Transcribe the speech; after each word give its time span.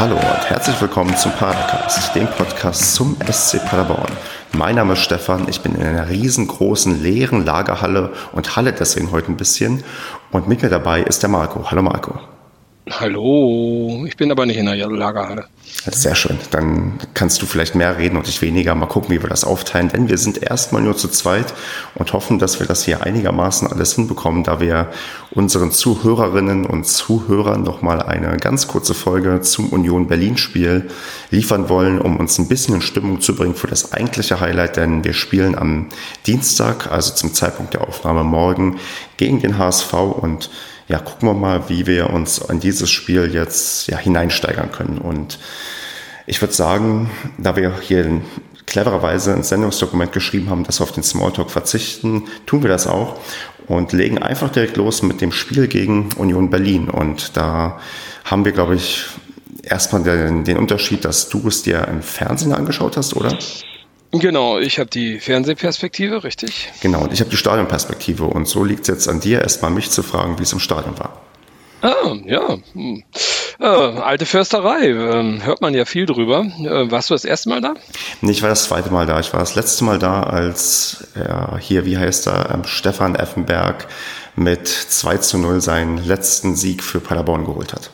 Hallo 0.00 0.16
und 0.16 0.48
herzlich 0.48 0.80
willkommen 0.80 1.14
zum 1.14 1.30
Padercast, 1.32 2.14
dem 2.14 2.26
Podcast 2.26 2.94
zum 2.94 3.18
SC 3.30 3.62
Paderborn. 3.66 4.10
Mein 4.54 4.76
Name 4.76 4.94
ist 4.94 5.00
Stefan, 5.00 5.46
ich 5.46 5.60
bin 5.60 5.74
in 5.74 5.82
einer 5.82 6.08
riesengroßen 6.08 7.02
leeren 7.02 7.44
Lagerhalle 7.44 8.10
und 8.32 8.56
halle 8.56 8.72
deswegen 8.72 9.10
heute 9.10 9.30
ein 9.30 9.36
bisschen. 9.36 9.84
Und 10.30 10.48
mit 10.48 10.62
mir 10.62 10.70
dabei 10.70 11.02
ist 11.02 11.22
der 11.22 11.28
Marco. 11.28 11.70
Hallo 11.70 11.82
Marco. 11.82 12.18
Hallo, 12.90 14.04
ich 14.06 14.16
bin 14.16 14.32
aber 14.32 14.46
nicht 14.46 14.56
in 14.56 14.66
der 14.66 14.74
Lagerhalle. 14.74 15.46
Sehr 15.86 16.16
schön. 16.16 16.36
Dann 16.50 16.98
kannst 17.14 17.40
du 17.40 17.46
vielleicht 17.46 17.74
mehr 17.74 17.96
reden 17.96 18.16
und 18.16 18.28
ich 18.28 18.42
weniger. 18.42 18.74
Mal 18.74 18.86
gucken, 18.86 19.14
wie 19.14 19.22
wir 19.22 19.28
das 19.28 19.44
aufteilen. 19.44 19.88
Denn 19.88 20.08
wir 20.08 20.18
sind 20.18 20.42
erstmal 20.42 20.82
nur 20.82 20.96
zu 20.96 21.08
zweit 21.08 21.54
und 21.94 22.12
hoffen, 22.12 22.38
dass 22.38 22.58
wir 22.58 22.66
das 22.66 22.84
hier 22.84 23.02
einigermaßen 23.02 23.68
alles 23.68 23.94
hinbekommen, 23.94 24.42
da 24.42 24.60
wir 24.60 24.88
unseren 25.30 25.70
Zuhörerinnen 25.70 26.66
und 26.66 26.84
Zuhörern 26.84 27.62
nochmal 27.62 28.02
eine 28.02 28.36
ganz 28.38 28.66
kurze 28.66 28.94
Folge 28.94 29.40
zum 29.40 29.68
Union 29.68 30.08
Berlin 30.08 30.36
Spiel 30.36 30.90
liefern 31.30 31.68
wollen, 31.68 32.00
um 32.00 32.16
uns 32.16 32.38
ein 32.38 32.48
bisschen 32.48 32.74
in 32.74 32.82
Stimmung 32.82 33.20
zu 33.20 33.36
bringen 33.36 33.54
für 33.54 33.68
das 33.68 33.92
eigentliche 33.92 34.40
Highlight. 34.40 34.76
Denn 34.76 35.04
wir 35.04 35.14
spielen 35.14 35.56
am 35.56 35.86
Dienstag, 36.26 36.90
also 36.90 37.14
zum 37.14 37.32
Zeitpunkt 37.32 37.74
der 37.74 37.86
Aufnahme 37.86 38.24
morgen, 38.24 38.80
gegen 39.16 39.40
den 39.40 39.56
HSV 39.56 39.92
und 39.94 40.50
ja, 40.90 40.98
gucken 40.98 41.28
wir 41.28 41.34
mal, 41.34 41.68
wie 41.68 41.86
wir 41.86 42.10
uns 42.10 42.38
in 42.38 42.58
dieses 42.58 42.90
Spiel 42.90 43.32
jetzt 43.32 43.86
ja, 43.86 43.96
hineinsteigern 43.96 44.72
können. 44.72 44.98
Und 44.98 45.38
ich 46.26 46.42
würde 46.42 46.52
sagen, 46.52 47.10
da 47.38 47.54
wir 47.54 47.74
hier 47.80 48.20
clevererweise 48.66 49.32
ein 49.32 49.44
Sendungsdokument 49.44 50.10
geschrieben 50.10 50.50
haben, 50.50 50.64
dass 50.64 50.80
wir 50.80 50.84
auf 50.84 50.92
den 50.92 51.04
Smalltalk 51.04 51.52
verzichten, 51.52 52.24
tun 52.44 52.64
wir 52.64 52.70
das 52.70 52.88
auch 52.88 53.20
und 53.68 53.92
legen 53.92 54.18
einfach 54.18 54.50
direkt 54.50 54.76
los 54.76 55.02
mit 55.02 55.20
dem 55.20 55.30
Spiel 55.30 55.68
gegen 55.68 56.08
Union 56.16 56.50
Berlin. 56.50 56.90
Und 56.90 57.36
da 57.36 57.78
haben 58.24 58.44
wir, 58.44 58.50
glaube 58.50 58.74
ich, 58.74 59.06
erstmal 59.62 60.02
den, 60.02 60.42
den 60.42 60.56
Unterschied, 60.56 61.04
dass 61.04 61.28
du 61.28 61.46
es 61.46 61.62
dir 61.62 61.86
im 61.86 62.02
Fernsehen 62.02 62.52
angeschaut 62.52 62.96
hast, 62.96 63.14
oder? 63.14 63.38
Genau, 64.12 64.58
ich 64.58 64.78
habe 64.78 64.90
die 64.90 65.20
Fernsehperspektive, 65.20 66.24
richtig? 66.24 66.70
Genau, 66.80 67.02
und 67.02 67.12
ich 67.12 67.20
habe 67.20 67.30
die 67.30 67.36
Stadionperspektive. 67.36 68.24
Und 68.24 68.48
so 68.48 68.64
liegt 68.64 68.82
es 68.82 68.88
jetzt 68.88 69.08
an 69.08 69.20
dir, 69.20 69.42
erstmal 69.42 69.70
mich 69.70 69.90
zu 69.90 70.02
fragen, 70.02 70.38
wie 70.38 70.42
es 70.42 70.52
im 70.52 70.58
Stadion 70.58 70.98
war. 70.98 71.20
Ah, 71.82 72.14
ja. 72.26 72.58
Hm. 72.72 73.04
Äh, 73.58 73.64
alte 73.64 74.26
Försterei, 74.26 74.88
äh, 74.88 75.40
hört 75.42 75.60
man 75.60 75.74
ja 75.74 75.84
viel 75.84 76.06
drüber. 76.06 76.46
Äh, 76.58 76.90
warst 76.90 77.10
du 77.10 77.14
das 77.14 77.24
erste 77.24 77.48
Mal 77.50 77.60
da? 77.60 77.74
Nee, 78.20 78.32
ich 78.32 78.42
war 78.42 78.48
das 78.48 78.64
zweite 78.64 78.90
Mal 78.90 79.06
da. 79.06 79.20
Ich 79.20 79.32
war 79.32 79.40
das 79.40 79.54
letzte 79.54 79.84
Mal 79.84 79.98
da, 79.98 80.22
als 80.22 81.08
ja, 81.14 81.56
hier, 81.58 81.86
wie 81.86 81.96
heißt 81.96 82.26
er, 82.26 82.50
ähm, 82.52 82.64
Stefan 82.64 83.14
Effenberg 83.14 83.86
mit 84.34 84.66
2 84.66 85.18
zu 85.18 85.38
0 85.38 85.60
seinen 85.60 86.04
letzten 86.04 86.56
Sieg 86.56 86.82
für 86.82 87.00
Paderborn 87.00 87.44
geholt 87.44 87.72
hat. 87.72 87.90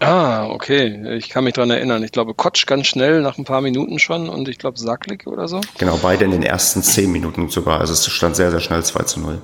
Ah, 0.00 0.46
okay. 0.48 1.16
Ich 1.16 1.28
kann 1.28 1.44
mich 1.44 1.54
dran 1.54 1.70
erinnern. 1.70 2.02
Ich 2.02 2.12
glaube, 2.12 2.34
Kotsch 2.34 2.66
ganz 2.66 2.86
schnell 2.86 3.20
nach 3.20 3.38
ein 3.38 3.44
paar 3.44 3.60
Minuten 3.60 3.98
schon 3.98 4.28
und 4.28 4.48
ich 4.48 4.58
glaube 4.58 4.78
Sacklik 4.78 5.26
oder 5.26 5.48
so. 5.48 5.60
Genau, 5.78 5.98
beide 6.00 6.24
in 6.24 6.30
den 6.30 6.42
ersten 6.42 6.82
zehn 6.82 7.10
Minuten 7.10 7.48
sogar. 7.48 7.80
Also 7.80 7.92
es 7.92 8.06
stand 8.06 8.36
sehr, 8.36 8.50
sehr 8.50 8.60
schnell 8.60 8.82
2 8.82 9.02
zu 9.04 9.20
0. 9.20 9.38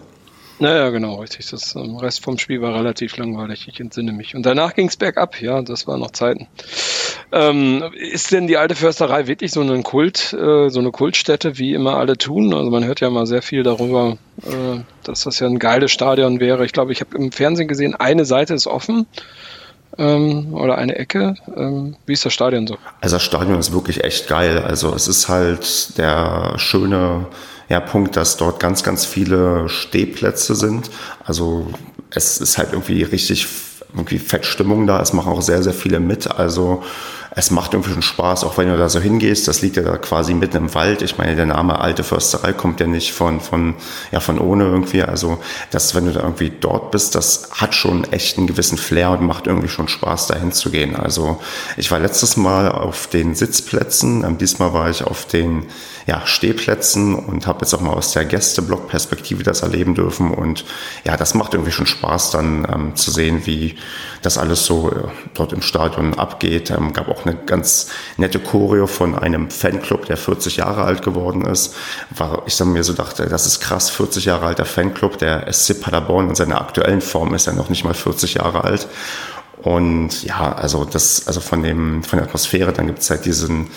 Naja, 0.60 0.91
genau, 0.91 1.16
richtig. 1.16 1.50
Das 1.50 1.75
ähm, 1.75 1.97
Rest 1.97 2.22
vom 2.22 2.38
Spiel 2.38 2.62
war 2.62 2.75
relativ 2.75 3.16
langweilig, 3.16 3.66
ich 3.66 3.80
entsinne 3.80 4.12
mich. 4.12 4.36
Und 4.36 4.47
danach 4.47 4.75
ging 4.75 4.86
es 4.86 4.97
bergab, 4.97 5.41
ja, 5.41 5.60
das 5.62 5.88
waren 5.88 5.98
noch 5.98 6.12
Zeiten. 6.12 6.47
Ähm, 7.32 7.82
ist 7.97 8.30
denn 8.30 8.47
die 8.47 8.56
alte 8.56 8.77
Försterei 8.77 9.27
wirklich 9.27 9.50
so 9.50 9.62
ein 9.62 9.82
Kult, 9.82 10.32
äh, 10.32 10.69
so 10.69 10.78
eine 10.78 10.92
Kultstätte, 10.92 11.58
wie 11.58 11.75
immer 11.75 11.97
alle 11.97 12.16
tun? 12.16 12.55
Also 12.55 12.70
man 12.70 12.84
hört 12.84 13.00
ja 13.00 13.10
mal 13.10 13.27
sehr 13.27 13.42
viel 13.42 13.64
darüber, 13.64 14.16
äh, 14.42 14.80
dass 15.02 15.25
das 15.25 15.41
ja 15.41 15.48
ein 15.48 15.58
geiles 15.58 15.91
Stadion 15.91 16.38
wäre. 16.38 16.64
Ich 16.64 16.72
glaube, 16.72 16.92
ich 16.92 17.00
habe 17.00 17.16
im 17.16 17.32
Fernsehen 17.32 17.66
gesehen, 17.66 17.97
eine 17.97 18.25
Seite 18.25 18.55
ist 18.55 18.69
offen 18.69 19.06
ähm, 19.98 20.55
oder 20.55 20.78
eine 20.78 20.97
Ecke. 20.97 21.34
Ähm, 21.56 21.97
wie 22.06 22.12
ist 22.12 22.25
das 22.25 22.32
Stadion 22.32 22.66
so? 22.66 22.77
Also 23.00 23.16
das 23.16 23.22
Stadion 23.22 23.59
ist 23.59 23.72
wirklich 23.72 24.05
echt 24.05 24.28
geil. 24.28 24.59
Also 24.59 24.94
es 24.94 25.09
ist 25.09 25.28
halt 25.28 25.99
der 25.99 26.55
schöne 26.56 27.27
ja, 27.69 27.81
Punkt, 27.81 28.16
dass 28.16 28.37
dort 28.37 28.60
ganz, 28.60 28.83
ganz 28.83 29.04
viele 29.04 29.69
Stehplätze 29.69 30.54
sind. 30.54 30.91
Also 31.25 31.66
es 32.10 32.38
ist 32.38 32.59
halt 32.59 32.72
irgendwie 32.72 33.03
richtig 33.03 33.47
irgendwie 33.94 34.19
Fettstimmung 34.19 34.87
da. 34.87 35.00
Es 35.00 35.12
machen 35.12 35.33
auch 35.33 35.43
sehr, 35.43 35.62
sehr 35.62 35.72
viele 35.72 36.00
mit. 36.00 36.31
Also 36.31 36.83
es 37.37 37.50
macht 37.50 37.75
irgendwie 37.75 37.93
schon 37.93 38.03
Spaß, 38.03 38.45
auch 38.45 38.59
wenn 38.59 38.69
du 38.69 38.77
da 38.77 38.89
so 38.89 39.00
hingehst. 39.00 39.49
Das 39.49 39.61
liegt 39.61 39.77
ja 39.77 39.83
da 39.83 39.97
quasi 39.97 40.34
mitten 40.34 40.56
im 40.56 40.75
Wald. 40.75 41.03
Ich 41.03 41.19
meine, 41.19 41.34
der 41.34 41.47
Name 41.47 41.81
Alte 41.81 42.05
Försterei 42.05 42.53
kommt 42.53 42.81
ja 42.81 42.87
nicht 42.87 43.12
von, 43.12 43.41
von, 43.41 43.75
ja, 44.12 44.21
von 44.21 44.39
ohne 44.39 44.65
irgendwie. 44.65 45.03
Also, 45.03 45.39
das, 45.71 45.95
wenn 45.95 46.06
du 46.06 46.12
da 46.12 46.21
irgendwie 46.21 46.53
dort 46.61 46.93
bist, 46.93 47.15
das 47.15 47.50
hat 47.53 47.75
schon 47.75 48.05
echt 48.12 48.39
einen 48.39 48.47
gewissen 48.47 48.78
Flair 48.78 49.11
und 49.11 49.22
macht 49.22 49.47
irgendwie 49.47 49.69
schon 49.69 49.89
Spaß, 49.89 50.28
dahin 50.28 50.53
zu 50.53 50.71
gehen. 50.71 50.95
Also, 50.95 51.41
ich 51.77 51.91
war 51.91 51.99
letztes 51.99 52.37
Mal 52.37 52.71
auf 52.71 53.09
den 53.09 53.34
Sitzplätzen. 53.34 54.25
Ähm, 54.25 54.39
diesmal 54.39 54.72
war 54.72 54.89
ich 54.89 55.03
auf 55.03 55.27
den, 55.27 55.66
ja, 56.06 56.27
Stehplätzen 56.27 57.15
und 57.15 57.47
habe 57.47 57.61
jetzt 57.62 57.72
auch 57.75 57.81
mal 57.81 57.95
aus 57.95 58.12
der 58.12 58.25
Gästeblock-Perspektive 58.25 59.43
das 59.43 59.62
erleben 59.62 59.95
dürfen. 59.95 60.33
Und 60.33 60.65
ja, 61.05 61.16
das 61.16 61.34
macht 61.34 61.55
irgendwie 61.55 61.72
schon 61.72 61.87
Spaß, 61.87 62.31
dann 62.31 62.66
ähm, 62.71 62.97
zu 62.97 63.11
sehen, 63.11 63.47
wie 63.47 63.77
das 64.21 64.37
alles 64.37 64.66
so 64.66 64.91
äh, 64.91 65.09
dort 65.34 65.53
im 65.53 65.62
Stadion 65.62 66.15
abgeht. 66.15 66.71
Ähm, 66.71 66.93
gab 66.93 67.09
auch 67.09 67.23
eine 67.24 67.36
ganz 67.46 67.88
nette 68.16 68.38
Choreo 68.38 68.86
von 68.86 69.18
einem 69.18 69.50
Fanclub, 69.50 70.06
der 70.06 70.16
40 70.16 70.56
Jahre 70.56 70.82
alt 70.84 71.02
geworden 71.02 71.44
ist. 71.44 71.74
War, 72.10 72.42
ich 72.46 72.56
dann 72.56 72.72
mir 72.72 72.84
so 72.84 72.92
dachte, 72.92 73.26
das 73.26 73.46
ist 73.46 73.60
krass, 73.60 73.90
40 73.90 74.26
Jahre 74.26 74.46
alter 74.46 74.64
Fanclub, 74.64 75.18
der 75.18 75.52
SC 75.52 75.80
Paderborn 75.80 76.30
in 76.30 76.34
seiner 76.34 76.60
aktuellen 76.60 77.00
Form 77.00 77.34
ist 77.34 77.46
ja 77.46 77.52
noch 77.52 77.68
nicht 77.68 77.84
mal 77.84 77.94
40 77.94 78.34
Jahre 78.34 78.64
alt. 78.64 78.88
Und 79.62 80.24
ja, 80.24 80.52
also 80.52 80.84
das, 80.84 81.26
also 81.26 81.40
von 81.40 81.62
dem, 81.62 82.02
von 82.02 82.18
der 82.18 82.28
Atmosphäre, 82.28 82.72
dann 82.72 82.86
gibt 82.86 82.98
es 82.98 83.08
halt 83.08 83.24
diesen, 83.24 83.68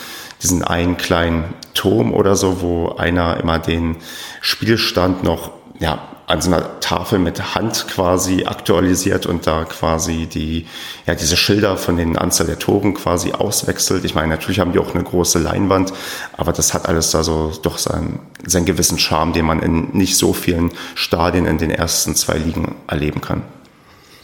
diesen 0.44 0.64
einen 0.64 0.98
kleinen 0.98 1.54
Turm 1.74 2.14
oder 2.14 2.36
so, 2.36 2.62
wo 2.62 2.96
einer 2.98 3.38
immer 3.38 3.60
den 3.60 3.98
Spielstand 4.42 5.24
noch 5.24 5.52
ja, 5.80 6.17
an 6.28 6.42
so 6.42 6.52
einer 6.52 6.82
Tafel 6.82 7.20
mit 7.20 7.56
Hand 7.56 7.88
quasi 7.88 8.44
aktualisiert 8.46 9.26
und 9.26 9.48
da 9.48 9.64
quasi 9.64 10.26
die, 10.26 10.68
ja, 11.06 11.16
diese 11.16 11.38
Schilder 11.38 11.78
von 11.78 11.96
den 11.96 12.18
Anzahl 12.18 12.46
der 12.46 12.60
Toren 12.60 12.94
quasi 12.94 13.32
auswechselt. 13.32 14.04
Ich 14.04 14.14
meine, 14.14 14.28
natürlich 14.28 14.60
haben 14.60 14.74
die 14.74 14.80
auch 14.80 14.94
eine 14.94 15.06
große 15.06 15.40
Leinwand, 15.40 15.94
aber 16.36 16.52
das 16.52 16.74
hat 16.74 16.86
alles 16.88 17.12
da 17.12 17.24
so 17.24 17.54
doch 17.62 17.78
seinen, 17.78 18.20
seinen 18.46 18.66
gewissen 18.66 19.00
Charme, 19.00 19.32
den 19.32 19.46
man 19.46 19.62
in 19.62 19.92
nicht 19.94 20.18
so 20.18 20.34
vielen 20.34 20.72
Stadien 20.96 21.46
in 21.46 21.60
den 21.60 21.72
ersten 21.72 22.14
zwei 22.14 22.38
Ligen 22.38 22.76
erleben 22.88 23.22
kann. 23.22 23.44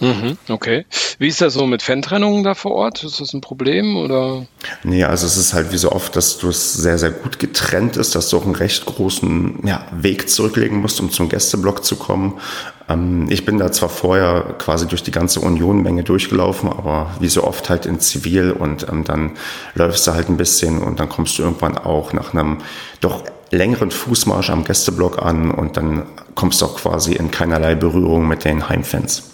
Mhm, 0.03 0.38
okay. 0.50 0.86
Wie 1.18 1.30
ist 1.30 1.40
das 1.40 1.53
so 1.53 1.66
mit 1.66 1.81
Fantrennungen 1.81 2.44
da 2.44 2.56
vor 2.56 2.72
Ort? 2.72 3.06
Ist 3.06 3.22
das 3.22 3.34
ein 3.34 3.40
Problem 3.40 3.96
oder? 3.96 4.46
Nee, 4.84 5.06
also 5.06 5.25
es 5.25 5.38
ist 5.38 5.53
halt 5.53 5.72
wie 5.72 5.78
so 5.78 5.94
oft, 5.94 6.16
dass 6.18 6.38
du 6.38 6.50
es 6.50 6.74
sehr, 6.74 6.97
sehr 6.97 7.12
gut 7.12 7.40
getrennt 7.40 7.96
ist, 7.96 8.14
dass 8.14 8.28
du 8.28 8.38
auch 8.38 8.44
einen 8.44 8.56
recht 8.56 8.86
großen 8.86 9.59
ja, 9.66 9.86
Weg 9.94 10.30
zurücklegen 10.30 10.81
musst, 10.81 11.00
um 11.00 11.09
zum 11.09 11.30
Gästeblock 11.30 11.86
zu 11.86 11.96
kommen. 11.96 12.41
Ähm, 12.90 13.28
ich 13.30 13.46
bin 13.46 13.58
da 13.58 13.72
zwar 13.72 13.88
vorher 13.88 14.56
quasi 14.59 14.88
durch 14.88 15.03
die 15.03 15.12
ganze 15.12 15.40
Union-Menge 15.40 16.03
durchgelaufen, 16.03 16.68
aber 16.68 17.12
wie 17.22 17.30
so 17.30 17.46
oft 17.46 17.70
halt 17.70 17.85
in 17.85 18.02
Zivil 18.02 18.52
und 18.52 18.85
ähm, 18.91 19.06
dann 19.06 19.31
läufst 19.74 20.06
du 20.06 20.14
halt 20.14 20.28
ein 20.28 20.35
bisschen 20.35 20.84
und 20.84 21.00
dann 21.00 21.08
kommst 21.08 21.38
du 21.38 21.44
irgendwann 21.44 21.78
auch 21.78 22.12
nach 22.12 22.34
einem 22.34 22.58
doch 23.00 23.24
längeren 23.52 23.91
Fußmarsch 23.91 24.50
am 24.50 24.66
Gästeblock 24.66 25.22
an 25.22 25.52
und 25.52 25.78
dann 25.78 26.03
kommst 26.35 26.62
du 26.62 26.66
auch 26.66 26.75
quasi 26.75 27.14
in 27.14 27.31
keinerlei 27.31 27.75
Berührung 27.75 28.28
mit 28.28 28.44
den 28.44 28.68
Heimfans. 28.68 29.33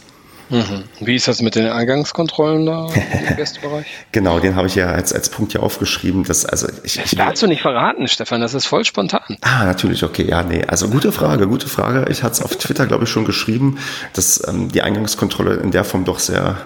Mhm. 0.49 0.83
Wie 0.99 1.15
ist 1.15 1.27
das 1.27 1.41
mit 1.41 1.55
den 1.55 1.67
Eingangskontrollen 1.67 2.65
da 2.65 2.87
im 3.29 3.35
Gästebereich? 3.35 3.85
genau, 4.11 4.39
den 4.39 4.55
habe 4.55 4.67
ich 4.67 4.75
ja 4.75 4.87
als, 4.87 5.13
als 5.13 5.29
Punkt 5.29 5.51
hier 5.51 5.63
aufgeschrieben. 5.63 6.23
Dass, 6.23 6.45
also 6.45 6.67
ich, 6.83 6.99
ich, 6.99 7.15
Darfst 7.15 7.43
du 7.43 7.47
nicht 7.47 7.61
verraten, 7.61 8.07
Stefan, 8.07 8.41
das 8.41 8.53
ist 8.53 8.65
voll 8.65 8.83
spontan. 8.83 9.37
Ah, 9.41 9.65
natürlich, 9.65 10.03
okay, 10.03 10.25
ja, 10.27 10.43
nee. 10.43 10.63
Also 10.65 10.89
gute 10.89 11.11
Frage, 11.11 11.47
gute 11.47 11.67
Frage. 11.67 12.07
Ich 12.09 12.23
hatte 12.23 12.33
es 12.33 12.41
auf 12.41 12.55
Twitter, 12.55 12.87
glaube 12.87 13.03
ich, 13.03 13.09
schon 13.09 13.25
geschrieben, 13.25 13.77
dass 14.13 14.47
ähm, 14.47 14.71
die 14.71 14.81
Eingangskontrolle 14.81 15.55
in 15.55 15.71
der 15.71 15.83
Form 15.83 16.05
doch 16.05 16.19
sehr, 16.19 16.57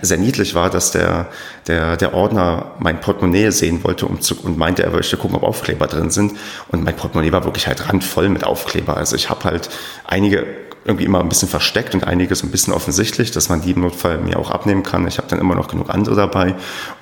sehr 0.00 0.18
niedlich 0.18 0.54
war, 0.54 0.70
dass 0.70 0.90
der, 0.90 1.28
der, 1.66 1.96
der 1.96 2.14
Ordner 2.14 2.72
mein 2.78 3.00
Portemonnaie 3.00 3.50
sehen 3.50 3.84
wollte 3.84 4.06
um 4.06 4.20
zu, 4.20 4.36
und 4.42 4.56
meinte, 4.56 4.82
er 4.82 4.90
möchte 4.90 5.16
gucken, 5.16 5.36
ob 5.36 5.42
Aufkleber 5.42 5.86
drin 5.86 6.10
sind. 6.10 6.32
Und 6.68 6.84
mein 6.84 6.96
Portemonnaie 6.96 7.32
war 7.32 7.44
wirklich 7.44 7.66
halt 7.66 7.88
randvoll 7.88 8.28
mit 8.28 8.44
Aufkleber. 8.44 8.96
Also 8.96 9.14
ich 9.14 9.28
habe 9.28 9.44
halt 9.44 9.68
einige 10.04 10.65
irgendwie 10.86 11.04
immer 11.04 11.20
ein 11.20 11.28
bisschen 11.28 11.48
versteckt 11.48 11.94
und 11.94 12.04
einiges 12.04 12.42
ein 12.42 12.50
bisschen 12.50 12.72
offensichtlich, 12.72 13.30
dass 13.30 13.48
man 13.48 13.62
die 13.62 13.72
im 13.72 13.80
Notfall 13.80 14.18
mir 14.18 14.38
auch 14.38 14.50
abnehmen 14.50 14.82
kann. 14.82 15.06
Ich 15.06 15.18
habe 15.18 15.28
dann 15.28 15.38
immer 15.38 15.54
noch 15.54 15.68
genug 15.68 15.90
andere 15.90 16.14
dabei. 16.14 16.54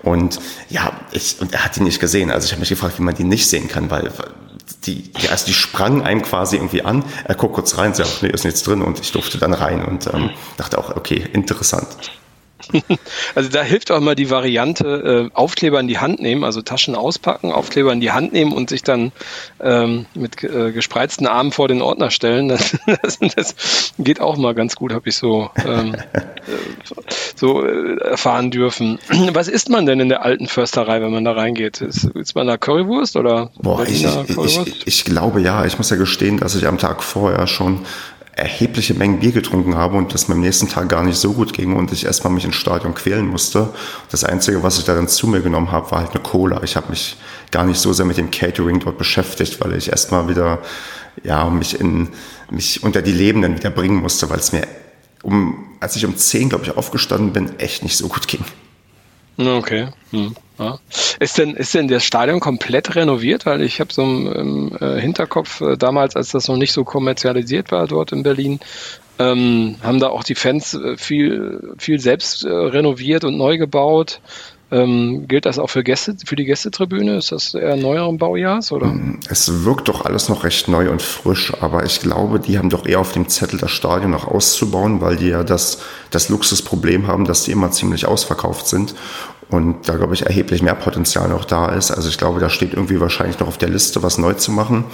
Und 0.02 0.40
ja, 0.70 0.92
ich, 1.12 1.40
und 1.40 1.52
er 1.52 1.64
hat 1.64 1.76
die 1.76 1.82
nicht 1.82 2.00
gesehen. 2.00 2.30
Also 2.30 2.46
ich 2.46 2.52
habe 2.52 2.60
mich 2.60 2.68
gefragt, 2.68 2.98
wie 2.98 3.02
man 3.02 3.14
die 3.14 3.24
nicht 3.24 3.48
sehen 3.48 3.68
kann, 3.68 3.90
weil 3.90 4.10
die, 4.86 5.12
die, 5.12 5.28
also 5.28 5.46
die 5.46 5.54
sprangen 5.54 6.02
einem 6.02 6.22
quasi 6.22 6.56
irgendwie 6.56 6.82
an. 6.82 7.04
Er 7.24 7.34
guckt 7.34 7.54
kurz 7.54 7.76
rein, 7.78 7.94
sagt, 7.94 8.22
nee, 8.22 8.28
ist 8.28 8.44
nichts 8.44 8.62
drin 8.62 8.82
und 8.82 9.00
ich 9.00 9.12
durfte 9.12 9.38
dann 9.38 9.52
rein 9.52 9.84
und 9.84 10.06
ähm, 10.12 10.30
dachte 10.56 10.78
auch, 10.78 10.96
okay, 10.96 11.24
interessant. 11.32 11.86
Also 13.34 13.50
da 13.50 13.62
hilft 13.62 13.90
auch 13.90 14.00
mal 14.00 14.14
die 14.14 14.30
Variante, 14.30 15.30
äh, 15.32 15.36
Aufkleber 15.36 15.80
in 15.80 15.88
die 15.88 15.98
Hand 15.98 16.20
nehmen, 16.20 16.44
also 16.44 16.62
Taschen 16.62 16.94
auspacken, 16.94 17.52
Aufkleber 17.52 17.92
in 17.92 18.00
die 18.00 18.12
Hand 18.12 18.32
nehmen 18.32 18.52
und 18.52 18.70
sich 18.70 18.82
dann 18.82 19.12
ähm, 19.60 20.06
mit 20.14 20.42
äh, 20.44 20.72
gespreizten 20.72 21.26
Armen 21.26 21.52
vor 21.52 21.68
den 21.68 21.82
Ordner 21.82 22.10
stellen. 22.10 22.48
Das, 23.02 23.18
das, 23.18 23.34
das 23.34 23.92
geht 23.98 24.20
auch 24.20 24.36
mal 24.36 24.54
ganz 24.54 24.76
gut, 24.76 24.92
habe 24.92 25.08
ich 25.08 25.16
so, 25.16 25.50
ähm, 25.64 25.94
äh, 25.94 26.20
so 27.34 27.64
äh, 27.64 27.96
erfahren 27.98 28.50
dürfen. 28.50 28.98
Was 29.32 29.48
isst 29.48 29.68
man 29.68 29.86
denn 29.86 30.00
in 30.00 30.08
der 30.08 30.24
alten 30.24 30.46
Försterei, 30.46 31.00
wenn 31.00 31.12
man 31.12 31.24
da 31.24 31.32
reingeht? 31.32 31.80
Ist, 31.80 32.04
ist 32.04 32.34
man 32.34 32.46
da 32.46 32.56
Currywurst 32.56 33.16
oder? 33.16 33.50
Boah, 33.56 33.84
ich, 33.86 34.04
ich, 34.04 34.86
ich 34.86 35.04
glaube 35.04 35.40
ja. 35.40 35.64
Ich 35.64 35.78
muss 35.78 35.90
ja 35.90 35.96
gestehen, 35.96 36.38
dass 36.38 36.54
ich 36.54 36.66
am 36.66 36.78
Tag 36.78 37.02
vorher 37.02 37.46
schon 37.46 37.84
erhebliche 38.36 38.94
Mengen 38.94 39.20
Bier 39.20 39.32
getrunken 39.32 39.76
habe 39.76 39.96
und 39.96 40.12
das 40.12 40.28
mir 40.28 40.34
am 40.34 40.40
nächsten 40.40 40.68
Tag 40.68 40.88
gar 40.88 41.04
nicht 41.04 41.18
so 41.18 41.34
gut 41.34 41.52
ging 41.52 41.76
und 41.76 41.92
ich 41.92 42.04
erstmal 42.04 42.32
mich 42.32 42.44
ins 42.44 42.56
Stadion 42.56 42.94
quälen 42.94 43.26
musste. 43.26 43.70
Das 44.10 44.24
Einzige, 44.24 44.62
was 44.62 44.78
ich 44.78 44.84
da 44.84 44.94
dann 44.94 45.08
zu 45.08 45.28
mir 45.28 45.40
genommen 45.40 45.70
habe, 45.70 45.90
war 45.92 46.00
halt 46.00 46.10
eine 46.10 46.22
Cola. 46.22 46.62
Ich 46.64 46.74
habe 46.74 46.90
mich 46.90 47.16
gar 47.50 47.64
nicht 47.64 47.78
so 47.78 47.92
sehr 47.92 48.06
mit 48.06 48.16
dem 48.16 48.30
Catering 48.30 48.80
dort 48.80 48.98
beschäftigt, 48.98 49.60
weil 49.60 49.74
ich 49.74 49.90
erstmal 49.90 50.28
wieder 50.28 50.58
ja, 51.22 51.48
mich, 51.48 51.78
in, 51.78 52.08
mich 52.50 52.82
unter 52.82 53.02
die 53.02 53.12
Lebenden 53.12 53.56
wieder 53.56 53.70
bringen 53.70 53.96
musste, 53.96 54.28
weil 54.30 54.38
es 54.38 54.52
mir, 54.52 54.66
um, 55.22 55.66
als 55.78 55.94
ich 55.94 56.04
um 56.04 56.16
10, 56.16 56.48
glaube 56.48 56.64
ich, 56.64 56.76
aufgestanden 56.76 57.32
bin, 57.32 57.58
echt 57.60 57.84
nicht 57.84 57.96
so 57.96 58.08
gut 58.08 58.26
ging. 58.26 58.44
Okay. 59.36 59.88
Hm. 60.10 60.34
Ja. 60.58 60.78
Ist 61.18 61.38
denn 61.38 61.54
ist 61.54 61.74
denn 61.74 61.88
das 61.88 62.04
Stadion 62.04 62.38
komplett 62.38 62.94
renoviert? 62.94 63.44
Weil 63.44 63.62
ich 63.62 63.80
habe 63.80 63.92
so 63.92 64.02
im, 64.02 64.76
äh, 64.80 65.00
Hinterkopf 65.00 65.60
äh, 65.60 65.76
damals, 65.76 66.14
als 66.14 66.30
das 66.30 66.46
noch 66.46 66.56
nicht 66.56 66.72
so 66.72 66.84
kommerzialisiert 66.84 67.72
war 67.72 67.88
dort 67.88 68.12
in 68.12 68.22
Berlin, 68.22 68.60
ähm, 69.18 69.76
haben 69.82 69.98
da 69.98 70.08
auch 70.08 70.22
die 70.22 70.36
Fans 70.36 70.74
äh, 70.74 70.96
viel 70.96 71.74
viel 71.78 71.98
selbst 71.98 72.44
äh, 72.44 72.48
renoviert 72.48 73.24
und 73.24 73.36
neu 73.36 73.58
gebaut. 73.58 74.20
Ähm, 74.70 75.28
gilt 75.28 75.46
das 75.46 75.58
auch 75.58 75.68
für 75.68 75.84
Gäste, 75.84 76.16
für 76.24 76.36
die 76.36 76.44
Gästetribüne? 76.44 77.16
Ist 77.16 77.32
das 77.32 77.54
eher 77.54 77.76
neueren 77.76 78.18
Baujahrs 78.18 78.72
oder? 78.72 78.86
Mm, 78.86 79.20
es 79.28 79.64
wirkt 79.64 79.88
doch 79.88 80.04
alles 80.04 80.28
noch 80.28 80.44
recht 80.44 80.68
neu 80.68 80.90
und 80.90 81.02
frisch, 81.02 81.52
aber 81.60 81.84
ich 81.84 82.00
glaube, 82.00 82.40
die 82.40 82.58
haben 82.58 82.70
doch 82.70 82.86
eher 82.86 83.00
auf 83.00 83.12
dem 83.12 83.28
Zettel 83.28 83.58
das 83.58 83.70
Stadion 83.70 84.10
noch 84.10 84.26
auszubauen, 84.26 85.00
weil 85.00 85.16
die 85.16 85.28
ja 85.28 85.44
das, 85.44 85.82
das 86.10 86.28
Luxusproblem 86.28 87.06
haben, 87.06 87.24
dass 87.24 87.44
die 87.44 87.52
immer 87.52 87.70
ziemlich 87.70 88.06
ausverkauft 88.06 88.66
sind 88.66 88.94
und 89.50 89.88
da 89.88 89.96
glaube 89.96 90.14
ich 90.14 90.26
erheblich 90.26 90.62
mehr 90.62 90.74
Potenzial 90.74 91.28
noch 91.28 91.44
da 91.44 91.68
ist. 91.68 91.90
Also 91.90 92.08
ich 92.08 92.18
glaube, 92.18 92.40
da 92.40 92.48
steht 92.48 92.72
irgendwie 92.72 93.00
wahrscheinlich 93.00 93.38
noch 93.38 93.48
auf 93.48 93.58
der 93.58 93.68
Liste, 93.68 94.02
was 94.02 94.18
neu 94.18 94.34
zu 94.34 94.50
machen. 94.50 94.84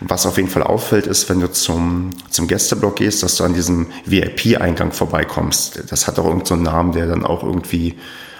Was 0.00 0.26
auf 0.26 0.36
jeden 0.36 0.48
Fall 0.48 0.62
auffällt, 0.62 1.06
ist, 1.06 1.28
wenn 1.28 1.40
du 1.40 1.50
zum, 1.50 2.10
zum 2.30 2.48
Gästeblock 2.48 2.96
gehst, 2.96 3.22
dass 3.22 3.36
du 3.36 3.44
an 3.44 3.54
diesem 3.54 3.88
VIP-Eingang 4.06 4.92
vorbeikommst. 4.92 5.84
Das 5.90 6.06
hat 6.06 6.18
auch 6.18 6.24
irgendeinen 6.24 6.64
so 6.64 6.70
Namen, 6.70 6.92
der 6.92 7.06
dann 7.06 7.24
auch 7.24 7.42
irgendwie 7.42 7.96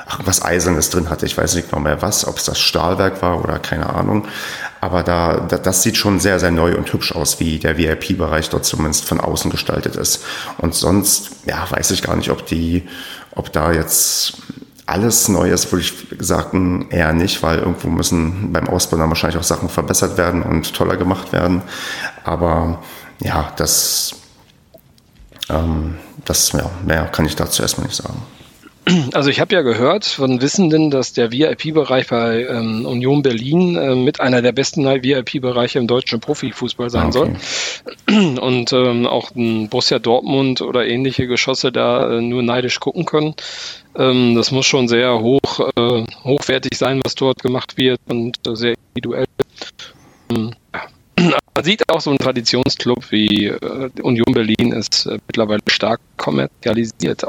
ach, 0.09 0.21
was 0.25 0.43
Eisernes 0.43 0.91
drin 0.91 1.11
hatte. 1.11 1.27
Ich 1.27 1.37
weiß 1.37 1.55
nicht 1.55 1.71
genau 1.71 1.83
mehr 1.83 2.03
was, 2.03 2.27
ob 2.27 2.39
es 2.39 2.45
das 2.45 2.59
Stahlwerk 2.59 3.21
war 3.23 3.43
oder 3.45 3.59
keine 3.59 3.91
Ahnung. 3.95 4.27
Aber 4.81 5.03
da, 5.03 5.41
da, 5.41 5.59
das 5.59 5.83
sieht 5.83 5.97
schon 5.97 6.19
sehr, 6.19 6.41
sehr 6.41 6.51
neu 6.51 6.77
und 6.77 6.93
hübsch 6.93 7.13
aus, 7.15 7.41
wie 7.41 7.59
der 7.59 7.77
VIP-Bereich 7.77 8.49
dort 8.49 8.65
zumindest 8.65 9.05
von 9.05 9.21
außen 9.21 9.51
gestaltet 9.51 9.97
ist. 9.97 10.25
Und 10.57 10.75
sonst, 10.75 11.31
ja, 11.47 11.71
weiß 11.71 11.91
ich 11.91 12.03
gar 12.03 12.17
nicht, 12.17 12.31
ob 12.31 12.47
die, 12.47 12.89
ob 13.33 13.53
da 13.53 13.73
jetzt 13.73 14.35
alles 14.87 15.29
Neues 15.29 15.71
würde 15.71 15.85
ich 15.85 15.93
sagen 16.19 16.89
eher 16.91 17.13
nicht, 17.13 17.43
weil 17.43 17.59
irgendwo 17.59 17.89
müssen 17.89 18.53
beim 18.55 18.69
Ausbau 18.69 18.97
dann 18.97 19.11
wahrscheinlich 19.11 19.39
auch 19.39 19.45
Sachen 19.45 19.69
verbessert 19.69 20.17
werden 20.17 20.43
und 20.43 20.73
toller 20.73 20.97
gemacht 20.97 21.33
werden. 21.33 21.61
Aber 22.25 22.83
ja, 23.21 23.53
das, 23.57 24.15
ähm, 25.51 25.99
das 26.25 26.53
ja, 26.53 26.71
mehr 26.87 27.05
kann 27.09 27.27
ich 27.27 27.37
dazu 27.37 27.61
erstmal 27.61 27.87
nicht 27.87 28.03
sagen. 28.03 28.23
Also 29.13 29.31
ich 29.31 29.41
habe 29.41 29.55
ja 29.55 29.63
gehört 29.63 30.05
von 30.05 30.41
Wissenden, 30.41 30.91
dass 30.91 31.13
der 31.13 31.33
VIP-Bereich 31.33 32.09
bei 32.09 32.47
ähm, 32.47 32.87
Union 32.87 33.23
Berlin 33.23 33.77
äh, 33.77 33.95
mit 33.95 34.21
einer 34.21 34.43
der 34.43 34.53
besten 34.53 34.85
VIP-Bereiche 34.85 35.79
im 35.79 35.87
deutschen 35.87 36.21
Profifußball 36.21 36.91
sein 36.91 37.09
okay. 37.09 37.37
soll. 38.09 38.39
Und 38.39 38.73
ähm, 38.73 39.07
auch 39.07 39.35
ein 39.35 39.69
Borussia 39.69 39.99
Dortmund 39.99 40.63
oder 40.63 40.87
ähnliche 40.87 41.27
Geschosse 41.27 41.73
da 41.73 42.19
äh, 42.19 42.21
nur 42.21 42.43
neidisch 42.43 42.81
gucken 42.81 43.05
können. 43.05 43.35
Ähm, 43.97 44.35
das 44.35 44.51
muss 44.51 44.67
schon 44.67 44.89
sehr 44.89 45.21
hoch, 45.21 45.61
äh, 45.77 46.05
hochwertig 46.25 46.77
sein, 46.79 47.01
was 47.05 47.15
dort 47.15 47.43
gemacht 47.43 47.77
wird 47.77 48.01
und 48.09 48.39
äh, 48.47 48.55
sehr 48.55 48.75
individuell. 48.95 49.27
Ähm, 50.31 50.55
man 51.19 51.65
sieht 51.65 51.89
auch 51.91 52.01
so 52.01 52.11
ein 52.11 52.19
Traditionsclub 52.19 53.11
wie 53.11 53.47
äh, 53.47 53.91
Union 54.03 54.33
Berlin 54.33 54.73
ist 54.73 55.07
äh, 55.07 55.19
mittlerweile 55.27 55.61
stark 55.69 56.01
kommerzialisiert. 56.17 57.25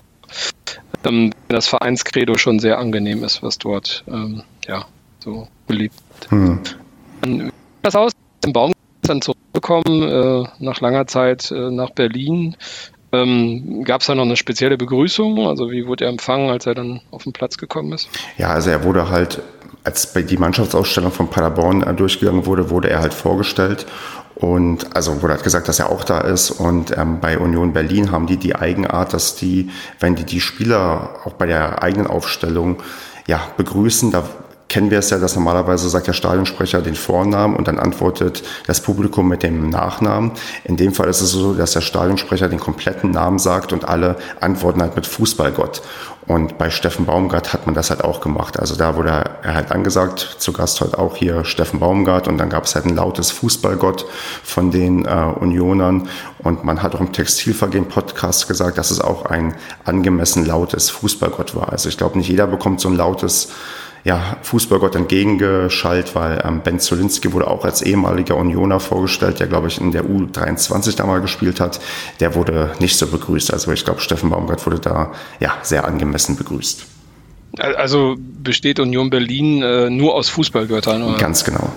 Ähm, 1.06 1.32
das 1.48 1.68
Vereinskredo 1.68 2.38
schon 2.38 2.60
sehr 2.60 2.78
angenehm 2.80 3.24
ist, 3.24 3.42
was 3.44 3.58
dort 3.58 4.04
ähm, 4.08 4.44
ja 4.68 4.86
so 5.20 5.48
beliebt. 5.68 5.96
Hm. 6.30 6.60
Dann, 7.22 7.52
das 7.82 7.96
aus 7.96 8.12
dem 8.44 8.54
Baum 8.54 8.72
dann 9.02 9.22
zurückgekommen 9.22 10.04
äh, 10.04 10.48
nach 10.60 10.82
langer 10.82 11.08
Zeit 11.08 11.52
äh, 11.52 11.72
nach 11.72 11.92
Berlin 11.92 12.56
ähm, 13.12 13.84
Gab 13.86 14.02
es 14.02 14.08
da 14.08 14.16
noch 14.16 14.24
eine 14.24 14.38
spezielle 14.38 14.78
Begrüßung? 14.78 15.48
Also 15.48 15.72
wie 15.72 15.88
wurde 15.88 16.06
er 16.06 16.12
empfangen, 16.12 16.50
als 16.50 16.66
er 16.66 16.76
dann 16.76 17.02
auf 17.12 17.24
den 17.24 17.34
Platz 17.34 17.58
gekommen 17.58 17.94
ist? 17.94 18.10
Ja, 18.38 18.50
also 18.50 18.70
er 18.70 18.84
wurde 18.84 19.10
halt, 19.10 19.42
als 19.84 20.14
bei 20.14 20.22
die 20.22 20.38
Mannschaftsausstellung 20.38 21.12
von 21.12 21.30
Paderborn 21.30 21.82
äh, 21.82 21.94
durchgegangen 21.94 22.46
wurde, 22.46 22.70
wurde 22.70 22.90
er 22.90 23.00
halt 23.00 23.14
vorgestellt 23.14 23.86
und 24.40 24.96
also 24.96 25.22
wurde 25.22 25.34
halt 25.34 25.44
gesagt, 25.44 25.68
dass 25.68 25.80
er 25.80 25.90
auch 25.90 26.04
da 26.04 26.22
ist. 26.22 26.50
Und 26.50 26.98
ähm, 26.98 27.20
bei 27.20 27.38
Union 27.38 27.74
Berlin 27.74 28.12
haben 28.12 28.26
die 28.26 28.38
die 28.38 28.56
Eigenart, 28.56 29.14
dass 29.14 29.36
die, 29.36 29.70
wenn 30.00 30.16
die 30.16 30.24
die 30.24 30.40
Spieler 30.40 31.10
auch 31.26 31.34
bei 31.34 31.46
der 31.46 31.84
eigenen 31.84 32.08
Aufstellung 32.08 32.78
ja 33.28 33.42
begrüßen, 33.58 34.12
da 34.12 34.24
kennen 34.70 34.92
wir 34.92 35.00
es 35.00 35.10
ja, 35.10 35.18
dass 35.18 35.36
normalerweise 35.36 35.90
sagt 35.90 36.08
der 36.08 36.14
Stadionsprecher 36.14 36.82
den 36.82 36.96
Vornamen 36.96 37.56
und 37.56 37.68
dann 37.68 37.80
antwortet 37.80 38.44
das 38.68 38.82
Publikum 38.82 39.28
mit 39.28 39.44
dem 39.44 39.70
Nachnamen. 39.70 40.32
In 40.64 40.78
dem 40.78 40.94
Fall 40.94 41.10
ist 41.10 41.22
es 41.22 41.32
so, 41.32 41.54
dass 41.54 41.72
der 41.72 41.82
Stadionsprecher 41.82 42.48
den 42.48 42.60
kompletten 42.60 43.12
Namen 43.12 43.40
sagt 43.40 43.74
und 43.74 43.88
alle 43.88 44.16
antworten 44.40 44.82
halt 44.82 44.96
mit 44.96 45.08
Fußballgott. 45.08 45.82
Und 46.28 46.60
bei 46.60 46.70
Steffen 46.70 47.08
Baumgart 47.08 47.54
hat 47.54 47.66
man 47.66 47.74
das 47.74 47.90
halt 47.90 48.04
auch 48.04 48.22
gemacht. 48.22 48.60
Also 48.60 48.76
da 48.76 48.96
wurde 48.96 49.10
er 49.42 49.56
halt 49.56 49.72
angesagt, 49.72 50.36
zu 50.38 50.54
Gast 50.54 50.80
heute 50.80 51.00
auch 51.00 51.16
hier 51.16 51.44
Steffen 51.44 51.80
Baumgart 51.80 52.28
und 52.28 52.38
dann 52.38 52.50
gab 52.50 52.66
es 52.66 52.76
halt 52.76 52.86
ein 52.86 52.96
lautes 52.96 53.32
Fußballgott 53.32 54.06
von 54.44 54.70
den 54.70 55.06
äh, 55.06 55.10
Unionern 55.40 56.08
und 56.44 56.64
man 56.64 56.84
hat 56.84 56.94
auch 56.94 57.00
im 57.00 57.12
Textilvergehen 57.14 57.88
Podcast 57.88 58.48
gesagt, 58.48 58.78
dass 58.78 58.92
es 58.92 59.02
auch 59.02 59.26
ein 59.26 59.56
angemessen 59.86 60.46
lautes 60.46 60.92
Fußballgott 60.92 61.56
war. 61.56 61.70
Also 61.72 61.90
ich 61.90 61.98
glaube, 61.98 62.20
nicht 62.20 62.30
jeder 62.30 62.46
bekommt 62.46 62.80
so 62.80 62.90
ein 62.90 62.96
lautes 62.96 63.50
ja, 64.04 64.38
Fußballgott 64.42 64.96
entgegengeschallt, 64.96 66.16
weil 66.16 66.42
ähm, 66.46 66.62
Ben 66.64 66.80
Zolinski 66.80 67.34
wurde 67.34 67.48
auch 67.48 67.66
als 67.66 67.82
ehemaliger 67.82 68.38
Unioner 68.38 68.80
vorgestellt, 68.80 69.40
der, 69.40 69.48
glaube 69.48 69.68
ich, 69.68 69.80
in 69.80 69.92
der 69.92 70.06
U23 70.06 70.96
da 70.96 71.06
mal 71.06 71.22
gespielt 71.22 71.60
hat. 71.60 71.80
Der 72.20 72.36
wurde 72.36 72.72
nicht 72.80 72.98
so 72.98 73.08
begrüßt. 73.08 73.52
Also 73.54 73.72
ich 73.72 73.86
glaube, 73.86 74.00
Steffen 74.02 74.30
Baumgart 74.30 74.66
wurde 74.66 74.80
da 74.80 75.12
ja 75.40 75.54
sehr 75.62 75.86
angemessen 75.86 76.36
begrüßt. 76.38 76.86
Also 77.58 78.16
besteht 78.18 78.80
Union 78.80 79.10
Berlin 79.10 79.62
äh, 79.64 79.90
nur 79.90 80.16
aus 80.16 80.30
Fußballgöttern? 80.30 81.04
Oder? 81.04 81.18
Ganz 81.18 81.44
genau. 81.44 81.72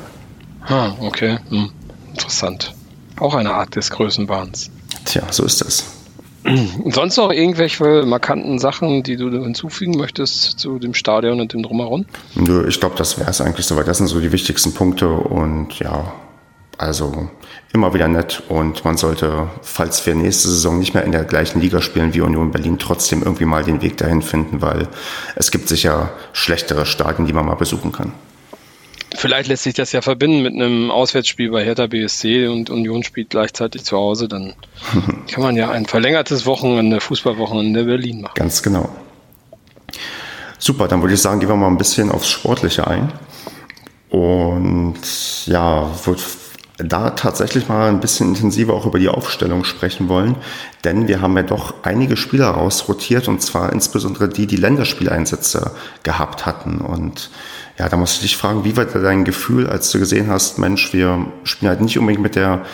Ah, 0.67 0.93
okay. 1.00 1.38
Hm. 1.49 1.71
Interessant. 2.11 2.75
Auch 3.19 3.35
eine 3.35 3.55
Art 3.55 3.75
des 3.75 3.91
Größenwahns. 3.91 4.71
Tja, 5.05 5.23
so 5.31 5.45
ist 5.45 5.61
das. 5.61 6.01
Sonst 6.87 7.17
noch 7.17 7.31
irgendwelche 7.31 8.05
markanten 8.05 8.59
Sachen, 8.59 9.03
die 9.03 9.17
du 9.17 9.31
hinzufügen 9.31 9.97
möchtest 9.97 10.59
zu 10.59 10.79
dem 10.79 10.95
Stadion 10.95 11.41
und 11.41 11.53
dem 11.53 11.63
Drumherum? 11.63 12.05
Nö, 12.35 12.67
ich 12.69 12.81
glaube, 12.81 12.97
das 12.97 13.19
wäre 13.19 13.31
es 13.31 13.41
eigentlich 13.41 13.67
soweit. 13.67 13.87
Das 13.87 13.99
sind 13.99 14.09
so 14.09 14.21
die 14.21 14.33
wichtigsten 14.33 14.75
Punkte 14.75 15.09
und 15.09 15.79
ja, 15.79 16.13
also 16.79 17.29
immer 17.73 17.95
wieder 17.95 18.09
nett 18.09 18.43
und 18.49 18.85
man 18.85 18.97
sollte, 18.97 19.49
falls 19.63 20.05
wir 20.05 20.15
nächste 20.15 20.49
Saison 20.49 20.79
nicht 20.79 20.95
mehr 20.95 21.05
in 21.05 21.13
der 21.13 21.25
gleichen 21.25 21.61
Liga 21.61 21.81
spielen 21.81 22.13
wie 22.13 22.21
Union 22.21 22.51
Berlin, 22.51 22.79
trotzdem 22.79 23.23
irgendwie 23.23 23.45
mal 23.45 23.63
den 23.63 23.81
Weg 23.83 23.97
dahin 23.97 24.21
finden, 24.21 24.61
weil 24.61 24.89
es 25.37 25.51
gibt 25.51 25.69
sicher 25.69 26.11
schlechtere 26.33 26.87
Stadien, 26.87 27.27
die 27.27 27.33
man 27.33 27.47
mal 27.47 27.55
besuchen 27.55 27.93
kann. 27.93 28.13
Vielleicht 29.14 29.49
lässt 29.49 29.64
sich 29.64 29.75
das 29.75 29.92
ja 29.92 30.02
verbinden 30.02 30.42
mit 30.42 30.54
einem 30.54 30.90
Auswärtsspiel 30.90 31.50
bei 31.50 31.64
Hertha 31.64 31.87
BSC 31.87 32.49
und 32.49 32.71
Union 32.71 33.02
spielt 33.02 33.31
gleichzeitig 33.31 33.85
zu 33.85 33.97
Hause. 33.97 34.28
Dann 34.28 34.54
kann 35.31 35.42
man 35.42 35.57
ja 35.57 35.71
ein 35.71 35.87
verlängertes 35.87 36.47
Wochenende, 36.47 37.00
Fußballwochenende 37.00 37.81
in 37.81 37.87
Berlin 37.87 38.21
machen. 38.23 38.35
Ganz 38.35 38.62
genau. 38.62 38.88
Super, 40.59 40.88
dann 40.88 41.02
würde 41.02 41.14
ich 41.14 41.21
sagen, 41.21 41.40
gehen 41.40 41.49
wir 41.49 41.57
mal 41.57 41.66
ein 41.66 41.78
bisschen 41.78 42.11
aufs 42.11 42.28
Sportliche 42.28 42.87
ein. 42.87 43.12
Und 44.11 45.00
ja, 45.47 45.90
würde 46.04 46.23
da 46.78 47.11
tatsächlich 47.11 47.69
mal 47.69 47.88
ein 47.88 48.00
bisschen 48.00 48.28
intensiver 48.28 48.75
auch 48.75 48.87
über 48.87 48.99
die 48.99 49.09
Aufstellung 49.09 49.64
sprechen 49.64 50.09
wollen, 50.09 50.37
denn 50.85 51.09
wir 51.09 51.21
haben 51.21 51.37
ja 51.37 51.42
doch 51.42 51.75
einige 51.83 52.16
Spieler 52.16 52.49
rausrotiert 52.49 53.28
und 53.28 53.42
zwar 53.42 53.73
insbesondere 53.73 54.28
die, 54.28 54.47
die 54.47 54.57
Länderspieleinsätze 54.57 55.73
gehabt 56.02 56.47
hatten. 56.47 56.81
Und 56.81 57.31
ja, 57.79 57.88
da 57.88 57.97
muss 57.97 58.14
ich 58.14 58.21
dich 58.21 58.37
fragen, 58.37 58.64
wie 58.64 58.76
war 58.76 58.85
dein 58.85 59.25
Gefühl, 59.25 59.67
als 59.67 59.91
du 59.91 59.99
gesehen 59.99 60.29
hast, 60.29 60.59
Mensch, 60.59 60.93
wir 60.93 61.26
spielen 61.45 61.71
halt 61.71 61.81
nicht 61.81 61.99
unbedingt 61.99 62.23
mit 62.23 62.37
der 62.37 62.64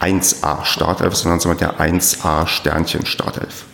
1A 0.00 0.64
Startelf, 0.64 1.14
sondern 1.14 1.40
so 1.40 1.48
mit 1.48 1.60
der 1.60 1.80
1A 1.80 2.46
Sternchen 2.46 3.06
Startelf? 3.06 3.64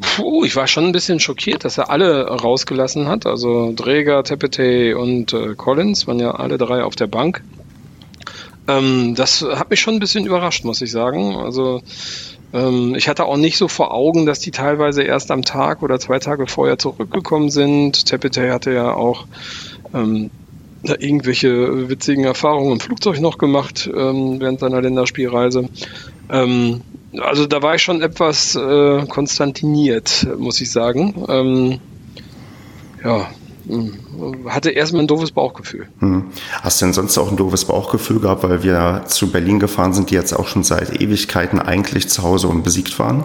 Puh, 0.00 0.44
ich 0.44 0.54
war 0.54 0.68
schon 0.68 0.84
ein 0.84 0.92
bisschen 0.92 1.18
schockiert, 1.18 1.64
dass 1.64 1.78
er 1.78 1.90
alle 1.90 2.28
rausgelassen 2.28 3.08
hat. 3.08 3.26
Also 3.26 3.72
Dräger, 3.74 4.22
Tepete 4.22 4.96
und 4.96 5.32
äh, 5.32 5.54
Collins 5.56 6.06
waren 6.06 6.20
ja 6.20 6.32
alle 6.32 6.56
drei 6.56 6.84
auf 6.84 6.94
der 6.94 7.08
Bank. 7.08 7.42
Ähm, 8.68 9.14
das 9.16 9.42
hat 9.42 9.70
mich 9.70 9.80
schon 9.80 9.94
ein 9.94 10.00
bisschen 10.00 10.24
überrascht, 10.24 10.64
muss 10.64 10.82
ich 10.82 10.92
sagen. 10.92 11.34
Also 11.36 11.82
ich 12.50 13.08
hatte 13.08 13.26
auch 13.26 13.36
nicht 13.36 13.58
so 13.58 13.68
vor 13.68 13.92
Augen, 13.92 14.24
dass 14.24 14.40
die 14.40 14.50
teilweise 14.50 15.02
erst 15.02 15.30
am 15.30 15.42
Tag 15.42 15.82
oder 15.82 16.00
zwei 16.00 16.18
Tage 16.18 16.46
vorher 16.46 16.78
zurückgekommen 16.78 17.50
sind. 17.50 18.06
Tepete 18.06 18.50
hatte 18.52 18.72
ja 18.72 18.94
auch 18.94 19.26
ähm, 19.92 20.30
irgendwelche 20.82 21.88
witzigen 21.88 22.24
Erfahrungen 22.24 22.72
im 22.72 22.80
Flugzeug 22.80 23.20
noch 23.20 23.38
gemacht 23.38 23.90
ähm, 23.92 24.40
während 24.40 24.60
seiner 24.60 24.80
Länderspielreise. 24.80 25.68
Ähm, 26.30 26.80
also 27.18 27.46
da 27.46 27.62
war 27.62 27.74
ich 27.74 27.82
schon 27.82 28.02
etwas 28.02 28.54
äh, 28.54 29.06
konstantiniert, 29.06 30.26
muss 30.38 30.60
ich 30.60 30.70
sagen. 30.70 31.26
Ähm, 31.28 31.80
ja, 33.04 33.28
hatte 34.48 34.70
erstmal 34.70 35.02
ein 35.02 35.08
doofes 35.08 35.32
Bauchgefühl. 35.32 35.88
Hm. 36.00 36.26
Hast 36.62 36.80
du 36.80 36.86
denn 36.86 36.92
sonst 36.92 37.18
auch 37.18 37.30
ein 37.30 37.36
doofes 37.36 37.64
Bauchgefühl 37.64 38.20
gehabt, 38.20 38.42
weil 38.42 38.62
wir 38.62 39.04
zu 39.06 39.30
Berlin 39.30 39.60
gefahren 39.60 39.92
sind, 39.92 40.10
die 40.10 40.14
jetzt 40.14 40.32
auch 40.32 40.46
schon 40.46 40.64
seit 40.64 41.00
Ewigkeiten 41.00 41.58
eigentlich 41.58 42.08
zu 42.08 42.22
Hause 42.22 42.48
und 42.48 42.62
besiegt 42.62 42.98
waren? 42.98 43.24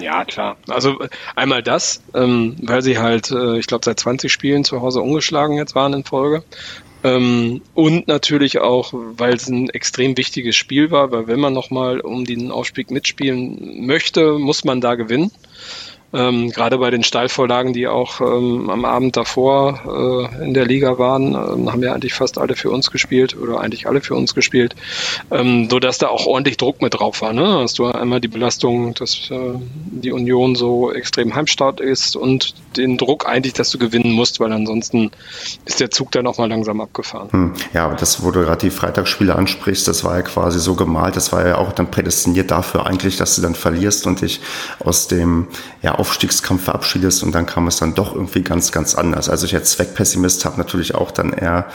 Ja, 0.00 0.24
klar. 0.24 0.56
Also 0.68 0.98
einmal 1.34 1.62
das, 1.62 2.02
ähm, 2.14 2.56
weil 2.62 2.82
sie 2.82 2.98
halt, 2.98 3.30
äh, 3.30 3.58
ich 3.58 3.66
glaube, 3.66 3.84
seit 3.84 3.98
20 3.98 4.32
Spielen 4.32 4.64
zu 4.64 4.80
Hause 4.80 5.00
ungeschlagen 5.00 5.56
jetzt 5.56 5.74
waren 5.74 5.92
in 5.92 6.04
Folge. 6.04 6.44
Ähm, 7.02 7.62
und 7.74 8.08
natürlich 8.08 8.60
auch, 8.60 8.92
weil 8.92 9.34
es 9.34 9.48
ein 9.48 9.70
extrem 9.70 10.16
wichtiges 10.16 10.54
Spiel 10.56 10.90
war, 10.90 11.10
weil 11.10 11.26
wenn 11.26 11.40
man 11.40 11.54
nochmal 11.54 12.00
um 12.00 12.24
den 12.24 12.50
Aufstieg 12.50 12.90
mitspielen 12.90 13.86
möchte, 13.86 14.38
muss 14.38 14.64
man 14.64 14.80
da 14.80 14.94
gewinnen. 14.94 15.30
Ähm, 16.12 16.50
gerade 16.50 16.78
bei 16.78 16.90
den 16.90 17.04
Steilvorlagen, 17.04 17.72
die 17.72 17.86
auch 17.86 18.20
ähm, 18.20 18.68
am 18.68 18.84
Abend 18.84 19.16
davor 19.16 20.28
äh, 20.40 20.44
in 20.44 20.54
der 20.54 20.66
Liga 20.66 20.98
waren, 20.98 21.34
ähm, 21.34 21.70
haben 21.70 21.82
ja 21.82 21.92
eigentlich 21.92 22.14
fast 22.14 22.36
alle 22.38 22.56
für 22.56 22.70
uns 22.70 22.90
gespielt 22.90 23.36
oder 23.36 23.60
eigentlich 23.60 23.86
alle 23.86 24.00
für 24.00 24.14
uns 24.16 24.34
gespielt, 24.34 24.74
ähm, 25.30 25.68
so 25.70 25.78
dass 25.78 25.98
da 25.98 26.08
auch 26.08 26.26
ordentlich 26.26 26.56
Druck 26.56 26.82
mit 26.82 26.94
drauf 26.94 27.22
war. 27.22 27.32
Ne? 27.32 27.60
Hast 27.62 27.78
du 27.78 27.86
einmal 27.86 28.20
die 28.20 28.28
Belastung, 28.28 28.94
dass 28.94 29.30
äh, 29.30 29.54
die 29.74 30.10
Union 30.10 30.56
so 30.56 30.92
extrem 30.92 31.34
heimstart 31.34 31.80
ist 31.80 32.16
und 32.16 32.54
den 32.76 32.98
Druck 32.98 33.28
eigentlich, 33.28 33.52
dass 33.52 33.70
du 33.70 33.78
gewinnen 33.78 34.10
musst, 34.10 34.40
weil 34.40 34.52
ansonsten 34.52 35.12
ist 35.64 35.78
der 35.78 35.92
Zug 35.92 36.10
dann 36.10 36.26
auch 36.26 36.38
mal 36.38 36.48
langsam 36.48 36.80
abgefahren. 36.80 37.28
Hm. 37.30 37.52
Ja, 37.72 37.84
aber 37.84 37.94
das, 37.94 38.24
wo 38.24 38.32
du 38.32 38.40
gerade 38.40 38.60
die 38.60 38.70
Freitagsspiele 38.70 39.36
ansprichst, 39.36 39.86
das 39.86 40.02
war 40.02 40.16
ja 40.16 40.22
quasi 40.22 40.58
so 40.58 40.74
gemalt, 40.74 41.14
das 41.14 41.32
war 41.32 41.46
ja 41.46 41.58
auch 41.58 41.70
dann 41.70 41.90
prädestiniert 41.90 42.50
dafür 42.50 42.86
eigentlich, 42.86 43.16
dass 43.16 43.36
du 43.36 43.42
dann 43.42 43.54
verlierst 43.54 44.08
und 44.08 44.22
dich 44.22 44.40
aus 44.80 45.06
dem 45.06 45.46
ja, 45.82 45.99
Aufstiegskampf 46.00 46.64
verabschiedest 46.64 47.22
und 47.22 47.32
dann 47.32 47.44
kam 47.44 47.68
es 47.68 47.76
dann 47.76 47.94
doch 47.94 48.14
irgendwie 48.14 48.40
ganz, 48.40 48.72
ganz 48.72 48.94
anders. 48.94 49.28
Also 49.28 49.44
ich 49.44 49.54
als 49.54 49.72
Zweckpessimist 49.72 50.46
habe 50.46 50.56
natürlich 50.56 50.94
auch 50.94 51.10
dann 51.10 51.34
eher 51.34 51.66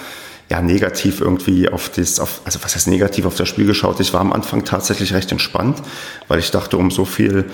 ja, 0.49 0.61
negativ 0.63 1.21
irgendwie 1.21 1.69
auf 1.69 1.89
das, 1.89 2.19
auf, 2.19 2.41
also 2.43 2.59
was 2.63 2.73
heißt 2.75 2.87
negativ 2.87 3.25
auf 3.25 3.35
das 3.35 3.47
Spiel 3.47 3.67
geschaut. 3.67 3.99
Ich 3.99 4.13
war 4.13 4.21
am 4.21 4.33
Anfang 4.33 4.65
tatsächlich 4.65 5.13
recht 5.13 5.31
entspannt, 5.31 5.81
weil 6.27 6.39
ich 6.39 6.49
dachte, 6.49 6.77
um 6.77 6.89
so 6.89 7.05
viel 7.05 7.45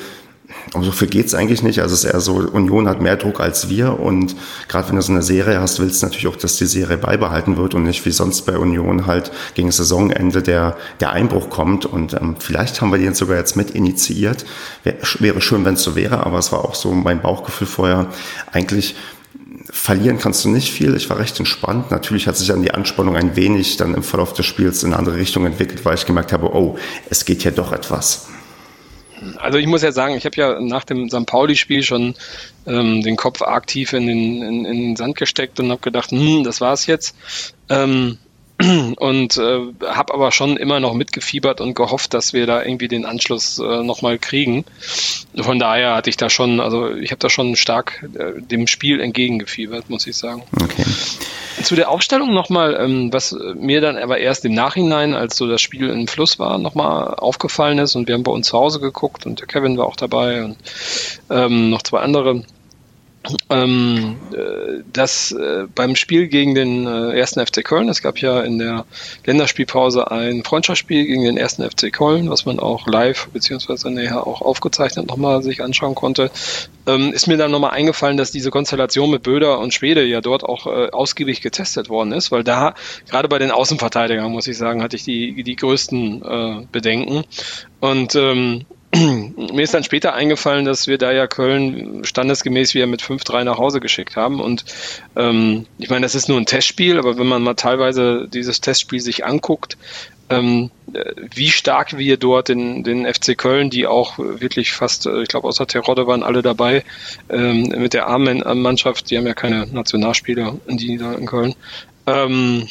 um 0.74 0.84
so 0.84 0.92
viel 0.92 1.08
geht's 1.08 1.34
eigentlich 1.34 1.64
nicht. 1.64 1.82
Also 1.82 1.94
es 1.94 2.04
ist 2.04 2.12
eher 2.12 2.20
so, 2.20 2.36
Union 2.36 2.88
hat 2.88 3.02
mehr 3.02 3.18
Druck 3.18 3.40
als 3.40 3.70
wir 3.70 4.00
und 4.00 4.36
gerade 4.68 4.90
wenn 4.90 4.96
du 4.96 5.02
so 5.02 5.12
eine 5.12 5.22
Serie 5.22 5.60
hast, 5.60 5.80
willst 5.80 6.02
du 6.02 6.06
natürlich 6.06 6.28
auch, 6.28 6.36
dass 6.36 6.58
die 6.58 6.66
Serie 6.66 6.98
beibehalten 6.98 7.58
wird 7.58 7.74
und 7.74 7.84
nicht 7.84 8.06
wie 8.06 8.12
sonst 8.12 8.44
bei 8.46 8.58
Union 8.58 9.08
halt 9.08 9.32
gegen 9.56 9.72
Saisonende 9.72 10.42
der, 10.42 10.78
der 11.00 11.12
Einbruch 11.12 11.50
kommt 11.50 11.86
und 11.86 12.14
ähm, 12.14 12.36
vielleicht 12.40 12.82
haben 12.82 12.92
wir 12.92 12.98
den 12.98 13.14
sogar 13.14 13.38
jetzt 13.38 13.56
mit 13.56 13.72
initiiert. 13.72 14.46
Wär, 14.84 14.96
wäre 15.20 15.42
schön, 15.42 15.66
wenn 15.66 15.76
es 15.76 15.84
so 15.84 15.96
wäre, 15.96 16.26
aber 16.26 16.40
es 16.40 16.52
war 16.52 16.66
auch 16.66 16.76
so 16.76 16.92
mein 16.92 17.22
Bauchgefühl 17.22 17.68
vorher. 17.68 18.08
Eigentlich 18.52 18.96
verlieren 19.70 20.18
kannst 20.20 20.44
du 20.46 20.50
nicht 20.50 20.72
viel. 20.72 20.96
Ich 20.96 21.10
war 21.10 21.18
recht 21.18 21.38
entspannt. 21.40 21.92
Natürlich 21.92 22.28
hat 22.28 22.38
sich 22.38 22.48
dann 22.48 22.62
die 22.62 22.74
Anspannung 22.74 23.16
ein 23.16 23.36
wenig 23.36 23.78
dann 23.78 23.94
im 23.94 24.04
Verlauf 24.04 24.34
des 24.34 24.46
Spiels 24.46 24.84
in 24.84 24.90
eine 24.90 25.00
andere 25.00 25.18
Richtung 25.18 25.46
entwickelt, 25.46 25.84
weil 25.86 25.96
ich 25.96 26.06
gemerkt 26.06 26.34
habe, 26.34 26.54
oh, 26.54 26.78
es 27.10 27.26
geht 27.26 27.44
hier 27.44 27.52
doch 27.52 27.72
etwas. 27.72 28.28
Also 29.38 29.58
ich 29.58 29.68
muss 29.68 29.84
ja 29.84 29.92
sagen, 29.92 30.16
ich 30.16 30.26
habe 30.26 30.36
ja 30.36 30.60
nach 30.60 30.84
dem 30.84 31.10
St. 31.10 31.26
Pauli-Spiel 31.26 31.84
schon 31.84 32.16
ähm, 32.66 33.02
den 33.02 33.16
Kopf 33.16 33.42
tief 33.66 33.94
in 33.94 34.08
den, 34.08 34.42
in, 34.42 34.66
in 34.66 34.78
den 34.82 34.96
Sand 34.96 35.16
gesteckt 35.16 35.60
und 35.60 35.70
habe 35.70 35.82
gedacht, 35.82 36.12
hm, 36.12 36.44
das 36.44 36.62
war's 36.62 36.88
jetzt. 36.88 37.16
Ähm, 37.70 38.18
und 38.98 39.38
äh, 39.38 39.60
habe 39.86 40.14
aber 40.14 40.32
schon 40.32 40.58
immer 40.58 40.80
noch 40.80 40.94
mitgefiebert 40.94 41.62
und 41.62 41.76
gehofft, 41.76 42.14
dass 42.14 42.34
wir 42.34 42.46
da 42.46 42.64
irgendwie 42.64 42.88
den 42.88 43.06
Anschluss 43.06 43.60
äh, 43.60 43.84
nochmal 43.84 44.18
kriegen. 44.18 44.66
Von 45.40 45.60
daher 45.60 45.96
hatte 45.96 46.10
ich 46.10 46.18
da 46.18 46.30
schon, 46.30 46.60
also 46.60 46.94
ich 46.94 47.12
habe 47.12 47.20
da 47.20 47.30
schon 47.30 47.56
stark 47.56 48.08
äh, 48.18 48.42
dem 48.42 48.68
Spiel 48.68 49.00
entgegengefiebert, 49.00 49.90
muss 49.90 50.08
ich 50.08 50.18
sagen. 50.18 50.44
Okay. 50.62 50.84
Zu 51.64 51.76
der 51.76 51.90
Aufstellung 51.90 52.34
nochmal, 52.34 52.78
ähm, 52.80 53.14
was 53.14 53.36
mir 53.56 53.82
dann 53.82 53.98
aber 53.98 54.18
erst 54.18 54.46
im 54.46 54.54
Nachhinein, 54.54 55.14
als 55.14 55.36
so 55.36 55.48
das 55.48 55.62
Spiel 55.62 55.90
im 55.90 56.08
Fluss 56.08 56.40
war, 56.40 56.58
nochmal 56.58 57.14
aufgefallen 57.16 57.78
ist 57.78 57.96
und 57.96 58.08
wir 58.08 58.16
haben 58.16 58.24
bei 58.24 58.32
uns 58.32 58.48
zu 58.48 58.58
Hause 58.58 58.80
geguckt 58.80 59.26
und 59.26 59.40
der 59.40 59.48
Kevin 59.48 59.78
war 59.78 59.86
auch 59.86 59.96
dabei 59.96 60.44
und 60.44 60.58
ähm, 61.30 61.70
noch 61.70 61.82
zwei 61.84 62.00
andere 62.00 62.44
ähm, 63.50 64.18
äh, 64.34 64.84
dass 64.92 65.32
äh, 65.32 65.66
beim 65.76 65.96
Spiel 65.96 66.28
gegen 66.28 66.56
den 66.56 66.88
äh, 66.88 67.18
ersten 67.18 67.46
FC 67.46 67.64
Köln, 67.64 67.88
es 67.90 68.02
gab 68.02 68.18
ja 68.18 68.42
in 68.42 68.58
der 68.58 68.86
Länderspielpause 69.26 70.10
ein 70.10 70.44
Freundschaftsspiel 70.44 71.06
gegen 71.06 71.24
den 71.24 71.38
ersten 71.38 71.64
FC 71.70 71.94
Köln, 71.94 72.30
was 72.30 72.46
man 72.46 72.60
auch 72.60 72.88
live 72.88 73.28
beziehungsweise 73.32 73.92
näher 73.92 74.26
auch 74.26 74.42
aufgezeichnet 74.42 75.08
nochmal 75.08 75.44
sich 75.44 75.62
anschauen 75.62 75.94
konnte, 75.94 76.32
ähm, 76.88 77.14
ist 77.14 77.28
mir 77.28 77.38
dann 77.38 77.52
nochmal 77.52 77.72
eingefallen, 77.72 78.18
dass 78.18 78.32
diese 78.32 78.50
Konstellation 78.50 79.12
mit 79.12 79.24
Böder 79.24 79.60
und 79.60 79.74
Schwede 79.74 80.04
ja 80.04 80.22
dort 80.22 80.44
auch 80.44 80.66
äh, 80.66 80.90
ausgiebig 80.90 81.42
getestet 81.42 81.90
worden 81.90 82.14
ist, 82.14 82.32
weil 82.32 82.44
da 82.44 82.74
gerade 83.08 83.28
bei 83.28 83.38
den 83.38 83.52
Außenverteidigern, 83.52 84.32
muss 84.32 84.48
ich 84.48 84.58
sagen, 84.58 84.82
hatte 84.82 84.96
ich 84.96 85.04
die, 85.04 85.44
die 85.44 85.56
größten 85.56 86.22
äh, 86.24 86.66
Bedenken. 86.72 87.24
Und 87.80 88.16
ähm, 88.16 88.66
mir 88.94 89.62
ist 89.62 89.74
dann 89.74 89.84
später 89.84 90.14
eingefallen, 90.14 90.66
dass 90.66 90.88
wir 90.88 90.98
da 90.98 91.12
ja 91.12 91.28
Köln 91.28 92.04
standesgemäß 92.04 92.74
wieder 92.74 92.88
mit 92.88 93.02
5-3 93.02 93.46
nach 93.46 93.58
Hause 93.58 93.80
geschickt 93.80 94.16
haben. 94.16 94.42
Und 94.42 94.66
ähm, 95.16 95.66
ich 95.78 95.90
meine, 95.90 96.04
das 96.06 96.16
ist 96.16 96.28
nur 96.28 96.38
ein 96.38 96.46
Testspiel, 96.46 97.00
aber 97.00 97.18
wenn 97.18 97.28
man 97.28 97.42
mal 97.42 97.54
teilweise 97.54 98.28
dieses 98.28 98.60
Testspiel 98.60 99.00
sich 99.00 99.24
anguckt, 99.26 99.78
ähm, 100.32 100.72
wie 101.34 101.50
stark 101.50 101.98
wir 101.98 102.18
dort 102.18 102.50
den, 102.50 102.84
den 102.84 103.06
FC 103.06 103.38
Köln, 103.38 103.70
die 103.70 103.88
auch 103.88 104.18
wirklich 104.18 104.72
fast, 104.72 105.06
äh, 105.06 105.22
ich 105.22 105.28
glaube, 105.28 105.48
außer 105.48 105.68
Terodde 105.68 106.08
waren 106.08 106.24
alle 106.24 106.42
dabei, 106.42 106.84
ähm, 107.30 107.64
mit 107.78 107.94
der 107.94 108.08
Armenmannschaft, 108.08 109.10
die 109.10 109.18
haben 109.18 109.28
ja 109.28 109.34
keine 109.34 109.68
Nationalspieler, 109.68 110.58
die 110.68 110.98
da 110.98 111.14
in 111.14 111.26
Köln, 111.26 111.56
ähm, 112.08 112.68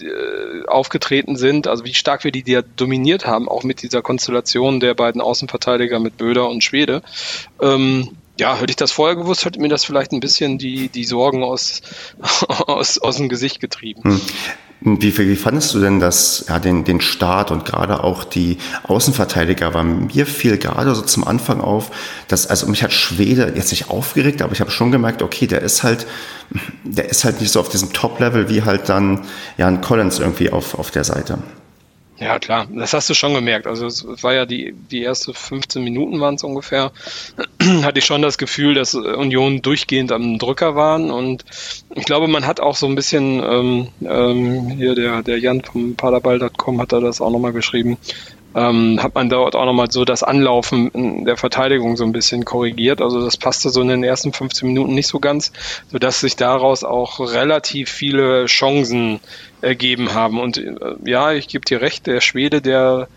äh, 0.00 0.66
aufgetreten 0.66 1.36
sind, 1.36 1.66
also 1.66 1.84
wie 1.84 1.94
stark 1.94 2.24
wir 2.24 2.32
die, 2.32 2.42
die 2.42 2.60
dominiert 2.76 3.26
haben, 3.26 3.48
auch 3.48 3.64
mit 3.64 3.82
dieser 3.82 4.02
Konstellation 4.02 4.80
der 4.80 4.94
beiden 4.94 5.20
Außenverteidiger 5.20 5.98
mit 5.98 6.16
Böder 6.16 6.48
und 6.48 6.64
Schwede. 6.64 7.02
Ähm, 7.60 8.16
ja, 8.38 8.56
hätte 8.56 8.70
ich 8.70 8.76
das 8.76 8.92
vorher 8.92 9.16
gewusst, 9.16 9.44
hätte 9.44 9.60
mir 9.60 9.68
das 9.68 9.84
vielleicht 9.84 10.12
ein 10.12 10.20
bisschen 10.20 10.58
die, 10.58 10.88
die 10.88 11.04
Sorgen 11.04 11.44
aus, 11.44 11.82
aus, 12.66 12.98
aus 12.98 13.16
dem 13.16 13.28
Gesicht 13.28 13.60
getrieben. 13.60 14.02
Hm. 14.04 14.20
Wie, 14.84 15.16
wie 15.16 15.36
fandest 15.36 15.74
du 15.74 15.80
denn 15.80 16.00
das, 16.00 16.46
ja, 16.48 16.58
den, 16.58 16.82
den 16.82 17.00
Start 17.00 17.52
und 17.52 17.64
gerade 17.64 18.02
auch 18.02 18.24
die 18.24 18.58
Außenverteidiger? 18.82 19.74
War 19.74 19.84
mir 19.84 20.26
fiel 20.26 20.58
gerade 20.58 20.92
so 20.94 21.02
zum 21.02 21.24
Anfang 21.26 21.60
auf, 21.60 21.90
dass, 22.26 22.48
also 22.48 22.66
mich 22.66 22.82
hat 22.82 22.92
Schwede 22.92 23.52
jetzt 23.54 23.70
nicht 23.70 23.90
aufgeregt, 23.90 24.42
aber 24.42 24.52
ich 24.52 24.60
habe 24.60 24.72
schon 24.72 24.90
gemerkt, 24.90 25.22
okay, 25.22 25.46
der 25.46 25.62
ist 25.62 25.84
halt, 25.84 26.06
der 26.82 27.08
ist 27.08 27.24
halt 27.24 27.40
nicht 27.40 27.52
so 27.52 27.60
auf 27.60 27.68
diesem 27.68 27.92
Top-Level 27.92 28.48
wie 28.48 28.64
halt 28.64 28.88
dann 28.88 29.20
Jan 29.56 29.82
Collins 29.82 30.18
irgendwie 30.18 30.50
auf, 30.50 30.76
auf 30.76 30.90
der 30.90 31.04
Seite. 31.04 31.38
Ja, 32.18 32.38
klar, 32.38 32.68
das 32.70 32.92
hast 32.92 33.08
du 33.10 33.14
schon 33.14 33.34
gemerkt. 33.34 33.66
Also 33.66 33.86
es 33.86 34.04
war 34.22 34.34
ja 34.34 34.46
die, 34.46 34.74
die 34.90 35.02
erste 35.02 35.32
15 35.34 35.82
Minuten 35.82 36.20
waren 36.20 36.34
es 36.36 36.44
ungefähr, 36.44 36.92
hatte 37.82 37.98
ich 37.98 38.04
schon 38.04 38.22
das 38.22 38.38
Gefühl, 38.38 38.74
dass 38.74 38.94
Union 38.94 39.62
durchgehend 39.62 40.12
am 40.12 40.38
Drücker 40.38 40.76
waren. 40.76 41.10
Und 41.10 41.44
ich 41.94 42.04
glaube, 42.04 42.28
man 42.28 42.46
hat 42.46 42.60
auch 42.60 42.76
so 42.76 42.86
ein 42.86 42.94
bisschen, 42.94 43.42
ähm, 43.42 43.88
ähm, 44.04 44.68
hier 44.70 44.94
der, 44.94 45.22
der 45.22 45.38
Jan 45.38 45.62
vom 45.62 45.96
Paderball.com 45.96 46.80
hat 46.80 46.92
da 46.92 47.00
das 47.00 47.20
auch 47.20 47.30
nochmal 47.30 47.52
geschrieben, 47.52 47.98
ähm, 48.54 49.02
hat 49.02 49.14
man 49.14 49.28
dort 49.28 49.56
auch 49.56 49.64
nochmal 49.64 49.90
so 49.90 50.04
das 50.04 50.22
Anlaufen 50.22 51.24
der 51.24 51.36
Verteidigung 51.36 51.96
so 51.96 52.04
ein 52.04 52.12
bisschen 52.12 52.44
korrigiert. 52.44 53.00
Also 53.00 53.24
das 53.24 53.36
passte 53.36 53.70
so 53.70 53.80
in 53.80 53.88
den 53.88 54.04
ersten 54.04 54.32
15 54.32 54.68
Minuten 54.68 54.94
nicht 54.94 55.08
so 55.08 55.20
ganz, 55.20 55.52
sodass 55.90 56.20
sich 56.20 56.36
daraus 56.36 56.84
auch 56.84 57.20
relativ 57.20 57.90
viele 57.90 58.46
Chancen 58.46 59.20
ergeben 59.60 60.14
haben. 60.14 60.40
Und 60.40 60.58
äh, 60.58 60.74
ja, 61.04 61.32
ich 61.32 61.48
gebe 61.48 61.64
dir 61.64 61.80
recht, 61.80 62.06
der 62.06 62.20
Schwede, 62.20 62.60
der 62.60 63.08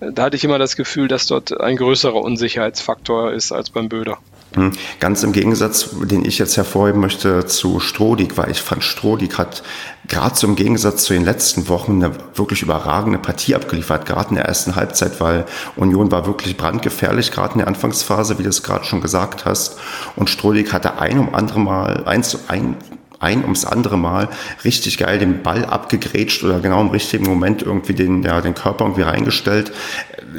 da 0.00 0.24
hatte 0.24 0.36
ich 0.36 0.44
immer 0.44 0.58
das 0.58 0.76
Gefühl, 0.76 1.08
dass 1.08 1.26
dort 1.26 1.58
ein 1.60 1.76
größerer 1.76 2.20
Unsicherheitsfaktor 2.20 3.32
ist 3.32 3.52
als 3.52 3.70
beim 3.70 3.88
Böder. 3.88 4.18
Hm. 4.54 4.72
Ganz 5.00 5.22
im 5.22 5.32
Gegensatz, 5.32 5.90
den 6.02 6.24
ich 6.24 6.38
jetzt 6.38 6.56
hervorheben 6.56 7.00
möchte 7.00 7.46
zu 7.46 7.80
Strodig, 7.80 8.36
weil 8.36 8.50
ich 8.50 8.62
fand, 8.62 8.84
Strodig 8.84 9.36
hat 9.36 9.62
gerade 10.06 10.36
so 10.36 10.46
im 10.46 10.54
Gegensatz 10.54 11.04
zu 11.04 11.12
den 11.12 11.24
letzten 11.24 11.68
Wochen 11.68 12.02
eine 12.02 12.12
wirklich 12.34 12.62
überragende 12.62 13.18
Partie 13.18 13.54
abgeliefert, 13.54 14.06
gerade 14.06 14.30
in 14.30 14.36
der 14.36 14.44
ersten 14.44 14.76
Halbzeit, 14.76 15.20
weil 15.20 15.44
Union 15.76 16.12
war 16.12 16.26
wirklich 16.26 16.56
brandgefährlich, 16.56 17.32
gerade 17.32 17.54
in 17.54 17.58
der 17.58 17.68
Anfangsphase, 17.68 18.38
wie 18.38 18.44
du 18.44 18.48
es 18.48 18.62
gerade 18.62 18.84
schon 18.84 19.00
gesagt 19.00 19.44
hast. 19.44 19.78
Und 20.14 20.30
Strodig 20.30 20.72
hatte 20.72 20.98
ein 20.98 21.18
um 21.18 21.34
andere 21.34 21.58
Mal, 21.58 22.04
eins, 22.04 22.38
ein, 22.48 22.76
ein 23.18 23.42
ums 23.42 23.64
andere 23.64 23.96
Mal 23.96 24.28
richtig 24.64 24.98
geil 24.98 25.18
den 25.18 25.42
Ball 25.42 25.64
abgegrätscht 25.64 26.44
oder 26.44 26.60
genau 26.60 26.80
im 26.80 26.90
richtigen 26.90 27.24
Moment 27.24 27.62
irgendwie 27.62 27.94
den, 27.94 28.22
ja, 28.22 28.40
den 28.40 28.54
Körper 28.54 28.84
irgendwie 28.84 29.02
reingestellt. 29.02 29.72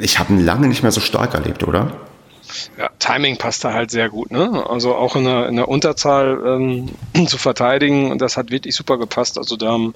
Ich 0.00 0.18
habe 0.18 0.32
ihn 0.32 0.44
lange 0.44 0.68
nicht 0.68 0.82
mehr 0.82 0.92
so 0.92 1.00
stark 1.00 1.34
erlebt, 1.34 1.64
oder? 1.64 2.05
Ja, 2.78 2.90
Timing 2.98 3.36
passt 3.36 3.64
da 3.64 3.72
halt 3.72 3.90
sehr 3.90 4.08
gut. 4.08 4.30
Ne? 4.30 4.64
Also 4.68 4.94
auch 4.94 5.16
in 5.16 5.24
der, 5.24 5.48
in 5.48 5.56
der 5.56 5.68
Unterzahl 5.68 6.40
ähm, 6.46 6.88
zu 7.26 7.38
verteidigen, 7.38 8.10
und 8.10 8.20
das 8.20 8.36
hat 8.36 8.50
wirklich 8.50 8.74
super 8.74 8.98
gepasst. 8.98 9.38
Also 9.38 9.56
da 9.56 9.72
haben 9.72 9.94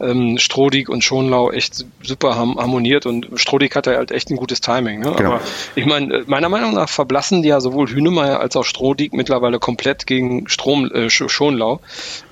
ähm, 0.00 0.38
Strodig 0.38 0.88
und 0.88 1.04
Schonlau 1.04 1.50
echt 1.50 1.84
super 2.02 2.36
harmoniert 2.36 3.06
und 3.06 3.28
Strodig 3.36 3.76
hatte 3.76 3.96
halt 3.96 4.10
echt 4.10 4.30
ein 4.30 4.36
gutes 4.36 4.60
Timing. 4.60 5.00
Ne? 5.00 5.12
Genau. 5.16 5.34
Aber 5.34 5.40
ich 5.74 5.86
meine, 5.86 6.24
meiner 6.26 6.48
Meinung 6.48 6.74
nach 6.74 6.88
verblassen 6.88 7.42
die 7.42 7.48
ja 7.48 7.60
sowohl 7.60 7.88
Hünemeyer 7.88 8.40
als 8.40 8.56
auch 8.56 8.64
Strodig 8.64 9.12
mittlerweile 9.12 9.58
komplett 9.58 10.06
gegen 10.06 10.48
Strom, 10.48 10.90
äh, 10.90 11.10
Schonlau. 11.10 11.80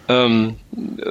Ähm, 0.08 0.56
äh, 0.74 1.04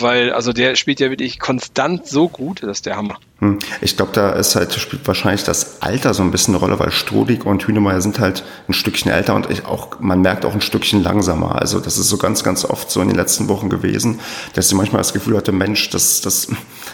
weil, 0.00 0.32
also 0.32 0.52
der 0.52 0.76
spielt 0.76 1.00
ja 1.00 1.10
wirklich 1.10 1.38
konstant 1.38 2.06
so 2.06 2.28
gut, 2.28 2.62
das 2.62 2.78
ist 2.78 2.86
der 2.86 2.96
Hammer. 2.96 3.18
Hm. 3.40 3.58
Ich 3.80 3.96
glaube, 3.96 4.10
da 4.12 4.32
ist 4.32 4.56
halt, 4.56 4.72
spielt 4.74 5.06
wahrscheinlich 5.06 5.44
das 5.44 5.80
Alter 5.80 6.12
so 6.12 6.24
ein 6.24 6.32
bisschen 6.32 6.54
eine 6.54 6.60
Rolle, 6.60 6.78
weil 6.80 6.90
Strodig 6.90 7.46
und 7.46 7.66
Hünemeyer 7.66 8.00
sind 8.00 8.18
halt 8.18 8.42
ein 8.68 8.72
Stückchen 8.72 9.12
älter 9.12 9.36
und 9.36 9.48
ich 9.48 9.64
auch, 9.64 10.00
man 10.00 10.20
merkt 10.20 10.44
auch 10.44 10.54
ein 10.54 10.60
Stückchen 10.60 11.02
langsamer. 11.02 11.54
Also 11.60 11.78
das 11.78 11.98
ist 11.98 12.08
so 12.08 12.18
ganz, 12.18 12.42
ganz 12.42 12.64
oft 12.64 12.90
so 12.90 13.00
in 13.00 13.08
den 13.08 13.16
letzten 13.16 13.48
Wochen 13.48 13.68
gewesen, 13.68 14.18
dass 14.54 14.66
ich 14.66 14.74
manchmal 14.74 15.00
das 15.00 15.12
Gefühl 15.12 15.36
hatte, 15.36 15.52
Mensch, 15.52 15.88
das, 15.90 16.20
das, 16.20 16.48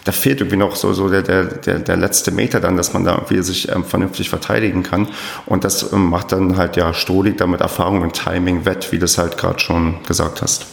da 0.04 0.12
fehlt 0.12 0.40
irgendwie 0.40 0.58
noch 0.58 0.76
so, 0.76 0.92
so 0.92 1.08
der, 1.08 1.22
der, 1.22 1.44
der, 1.44 1.78
der 1.78 1.96
letzte 1.96 2.30
Meter 2.30 2.60
dann, 2.60 2.76
dass 2.76 2.92
man 2.92 3.04
da 3.04 3.14
irgendwie 3.14 3.42
sich 3.42 3.70
ähm, 3.70 3.84
vernünftig 3.84 4.28
verteidigen 4.28 4.82
kann. 4.82 5.08
Und 5.46 5.64
das 5.64 5.92
ähm, 5.92 6.10
macht 6.10 6.32
dann 6.32 6.58
halt 6.58 6.76
ja 6.76 6.92
Strodig 6.92 7.38
damit 7.38 7.62
Erfahrung 7.62 8.02
und 8.02 8.12
Timing 8.12 8.66
wett, 8.66 8.92
wie 8.92 8.98
du 8.98 9.06
es 9.06 9.16
halt 9.16 9.38
gerade 9.38 9.58
schon 9.58 10.02
gesagt 10.06 10.42
hast. 10.42 10.66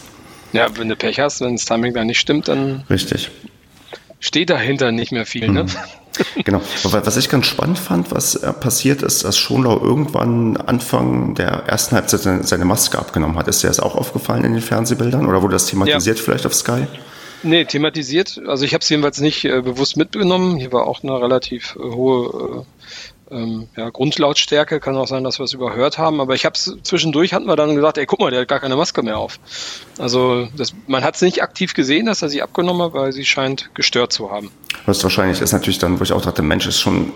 Ja, 0.52 0.68
wenn 0.76 0.88
du 0.88 0.96
Pech 0.96 1.18
hast, 1.18 1.40
wenn 1.40 1.56
das 1.56 1.64
Timing 1.64 1.94
da 1.94 2.04
nicht 2.04 2.20
stimmt, 2.20 2.48
dann 2.48 2.84
Richtig. 2.90 3.30
steht 4.20 4.50
dahinter 4.50 4.92
nicht 4.92 5.12
mehr 5.12 5.26
viel. 5.26 5.48
Ne? 5.48 5.64
Mhm. 5.64 5.70
Genau. 6.44 6.60
Was 6.82 7.16
ich 7.16 7.28
ganz 7.28 7.46
spannend 7.46 7.78
fand, 7.78 8.10
was 8.10 8.34
äh, 8.34 8.52
passiert 8.52 9.02
ist, 9.02 9.24
dass 9.24 9.38
Schonlau 9.38 9.80
irgendwann 9.80 10.56
Anfang 10.58 11.34
der 11.34 11.64
ersten 11.66 11.96
Halbzeit 11.96 12.46
seine 12.46 12.64
Maske 12.64 12.98
abgenommen 12.98 13.38
hat. 13.38 13.48
Ist 13.48 13.62
dir 13.62 13.68
das 13.68 13.80
auch 13.80 13.94
aufgefallen 13.94 14.44
in 14.44 14.52
den 14.52 14.62
Fernsehbildern 14.62 15.26
oder 15.26 15.42
wurde 15.42 15.54
das 15.54 15.66
thematisiert 15.66 16.18
ja. 16.18 16.24
vielleicht 16.24 16.44
auf 16.44 16.54
Sky? 16.54 16.86
Nee, 17.42 17.64
thematisiert. 17.64 18.40
Also 18.46 18.64
ich 18.64 18.74
habe 18.74 18.82
es 18.82 18.88
jedenfalls 18.88 19.20
nicht 19.20 19.44
äh, 19.44 19.62
bewusst 19.62 19.96
mitgenommen. 19.96 20.58
Hier 20.58 20.72
war 20.72 20.86
auch 20.86 21.02
eine 21.02 21.20
relativ 21.20 21.76
äh, 21.76 21.82
hohe 21.82 22.66
ähm, 23.32 23.68
ja, 23.76 23.90
Grundlautstärke. 23.90 24.80
Kann 24.80 24.96
auch 24.96 25.08
sein, 25.08 25.24
dass 25.24 25.38
wir 25.38 25.44
es 25.44 25.52
überhört 25.52 25.98
haben. 25.98 26.20
Aber 26.20 26.34
ich 26.34 26.44
habe 26.44 26.54
es 26.54 26.76
zwischendurch 26.82 27.32
hatten 27.32 27.46
wir 27.46 27.56
dann 27.56 27.74
gesagt, 27.74 27.98
ey, 27.98 28.06
guck 28.06 28.20
mal, 28.20 28.30
der 28.30 28.42
hat 28.42 28.48
gar 28.48 28.60
keine 28.60 28.76
Maske 28.76 29.02
mehr 29.02 29.18
auf. 29.18 29.38
Also 29.98 30.48
das, 30.56 30.74
man 30.86 31.02
hat 31.04 31.16
es 31.16 31.22
nicht 31.22 31.42
aktiv 31.42 31.74
gesehen, 31.74 32.06
dass 32.06 32.22
er 32.22 32.28
sie 32.28 32.42
abgenommen 32.42 32.82
hat, 32.82 32.92
weil 32.94 33.12
sie 33.12 33.24
scheint 33.24 33.70
gestört 33.74 34.12
zu 34.12 34.30
haben. 34.30 34.50
Was 34.86 35.02
wahrscheinlich 35.02 35.40
ist 35.40 35.52
natürlich 35.52 35.78
dann, 35.78 35.98
wo 35.98 36.04
ich 36.04 36.12
auch 36.12 36.22
dachte, 36.22 36.42
Mensch, 36.42 36.66
ist 36.66 36.80
schon 36.80 37.12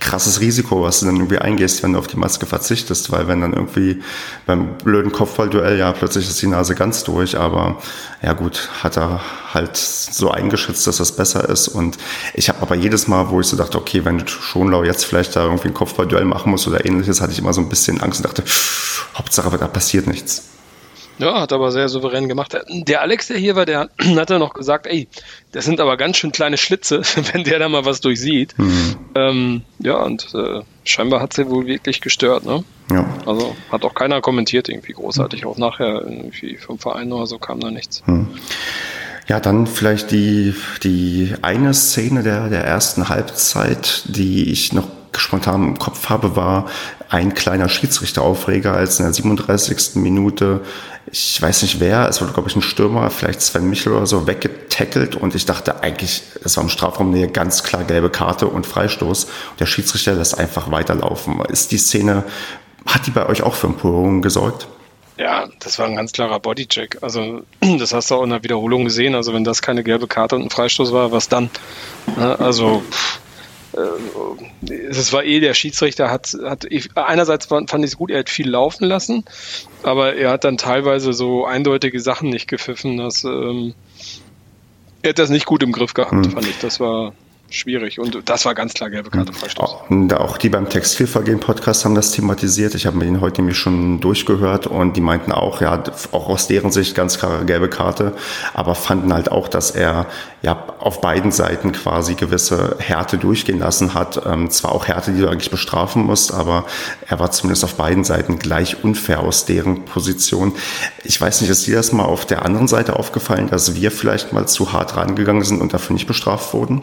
krasses 0.00 0.40
Risiko, 0.40 0.82
was 0.82 1.00
du 1.00 1.06
dann 1.06 1.16
irgendwie 1.16 1.38
eingehst, 1.38 1.82
wenn 1.82 1.94
du 1.94 1.98
auf 1.98 2.06
die 2.06 2.18
Maske 2.18 2.44
verzichtest, 2.44 3.10
weil 3.10 3.26
wenn 3.26 3.40
dann 3.40 3.54
irgendwie 3.54 4.02
beim 4.46 4.76
blöden 4.78 5.12
Kopfballduell, 5.12 5.78
ja, 5.78 5.92
plötzlich 5.92 6.28
ist 6.28 6.40
die 6.42 6.46
Nase 6.46 6.74
ganz 6.74 7.04
durch, 7.04 7.38
aber 7.38 7.78
ja 8.22 8.34
gut, 8.34 8.68
hat 8.82 8.98
er 8.98 9.20
halt 9.52 9.76
so 9.76 10.30
eingeschätzt, 10.30 10.86
dass 10.86 10.98
das 10.98 11.12
besser 11.12 11.48
ist 11.48 11.68
und 11.68 11.96
ich 12.34 12.48
habe 12.50 12.60
aber 12.60 12.74
jedes 12.74 13.08
Mal, 13.08 13.30
wo 13.30 13.40
ich 13.40 13.46
so 13.46 13.56
dachte, 13.56 13.78
okay, 13.78 14.04
wenn 14.04 14.26
Schonlau 14.28 14.84
jetzt 14.84 15.06
vielleicht 15.06 15.34
da 15.36 15.44
irgendwie 15.44 15.68
ein 15.68 15.74
Kopfballduell 15.74 16.26
machen 16.26 16.50
muss 16.50 16.68
oder 16.68 16.84
ähnliches, 16.84 17.20
hatte 17.20 17.32
ich 17.32 17.38
immer 17.38 17.54
so 17.54 17.62
ein 17.62 17.70
bisschen 17.70 18.00
Angst 18.00 18.20
und 18.20 18.26
dachte, 18.26 18.44
Hauptsache, 19.14 19.56
da 19.56 19.68
passiert 19.68 20.06
nichts. 20.06 20.42
Ja, 21.18 21.40
hat 21.40 21.52
aber 21.52 21.72
sehr 21.72 21.88
souverän 21.88 22.28
gemacht. 22.28 22.56
Der 22.68 23.02
Alex, 23.02 23.28
der 23.28 23.38
hier 23.38 23.56
war, 23.56 23.66
der 23.66 23.90
hat 24.16 24.30
dann 24.30 24.38
noch 24.38 24.54
gesagt, 24.54 24.86
ey, 24.86 25.08
das 25.52 25.64
sind 25.64 25.80
aber 25.80 25.96
ganz 25.96 26.16
schön 26.16 26.32
kleine 26.32 26.56
Schlitze, 26.56 27.02
wenn 27.32 27.44
der 27.44 27.58
da 27.58 27.68
mal 27.68 27.84
was 27.84 28.00
durchsieht. 28.00 28.54
Mhm. 28.58 28.96
Ähm, 29.14 29.62
ja, 29.80 29.96
und 30.02 30.32
äh, 30.34 30.62
scheinbar 30.84 31.20
hat 31.20 31.32
sie 31.32 31.48
wohl 31.48 31.66
wirklich 31.66 32.00
gestört, 32.00 32.44
ne? 32.44 32.64
Ja. 32.90 33.06
Also 33.26 33.54
hat 33.70 33.84
auch 33.84 33.94
keiner 33.94 34.20
kommentiert 34.20 34.68
irgendwie 34.68 34.92
großartig. 34.92 35.44
Auch 35.44 35.58
nachher 35.58 36.02
irgendwie 36.02 36.56
vom 36.56 36.78
Verein 36.78 37.12
oder 37.12 37.26
so 37.26 37.38
kam 37.38 37.60
da 37.60 37.70
nichts. 37.70 38.02
Mhm. 38.06 38.28
Ja, 39.28 39.40
dann 39.40 39.66
vielleicht 39.66 40.10
die, 40.10 40.54
die 40.82 41.34
eine 41.42 41.74
Szene 41.74 42.22
der, 42.22 42.48
der 42.48 42.64
ersten 42.64 43.10
Halbzeit, 43.10 44.04
die 44.06 44.50
ich 44.50 44.72
noch 44.72 44.88
spontan 45.16 45.62
im 45.62 45.78
Kopf 45.78 46.08
habe, 46.08 46.36
war 46.36 46.66
ein 47.08 47.34
kleiner 47.34 47.68
Schiedsrichteraufreger, 47.68 48.72
als 48.72 48.98
in 48.98 49.06
der 49.06 49.14
37. 49.14 49.96
Minute, 49.96 50.60
ich 51.10 51.40
weiß 51.40 51.62
nicht 51.62 51.80
wer, 51.80 52.08
es 52.08 52.20
wurde 52.20 52.32
glaube 52.32 52.48
ich 52.48 52.56
ein 52.56 52.62
Stürmer, 52.62 53.10
vielleicht 53.10 53.40
Sven 53.40 53.68
Michel 53.70 53.92
oder 53.94 54.06
so, 54.06 54.26
weggetackelt 54.26 55.16
und 55.16 55.34
ich 55.34 55.46
dachte 55.46 55.82
eigentlich, 55.82 56.22
es 56.44 56.56
war 56.56 56.64
im 56.64 56.70
Strafraum 56.70 57.10
Nähe 57.10 57.28
ganz 57.28 57.62
klar 57.62 57.84
gelbe 57.84 58.10
Karte 58.10 58.46
und 58.46 58.66
Freistoß. 58.66 59.24
Und 59.24 59.60
der 59.60 59.66
Schiedsrichter 59.66 60.14
lässt 60.14 60.38
einfach 60.38 60.70
weiterlaufen. 60.70 61.40
Ist 61.46 61.72
die 61.72 61.78
Szene, 61.78 62.24
hat 62.86 63.06
die 63.06 63.10
bei 63.10 63.26
euch 63.26 63.42
auch 63.42 63.54
für 63.54 63.68
Empörungen 63.68 64.20
gesorgt? 64.20 64.68
Ja, 65.16 65.48
das 65.60 65.78
war 65.78 65.86
ein 65.86 65.96
ganz 65.96 66.12
klarer 66.12 66.38
Bodycheck. 66.38 66.98
Also, 67.00 67.42
das 67.78 67.92
hast 67.92 68.10
du 68.10 68.16
auch 68.16 68.22
in 68.22 68.30
der 68.30 68.42
Wiederholung 68.44 68.84
gesehen. 68.84 69.14
Also, 69.14 69.32
wenn 69.32 69.44
das 69.44 69.62
keine 69.62 69.82
gelbe 69.82 70.06
Karte 70.06 70.36
und 70.36 70.42
ein 70.42 70.50
Freistoß 70.50 70.92
war, 70.92 71.10
was 71.10 71.28
dann? 71.28 71.50
Ne, 72.16 72.38
also, 72.38 72.82
pff 72.90 73.18
es 73.72 75.12
war 75.12 75.24
eh, 75.24 75.40
der 75.40 75.54
Schiedsrichter 75.54 76.10
hat, 76.10 76.36
hat 76.42 76.66
einerseits 76.94 77.46
fand 77.46 77.72
ich 77.72 77.90
es 77.90 77.96
gut, 77.96 78.10
er 78.10 78.20
hat 78.20 78.30
viel 78.30 78.48
laufen 78.48 78.84
lassen, 78.84 79.24
aber 79.82 80.14
er 80.14 80.30
hat 80.30 80.44
dann 80.44 80.56
teilweise 80.56 81.12
so 81.12 81.44
eindeutige 81.44 82.00
Sachen 82.00 82.30
nicht 82.30 82.48
gepfiffen, 82.48 82.96
dass 82.96 83.24
ähm, 83.24 83.74
er 85.02 85.10
hat 85.10 85.18
das 85.18 85.30
nicht 85.30 85.46
gut 85.46 85.62
im 85.62 85.72
Griff 85.72 85.94
gehabt, 85.94 86.26
hm. 86.26 86.32
fand 86.32 86.46
ich. 86.46 86.58
Das 86.58 86.80
war 86.80 87.12
schwierig. 87.50 87.98
Und 87.98 88.28
das 88.28 88.44
war 88.44 88.54
ganz 88.54 88.74
klar 88.74 88.90
gelbe 88.90 89.10
Karte 89.10 89.32
Freistoß. 89.32 89.76
Und 89.88 90.12
auch 90.14 90.38
die 90.38 90.48
beim 90.48 90.68
Textilvergehen 90.68 91.40
Podcast 91.40 91.84
haben 91.84 91.94
das 91.94 92.12
thematisiert. 92.12 92.74
Ich 92.74 92.86
habe 92.86 92.96
mir 92.96 93.04
den 93.04 93.20
heute 93.20 93.40
nämlich 93.40 93.58
schon 93.58 94.00
durchgehört 94.00 94.66
und 94.66 94.96
die 94.96 95.00
meinten 95.00 95.32
auch, 95.32 95.60
ja, 95.60 95.82
auch 96.12 96.28
aus 96.28 96.48
deren 96.48 96.70
Sicht 96.70 96.94
ganz 96.94 97.18
klare 97.18 97.44
gelbe 97.44 97.68
Karte, 97.68 98.14
aber 98.54 98.74
fanden 98.74 99.12
halt 99.12 99.30
auch, 99.30 99.48
dass 99.48 99.70
er 99.70 100.06
ja 100.42 100.64
auf 100.78 101.00
beiden 101.00 101.32
Seiten 101.32 101.72
quasi 101.72 102.14
gewisse 102.14 102.76
Härte 102.78 103.18
durchgehen 103.18 103.58
lassen 103.58 103.94
hat. 103.94 104.20
Ähm, 104.26 104.50
zwar 104.50 104.72
auch 104.72 104.86
Härte, 104.86 105.12
die 105.12 105.20
du 105.20 105.28
eigentlich 105.28 105.50
bestrafen 105.50 106.04
musst, 106.04 106.32
aber 106.32 106.66
er 107.06 107.18
war 107.18 107.30
zumindest 107.30 107.64
auf 107.64 107.74
beiden 107.74 108.04
Seiten 108.04 108.38
gleich 108.38 108.84
unfair 108.84 109.20
aus 109.20 109.46
deren 109.46 109.84
Position. 109.84 110.54
Ich 111.04 111.20
weiß 111.20 111.40
nicht, 111.40 111.50
ist 111.50 111.66
dir 111.66 111.76
das 111.76 111.92
mal 111.92 112.04
auf 112.04 112.26
der 112.26 112.44
anderen 112.44 112.68
Seite 112.68 112.96
aufgefallen, 112.96 113.48
dass 113.48 113.74
wir 113.74 113.90
vielleicht 113.90 114.32
mal 114.32 114.46
zu 114.46 114.72
hart 114.72 114.96
rangegangen 114.96 115.42
sind 115.42 115.60
und 115.60 115.72
dafür 115.72 115.94
nicht 115.94 116.06
bestraft 116.06 116.54
wurden? 116.54 116.82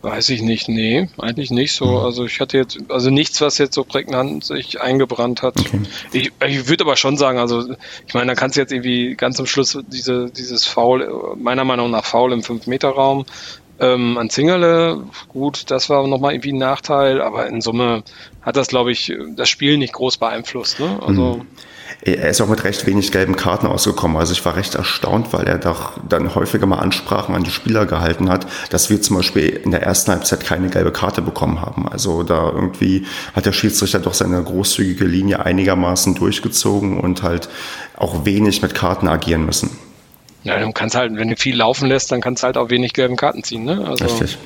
Weiß 0.00 0.28
ich 0.28 0.42
nicht, 0.42 0.68
nee, 0.68 1.08
eigentlich 1.18 1.50
nicht 1.50 1.72
so. 1.72 1.86
Mhm. 1.86 1.96
Also 1.96 2.24
ich 2.24 2.38
hatte 2.38 2.56
jetzt, 2.56 2.78
also 2.88 3.10
nichts, 3.10 3.40
was 3.40 3.58
jetzt 3.58 3.74
so 3.74 3.82
prägnant 3.82 4.44
sich 4.44 4.80
eingebrannt 4.80 5.42
hat. 5.42 5.58
Okay. 5.58 5.80
Ich, 6.12 6.32
ich 6.46 6.68
würde 6.68 6.84
aber 6.84 6.96
schon 6.96 7.16
sagen, 7.16 7.38
also 7.38 7.74
ich 8.06 8.14
meine, 8.14 8.26
da 8.26 8.34
kannst 8.36 8.56
du 8.56 8.60
jetzt 8.60 8.72
irgendwie 8.72 9.16
ganz 9.16 9.40
am 9.40 9.46
Schluss 9.46 9.76
diese, 9.88 10.30
dieses 10.30 10.66
Foul, 10.66 11.36
meiner 11.36 11.64
Meinung 11.64 11.90
nach 11.90 12.04
Foul 12.04 12.32
im 12.32 12.42
5-Meter-Raum 12.42 13.26
ähm, 13.80 14.18
an 14.18 14.30
Zingerle, 14.30 15.04
gut, 15.28 15.70
das 15.70 15.88
war 15.88 16.06
nochmal 16.06 16.34
irgendwie 16.34 16.52
ein 16.52 16.58
Nachteil, 16.58 17.20
aber 17.20 17.46
in 17.46 17.60
Summe 17.60 18.02
hat 18.42 18.56
das, 18.56 18.68
glaube 18.68 18.92
ich, 18.92 19.12
das 19.36 19.48
Spiel 19.48 19.78
nicht 19.78 19.92
groß 19.92 20.18
beeinflusst. 20.18 20.80
Ne? 20.80 20.98
Also 21.04 21.36
mhm. 21.36 21.46
Er 22.00 22.28
ist 22.28 22.40
auch 22.40 22.48
mit 22.48 22.62
recht 22.62 22.86
wenig 22.86 23.10
gelben 23.10 23.34
Karten 23.34 23.66
ausgekommen. 23.66 24.16
Also 24.16 24.32
ich 24.32 24.44
war 24.44 24.54
recht 24.54 24.76
erstaunt, 24.76 25.32
weil 25.32 25.46
er 25.48 25.58
doch 25.58 25.92
dann 26.08 26.34
häufiger 26.34 26.64
mal 26.64 26.78
Ansprachen 26.78 27.34
an 27.34 27.42
die 27.42 27.50
Spieler 27.50 27.86
gehalten 27.86 28.30
hat, 28.30 28.46
dass 28.70 28.88
wir 28.88 29.02
zum 29.02 29.16
Beispiel 29.16 29.48
in 29.48 29.72
der 29.72 29.82
ersten 29.82 30.12
Halbzeit 30.12 30.44
keine 30.44 30.68
gelbe 30.68 30.92
Karte 30.92 31.22
bekommen 31.22 31.60
haben. 31.60 31.88
Also 31.88 32.22
da 32.22 32.52
irgendwie 32.52 33.04
hat 33.34 33.46
der 33.46 33.52
Schiedsrichter 33.52 33.98
doch 33.98 34.14
seine 34.14 34.42
großzügige 34.42 35.04
Linie 35.04 35.44
einigermaßen 35.44 36.14
durchgezogen 36.14 37.00
und 37.00 37.24
halt 37.24 37.48
auch 37.96 38.24
wenig 38.24 38.62
mit 38.62 38.74
Karten 38.74 39.08
agieren 39.08 39.44
müssen. 39.44 39.76
Ja, 40.44 40.60
du 40.60 40.70
kannst 40.70 40.94
halt, 40.94 41.16
wenn 41.16 41.28
du 41.28 41.36
viel 41.36 41.56
laufen 41.56 41.88
lässt, 41.88 42.12
dann 42.12 42.20
kannst 42.20 42.42
du 42.42 42.46
halt 42.46 42.56
auch 42.56 42.70
wenig 42.70 42.92
gelben 42.92 43.16
Karten 43.16 43.42
ziehen. 43.42 43.64
Ne? 43.64 43.84
Also 43.84 44.04
Richtig. 44.04 44.38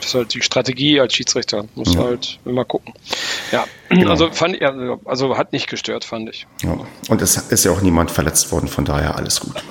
Das 0.00 0.08
ist 0.08 0.14
halt 0.14 0.34
die 0.34 0.42
Strategie 0.42 1.00
als 1.00 1.14
Schiedsrichter. 1.14 1.64
Muss 1.74 1.94
ja. 1.94 2.02
halt 2.02 2.38
immer 2.44 2.64
gucken. 2.64 2.94
Ja, 3.52 3.66
genau. 3.88 4.10
also 4.10 4.30
fand 4.30 4.60
also 5.04 5.36
hat 5.36 5.52
nicht 5.52 5.68
gestört, 5.68 6.04
fand 6.04 6.28
ich. 6.30 6.46
Ja. 6.62 6.78
Und 7.08 7.22
es 7.22 7.36
ist 7.36 7.64
ja 7.64 7.72
auch 7.72 7.80
niemand 7.80 8.10
verletzt 8.10 8.52
worden, 8.52 8.68
von 8.68 8.84
daher 8.84 9.16
alles 9.16 9.40
gut. 9.40 9.62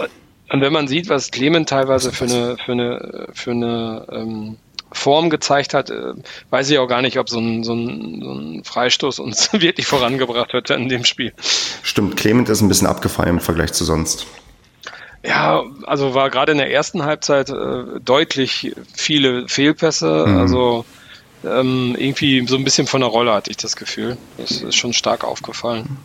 Und 0.49 0.61
wenn 0.61 0.73
man 0.73 0.87
sieht, 0.87 1.09
was 1.09 1.31
Clement 1.31 1.67
teilweise 1.67 2.11
für 2.11 2.25
eine, 2.25 2.57
für 2.63 2.71
eine, 2.71 3.27
für 3.33 3.51
eine 3.51 4.07
ähm, 4.11 4.57
Form 4.91 5.29
gezeigt 5.29 5.73
hat, 5.73 5.89
äh, 5.89 6.13
weiß 6.49 6.69
ich 6.69 6.77
auch 6.79 6.87
gar 6.87 7.01
nicht, 7.01 7.19
ob 7.19 7.29
so 7.29 7.39
ein, 7.39 7.63
so 7.63 7.73
ein, 7.73 8.21
so 8.21 8.31
ein 8.31 8.63
Freistoß 8.63 9.19
uns 9.19 9.51
wirklich 9.53 9.85
vorangebracht 9.85 10.53
wird 10.53 10.69
in 10.69 10.89
dem 10.89 11.03
Spiel. 11.03 11.33
Stimmt, 11.83 12.17
Clement 12.17 12.49
ist 12.49 12.61
ein 12.61 12.69
bisschen 12.69 12.87
abgefallen 12.87 13.35
im 13.35 13.39
Vergleich 13.39 13.73
zu 13.73 13.83
sonst. 13.83 14.25
Ja, 15.27 15.63
also 15.85 16.13
war 16.13 16.29
gerade 16.29 16.53
in 16.53 16.57
der 16.57 16.71
ersten 16.71 17.03
Halbzeit 17.03 17.49
äh, 17.49 17.99
deutlich 17.99 18.73
viele 18.95 19.47
Fehlpässe. 19.49 20.25
Mhm. 20.25 20.37
Also 20.37 20.85
ähm, 21.43 21.95
irgendwie 21.97 22.47
so 22.47 22.55
ein 22.55 22.63
bisschen 22.63 22.87
von 22.87 23.01
der 23.01 23.09
Rolle 23.09 23.33
hatte 23.33 23.51
ich 23.51 23.57
das 23.57 23.75
Gefühl. 23.75 24.17
Das 24.37 24.51
ist 24.51 24.75
schon 24.75 24.93
stark 24.93 25.25
aufgefallen. 25.25 25.97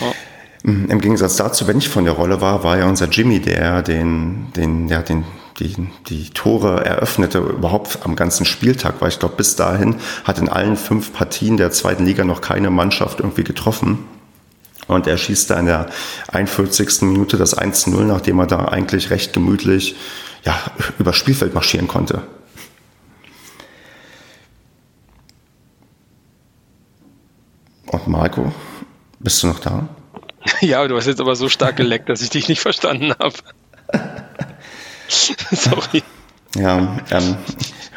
Ja. 0.00 0.12
Mhm, 0.62 0.88
Im 0.88 1.00
Gegensatz 1.00 1.36
dazu, 1.36 1.66
wenn 1.66 1.78
ich 1.78 1.88
von 1.88 2.04
der 2.04 2.14
Rolle 2.14 2.40
war, 2.40 2.62
war 2.62 2.78
ja 2.78 2.86
unser 2.86 3.08
Jimmy, 3.08 3.40
der 3.40 3.82
den, 3.82 4.52
den, 4.54 4.88
ja, 4.88 5.02
den, 5.02 5.24
die, 5.58 5.74
die 6.08 6.30
Tore 6.30 6.84
eröffnete, 6.84 7.38
überhaupt 7.38 7.98
am 8.04 8.14
ganzen 8.14 8.46
Spieltag, 8.46 8.94
weil 9.00 9.08
ich 9.08 9.18
glaube, 9.18 9.34
bis 9.36 9.56
dahin 9.56 9.96
hat 10.22 10.38
in 10.38 10.48
allen 10.48 10.76
fünf 10.76 11.12
Partien 11.12 11.56
der 11.56 11.72
zweiten 11.72 12.06
Liga 12.06 12.24
noch 12.24 12.40
keine 12.40 12.70
Mannschaft 12.70 13.18
irgendwie 13.18 13.44
getroffen. 13.44 13.98
Und 14.86 15.06
er 15.06 15.16
schießt 15.16 15.50
da 15.50 15.58
in 15.58 15.66
der 15.66 15.86
41. 16.32 17.02
Minute 17.02 17.36
das 17.36 17.56
1-0, 17.56 17.90
nachdem 18.04 18.38
er 18.38 18.46
da 18.46 18.66
eigentlich 18.66 19.10
recht 19.10 19.32
gemütlich 19.32 19.96
ja, 20.44 20.56
über 20.98 21.12
Spielfeld 21.12 21.54
marschieren 21.54 21.88
konnte. 21.88 22.22
Und 27.86 28.08
Marco, 28.08 28.52
bist 29.20 29.42
du 29.42 29.46
noch 29.48 29.58
da? 29.60 29.88
Ja, 30.60 30.86
du 30.86 30.96
hast 30.96 31.06
jetzt 31.06 31.20
aber 31.20 31.36
so 31.36 31.48
stark 31.48 31.76
geleckt, 31.76 32.10
dass 32.10 32.20
ich 32.20 32.28
dich 32.28 32.48
nicht 32.48 32.60
verstanden 32.60 33.14
habe. 33.18 33.34
Sorry. 35.08 36.02
Ja, 36.54 36.98
ähm, 37.10 37.36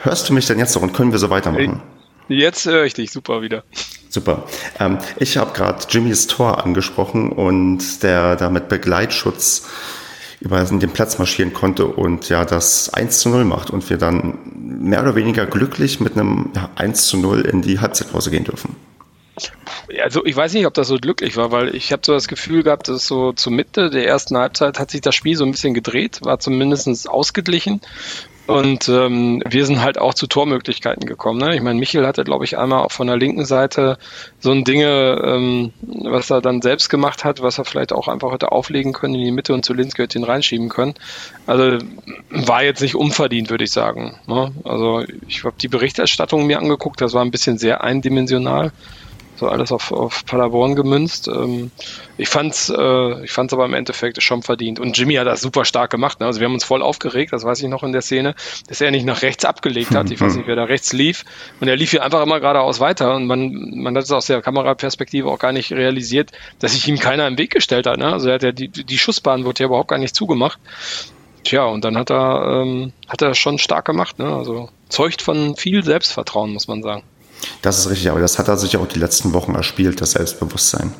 hörst 0.03 0.29
du 0.29 0.33
mich 0.33 0.47
denn 0.47 0.57
jetzt 0.57 0.73
noch 0.75 0.81
und 0.81 0.93
können 0.93 1.11
wir 1.11 1.19
so 1.19 1.29
weitermachen? 1.29 1.81
Jetzt 2.29 2.65
höre 2.65 2.85
ich 2.85 2.93
dich 2.93 3.11
super 3.11 3.41
wieder. 3.41 3.63
Super. 4.17 4.45
Ähm, 4.79 4.97
ich 5.17 5.37
habe 5.37 5.53
gerade 5.53 5.85
Jimmys 5.87 6.25
Tor 6.25 6.65
angesprochen 6.65 7.31
und 7.31 8.01
der 8.01 8.35
da 8.35 8.49
mit 8.49 8.67
Begleitschutz 8.67 9.69
über 10.39 10.63
den 10.63 10.89
Platz 10.89 11.19
marschieren 11.19 11.53
konnte 11.53 11.85
und 11.85 12.27
ja 12.27 12.43
das 12.43 12.91
1 12.91 13.19
zu 13.19 13.29
0 13.29 13.45
macht 13.45 13.69
und 13.69 13.87
wir 13.91 13.97
dann 13.97 14.39
mehr 14.55 15.03
oder 15.03 15.13
weniger 15.13 15.45
glücklich 15.45 15.99
mit 15.99 16.17
einem 16.17 16.49
ja, 16.55 16.71
1 16.77 17.05
zu 17.05 17.17
0 17.17 17.41
in 17.41 17.61
die 17.61 17.79
Halbzeitpause 17.79 18.31
gehen 18.31 18.43
dürfen. 18.43 18.75
Also 20.01 20.25
ich 20.25 20.35
weiß 20.35 20.53
nicht, 20.53 20.65
ob 20.65 20.73
das 20.73 20.87
so 20.87 20.95
glücklich 20.95 21.37
war, 21.37 21.51
weil 21.51 21.75
ich 21.75 21.91
habe 21.91 22.01
so 22.03 22.13
das 22.13 22.27
Gefühl 22.27 22.63
gehabt, 22.63 22.87
dass 22.87 23.05
so 23.05 23.33
zur 23.33 23.53
Mitte 23.53 23.91
der 23.91 24.07
ersten 24.07 24.35
Halbzeit 24.35 24.79
hat 24.79 24.89
sich 24.89 25.01
das 25.01 25.13
Spiel 25.13 25.37
so 25.37 25.45
ein 25.45 25.51
bisschen 25.51 25.75
gedreht, 25.75 26.21
war 26.23 26.39
zumindest 26.39 27.07
ausgeglichen. 27.07 27.81
Und 28.47 28.87
ähm, 28.87 29.43
wir 29.45 29.65
sind 29.65 29.81
halt 29.81 29.97
auch 29.97 30.13
zu 30.13 30.25
Tormöglichkeiten 30.25 31.05
gekommen. 31.05 31.39
Ne? 31.39 31.55
Ich 31.55 31.61
meine, 31.61 31.77
Michel 31.77 32.07
hatte, 32.07 32.23
glaube 32.23 32.45
ich, 32.45 32.57
einmal 32.57 32.83
auch 32.83 32.93
von 32.93 33.07
der 33.07 33.17
linken 33.17 33.43
Seite 33.43 33.97
so 34.39 34.51
ein 34.51 34.63
Dinge, 34.63 35.21
ähm, 35.21 35.73
was 35.81 36.29
er 36.29 36.39
dann 36.39 36.61
selbst 36.61 36.89
gemacht 36.89 37.25
hat, 37.25 37.41
was 37.41 37.57
er 37.57 37.65
vielleicht 37.65 37.91
auch 37.91 38.07
einfach 38.07 38.31
hätte 38.31 38.53
auflegen 38.53 38.93
können 38.93 39.15
in 39.15 39.25
die 39.25 39.31
Mitte 39.31 39.53
und 39.53 39.65
zu 39.65 39.73
Linske 39.73 40.03
hätte 40.03 40.17
ihn 40.17 40.23
reinschieben 40.23 40.69
können. 40.69 40.95
Also 41.45 41.79
war 42.29 42.63
jetzt 42.63 42.81
nicht 42.81 42.95
unverdient, 42.95 43.49
würde 43.49 43.65
ich 43.65 43.71
sagen. 43.71 44.17
Ne? 44.27 44.53
Also 44.63 45.03
ich 45.27 45.43
habe 45.43 45.55
die 45.61 45.67
Berichterstattung 45.67 46.47
mir 46.47 46.59
angeguckt, 46.59 47.01
das 47.01 47.13
war 47.13 47.25
ein 47.25 47.31
bisschen 47.31 47.57
sehr 47.57 47.83
eindimensional 47.83 48.71
so 49.37 49.47
alles 49.47 49.71
auf, 49.71 49.91
auf 49.91 50.25
Paderborn 50.25 50.75
gemünzt. 50.75 51.27
Ähm, 51.27 51.71
ich 52.17 52.29
fand's, 52.29 52.69
äh, 52.75 53.23
ich 53.23 53.31
fand's 53.31 53.53
aber 53.53 53.65
im 53.65 53.73
Endeffekt 53.73 54.21
schon 54.23 54.41
verdient. 54.43 54.79
Und 54.79 54.97
Jimmy 54.97 55.15
hat 55.15 55.27
das 55.27 55.41
super 55.41 55.65
stark 55.65 55.91
gemacht. 55.91 56.19
Ne? 56.19 56.25
Also 56.25 56.39
wir 56.39 56.45
haben 56.45 56.53
uns 56.53 56.63
voll 56.63 56.81
aufgeregt, 56.81 57.33
das 57.33 57.43
weiß 57.43 57.61
ich 57.61 57.69
noch 57.69 57.83
in 57.83 57.91
der 57.91 58.01
Szene, 58.01 58.35
dass 58.67 58.81
er 58.81 58.91
nicht 58.91 59.05
nach 59.05 59.21
rechts 59.21 59.45
abgelegt 59.45 59.93
hat. 59.93 60.11
Ich 60.11 60.19
weiß 60.19 60.35
nicht, 60.35 60.47
wer 60.47 60.55
da 60.55 60.63
rechts 60.63 60.93
lief. 60.93 61.23
Und 61.59 61.67
er 61.67 61.75
lief 61.75 61.91
hier 61.91 62.03
einfach 62.03 62.23
immer 62.23 62.39
geradeaus 62.39 62.79
weiter. 62.79 63.15
Und 63.15 63.27
man, 63.27 63.71
man 63.75 63.95
hat 63.95 64.03
es 64.03 64.11
aus 64.11 64.25
der 64.25 64.41
Kameraperspektive 64.41 65.29
auch 65.29 65.39
gar 65.39 65.51
nicht 65.51 65.71
realisiert, 65.71 66.31
dass 66.59 66.73
sich 66.73 66.87
ihm 66.87 66.97
keiner 66.97 67.27
im 67.27 67.37
Weg 67.37 67.51
gestellt 67.51 67.85
hat. 67.85 67.97
Ne? 67.97 68.11
Also 68.11 68.29
er 68.29 68.35
hat 68.35 68.43
ja 68.43 68.51
die, 68.51 68.69
die 68.69 68.97
Schussbahn 68.97 69.45
wurde 69.45 69.63
ja 69.63 69.67
überhaupt 69.67 69.89
gar 69.89 69.99
nicht 69.99 70.15
zugemacht. 70.15 70.59
Tja, 71.43 71.63
und 71.65 71.85
dann 71.85 71.97
hat 71.97 72.09
er, 72.09 72.63
ähm, 72.63 72.91
hat 73.07 73.21
er 73.21 73.33
schon 73.33 73.57
stark 73.57 73.85
gemacht. 73.85 74.19
Ne? 74.19 74.25
Also 74.25 74.69
zeugt 74.89 75.21
von 75.21 75.55
viel 75.55 75.83
Selbstvertrauen, 75.83 76.51
muss 76.51 76.67
man 76.67 76.81
sagen. 76.81 77.03
Das 77.61 77.77
ist 77.77 77.89
richtig, 77.89 78.09
aber 78.09 78.19
das 78.19 78.39
hat 78.39 78.47
er 78.47 78.57
sich 78.57 78.77
auch 78.77 78.87
die 78.87 78.99
letzten 78.99 79.33
Wochen 79.33 79.55
erspielt, 79.55 80.01
das 80.01 80.11
Selbstbewusstsein. 80.11 80.93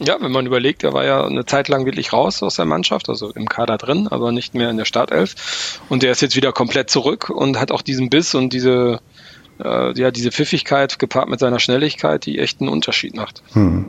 Ja, 0.00 0.16
wenn 0.20 0.30
man 0.30 0.46
überlegt, 0.46 0.84
er 0.84 0.92
war 0.92 1.04
ja 1.04 1.24
eine 1.24 1.44
Zeit 1.44 1.68
lang 1.68 1.84
wirklich 1.84 2.12
raus 2.12 2.42
aus 2.42 2.54
der 2.54 2.66
Mannschaft, 2.66 3.08
also 3.08 3.30
im 3.32 3.48
Kader 3.48 3.78
drin, 3.78 4.06
aber 4.08 4.30
nicht 4.30 4.54
mehr 4.54 4.70
in 4.70 4.76
der 4.76 4.84
Startelf. 4.84 5.80
Und 5.88 6.04
der 6.04 6.12
ist 6.12 6.22
jetzt 6.22 6.36
wieder 6.36 6.52
komplett 6.52 6.88
zurück 6.88 7.30
und 7.30 7.58
hat 7.58 7.72
auch 7.72 7.82
diesen 7.82 8.08
Biss 8.08 8.34
und 8.34 8.52
diese, 8.52 9.00
äh, 9.62 9.98
ja, 9.98 10.12
diese 10.12 10.30
Pfiffigkeit 10.30 11.00
gepaart 11.00 11.28
mit 11.28 11.40
seiner 11.40 11.58
Schnelligkeit, 11.58 12.26
die 12.26 12.38
echt 12.38 12.60
einen 12.60 12.70
Unterschied 12.70 13.16
macht. 13.16 13.42
Hm. 13.54 13.86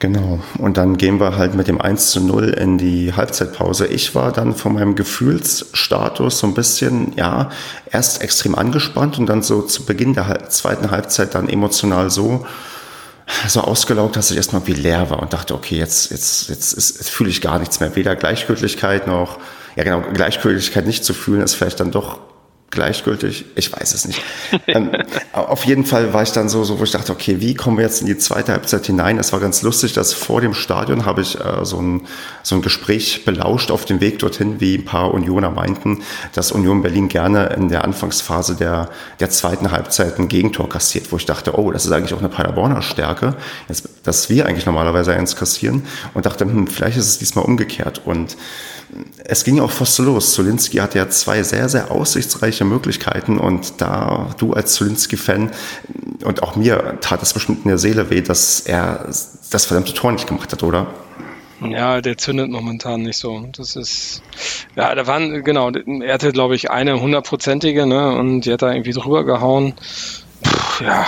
Genau. 0.00 0.40
Und 0.56 0.78
dann 0.78 0.96
gehen 0.96 1.20
wir 1.20 1.36
halt 1.36 1.54
mit 1.54 1.68
dem 1.68 1.78
1 1.78 2.10
zu 2.10 2.20
0 2.22 2.48
in 2.48 2.78
die 2.78 3.12
Halbzeitpause. 3.12 3.86
Ich 3.86 4.14
war 4.14 4.32
dann 4.32 4.54
von 4.54 4.72
meinem 4.72 4.94
Gefühlsstatus 4.94 6.38
so 6.38 6.46
ein 6.46 6.54
bisschen, 6.54 7.12
ja, 7.16 7.50
erst 7.90 8.22
extrem 8.22 8.54
angespannt 8.54 9.18
und 9.18 9.26
dann 9.26 9.42
so 9.42 9.60
zu 9.60 9.84
Beginn 9.84 10.14
der 10.14 10.48
zweiten 10.48 10.90
Halbzeit 10.90 11.34
dann 11.34 11.50
emotional 11.50 12.08
so, 12.08 12.46
so 13.46 13.60
ausgelaugt, 13.60 14.16
dass 14.16 14.30
ich 14.30 14.38
erstmal 14.38 14.66
wie 14.66 14.72
leer 14.72 15.10
war 15.10 15.20
und 15.20 15.34
dachte, 15.34 15.54
okay, 15.54 15.76
jetzt, 15.76 16.10
jetzt, 16.10 16.48
jetzt, 16.48 16.76
jetzt, 16.76 16.96
jetzt 16.96 17.10
fühle 17.10 17.28
ich 17.28 17.42
gar 17.42 17.58
nichts 17.58 17.78
mehr. 17.80 17.94
Weder 17.94 18.16
Gleichgültigkeit 18.16 19.06
noch, 19.06 19.38
ja 19.76 19.84
genau, 19.84 20.00
Gleichgültigkeit 20.14 20.86
nicht 20.86 21.04
zu 21.04 21.12
fühlen, 21.12 21.42
ist 21.42 21.56
vielleicht 21.56 21.78
dann 21.78 21.90
doch 21.90 22.20
gleichgültig, 22.70 23.46
ich 23.56 23.72
weiß 23.72 23.94
es 23.94 24.06
nicht. 24.06 24.22
ähm, 24.68 24.92
auf 25.32 25.64
jeden 25.64 25.84
Fall 25.84 26.12
war 26.12 26.22
ich 26.22 26.32
dann 26.32 26.48
so, 26.48 26.62
so, 26.64 26.78
wo 26.78 26.84
ich 26.84 26.92
dachte, 26.92 27.12
okay, 27.12 27.40
wie 27.40 27.54
kommen 27.54 27.76
wir 27.76 27.84
jetzt 27.84 28.00
in 28.00 28.06
die 28.06 28.16
zweite 28.16 28.52
Halbzeit 28.52 28.86
hinein? 28.86 29.18
Es 29.18 29.32
war 29.32 29.40
ganz 29.40 29.62
lustig, 29.62 29.92
dass 29.92 30.12
vor 30.12 30.40
dem 30.40 30.54
Stadion 30.54 31.04
habe 31.04 31.22
ich 31.22 31.38
äh, 31.38 31.64
so, 31.64 31.80
ein, 31.80 32.02
so 32.42 32.54
ein 32.54 32.62
Gespräch 32.62 33.24
belauscht 33.24 33.70
auf 33.70 33.84
dem 33.84 34.00
Weg 34.00 34.20
dorthin, 34.20 34.60
wie 34.60 34.76
ein 34.76 34.84
paar 34.84 35.12
Unioner 35.12 35.50
meinten, 35.50 36.02
dass 36.32 36.52
Union 36.52 36.82
Berlin 36.82 37.08
gerne 37.08 37.46
in 37.56 37.68
der 37.68 37.84
Anfangsphase 37.84 38.54
der, 38.54 38.88
der 39.18 39.30
zweiten 39.30 39.72
Halbzeit 39.72 40.18
ein 40.18 40.28
Gegentor 40.28 40.68
kassiert, 40.68 41.10
wo 41.10 41.16
ich 41.16 41.26
dachte, 41.26 41.58
oh, 41.58 41.72
das 41.72 41.86
ist 41.86 41.92
eigentlich 41.92 42.14
auch 42.14 42.20
eine 42.20 42.28
Paderborner 42.28 42.82
Stärke, 42.82 43.34
jetzt, 43.68 43.88
dass 44.04 44.30
wir 44.30 44.46
eigentlich 44.46 44.66
normalerweise 44.66 45.12
eins 45.12 45.34
kassieren 45.34 45.82
und 46.14 46.24
dachte, 46.24 46.44
hm, 46.44 46.68
vielleicht 46.68 46.96
ist 46.96 47.06
es 47.06 47.18
diesmal 47.18 47.44
umgekehrt 47.44 48.02
und 48.04 48.36
es 49.24 49.44
ging 49.44 49.60
auch 49.60 49.70
fast 49.70 49.94
so 49.94 50.02
los. 50.02 50.32
Zulinski 50.32 50.78
hatte 50.78 50.98
ja 50.98 51.08
zwei 51.08 51.42
sehr, 51.42 51.68
sehr 51.68 51.90
aussichtsreiche 51.90 52.59
Möglichkeiten 52.64 53.38
und 53.38 53.80
da 53.80 54.30
du 54.38 54.52
als 54.52 54.74
Zulinski-Fan 54.74 55.50
und 56.24 56.42
auch 56.42 56.56
mir 56.56 56.98
tat 57.00 57.22
es 57.22 57.32
bestimmt 57.32 57.64
in 57.64 57.68
der 57.68 57.78
Seele 57.78 58.10
weh, 58.10 58.20
dass 58.20 58.60
er 58.60 59.06
das 59.50 59.66
verdammte 59.66 59.94
Tor 59.94 60.12
nicht 60.12 60.26
gemacht 60.26 60.52
hat, 60.52 60.62
oder? 60.62 60.86
Ja, 61.62 62.00
der 62.00 62.16
zündet 62.16 62.50
momentan 62.50 63.02
nicht 63.02 63.18
so. 63.18 63.46
Das 63.56 63.76
ist, 63.76 64.22
ja, 64.76 64.94
da 64.94 65.06
waren, 65.06 65.44
genau, 65.44 65.70
er 65.70 66.14
hatte, 66.14 66.32
glaube 66.32 66.54
ich, 66.54 66.70
eine 66.70 67.00
hundertprozentige, 67.00 67.84
ne, 67.86 68.16
und 68.16 68.42
die 68.42 68.52
hat 68.52 68.62
da 68.62 68.72
irgendwie 68.72 68.92
drüber 68.92 69.24
gehauen 69.24 69.74
ja, 70.80 71.06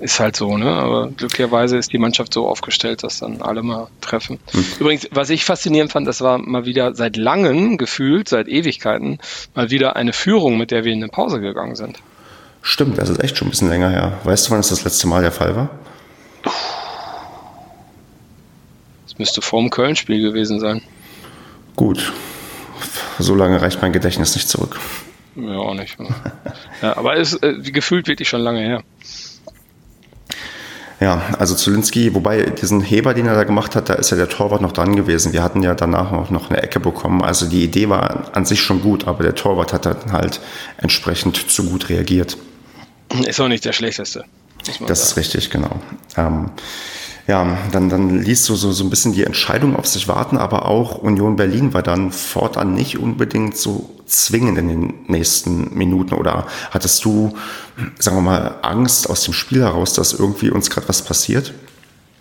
ist 0.00 0.20
halt 0.20 0.36
so, 0.36 0.56
ne? 0.56 0.70
Aber 0.70 1.08
glücklicherweise 1.08 1.76
ist 1.76 1.92
die 1.92 1.98
Mannschaft 1.98 2.32
so 2.32 2.46
aufgestellt, 2.48 3.02
dass 3.02 3.20
dann 3.20 3.42
alle 3.42 3.62
mal 3.62 3.88
treffen. 4.00 4.38
Hm. 4.52 4.64
Übrigens, 4.80 5.08
was 5.10 5.30
ich 5.30 5.44
faszinierend 5.44 5.92
fand, 5.92 6.06
das 6.06 6.20
war 6.20 6.38
mal 6.38 6.66
wieder 6.66 6.94
seit 6.94 7.16
langem 7.16 7.78
gefühlt, 7.78 8.28
seit 8.28 8.48
Ewigkeiten, 8.48 9.18
mal 9.54 9.70
wieder 9.70 9.96
eine 9.96 10.12
Führung, 10.12 10.58
mit 10.58 10.70
der 10.70 10.84
wir 10.84 10.92
in 10.92 11.02
eine 11.02 11.08
Pause 11.08 11.40
gegangen 11.40 11.76
sind. 11.76 11.98
Stimmt, 12.62 12.98
das 12.98 13.08
ist 13.08 13.22
echt 13.22 13.38
schon 13.38 13.48
ein 13.48 13.50
bisschen 13.50 13.68
länger 13.68 13.90
her. 13.90 14.18
Weißt 14.24 14.46
du, 14.46 14.50
wann 14.50 14.58
das 14.58 14.68
das 14.68 14.84
letzte 14.84 15.06
Mal 15.06 15.22
der 15.22 15.32
Fall 15.32 15.54
war? 15.54 15.70
Das 19.06 19.18
müsste 19.18 19.40
vor 19.40 19.60
dem 19.60 19.70
Köln-Spiel 19.70 20.20
gewesen 20.20 20.60
sein. 20.60 20.82
Gut. 21.76 22.12
So 23.18 23.34
lange 23.34 23.62
reicht 23.62 23.80
mein 23.80 23.92
Gedächtnis 23.92 24.34
nicht 24.34 24.48
zurück. 24.48 24.78
Ja, 25.36 25.58
auch 25.58 25.74
nicht. 25.74 25.96
ja, 26.82 26.96
aber 26.96 27.16
es 27.16 27.34
ist 27.34 27.42
äh, 27.42 27.70
gefühlt 27.70 28.08
wirklich 28.08 28.28
schon 28.28 28.40
lange 28.40 28.60
her. 28.60 28.82
Ja, 30.98 31.20
also 31.38 31.54
Zulinski, 31.54 32.14
wobei 32.14 32.42
diesen 32.42 32.80
Heber, 32.80 33.12
den 33.12 33.26
er 33.26 33.34
da 33.34 33.44
gemacht 33.44 33.76
hat, 33.76 33.90
da 33.90 33.94
ist 33.94 34.10
ja 34.10 34.16
der 34.16 34.30
Torwart 34.30 34.62
noch 34.62 34.72
dran 34.72 34.96
gewesen. 34.96 35.34
Wir 35.34 35.42
hatten 35.42 35.62
ja 35.62 35.74
danach 35.74 36.10
auch 36.12 36.30
noch 36.30 36.48
eine 36.48 36.62
Ecke 36.62 36.80
bekommen. 36.80 37.22
Also 37.22 37.46
die 37.46 37.62
Idee 37.62 37.90
war 37.90 38.34
an 38.34 38.46
sich 38.46 38.62
schon 38.62 38.80
gut, 38.80 39.06
aber 39.06 39.22
der 39.22 39.34
Torwart 39.34 39.74
hat 39.74 39.84
dann 39.84 40.12
halt 40.12 40.40
entsprechend 40.78 41.50
zu 41.50 41.68
gut 41.68 41.90
reagiert. 41.90 42.38
Ist 43.26 43.40
auch 43.40 43.48
nicht 43.48 43.66
der 43.66 43.72
schlechteste. 43.72 44.24
Das 44.64 44.78
sagen. 44.78 44.92
ist 44.92 45.16
richtig, 45.18 45.50
genau. 45.50 45.80
Ähm, 46.16 46.50
ja, 47.26 47.58
dann, 47.72 47.88
dann 47.88 48.22
ließ 48.22 48.46
du 48.46 48.54
so, 48.54 48.72
so 48.72 48.84
ein 48.84 48.90
bisschen 48.90 49.12
die 49.12 49.24
Entscheidung 49.24 49.74
auf 49.74 49.86
sich 49.86 50.06
warten, 50.06 50.36
aber 50.36 50.66
auch 50.66 50.98
Union 50.98 51.36
Berlin 51.36 51.74
war 51.74 51.82
dann 51.82 52.12
fortan 52.12 52.74
nicht 52.74 52.98
unbedingt 52.98 53.56
so 53.56 53.90
zwingend 54.06 54.58
in 54.58 54.68
den 54.68 54.94
nächsten 55.08 55.76
Minuten 55.76 56.14
oder 56.14 56.46
hattest 56.70 57.04
du, 57.04 57.34
sagen 57.98 58.18
wir 58.18 58.22
mal, 58.22 58.54
Angst 58.62 59.10
aus 59.10 59.24
dem 59.24 59.34
Spiel 59.34 59.62
heraus, 59.62 59.94
dass 59.94 60.12
irgendwie 60.12 60.50
uns 60.50 60.70
gerade 60.70 60.88
was 60.88 61.02
passiert? 61.02 61.52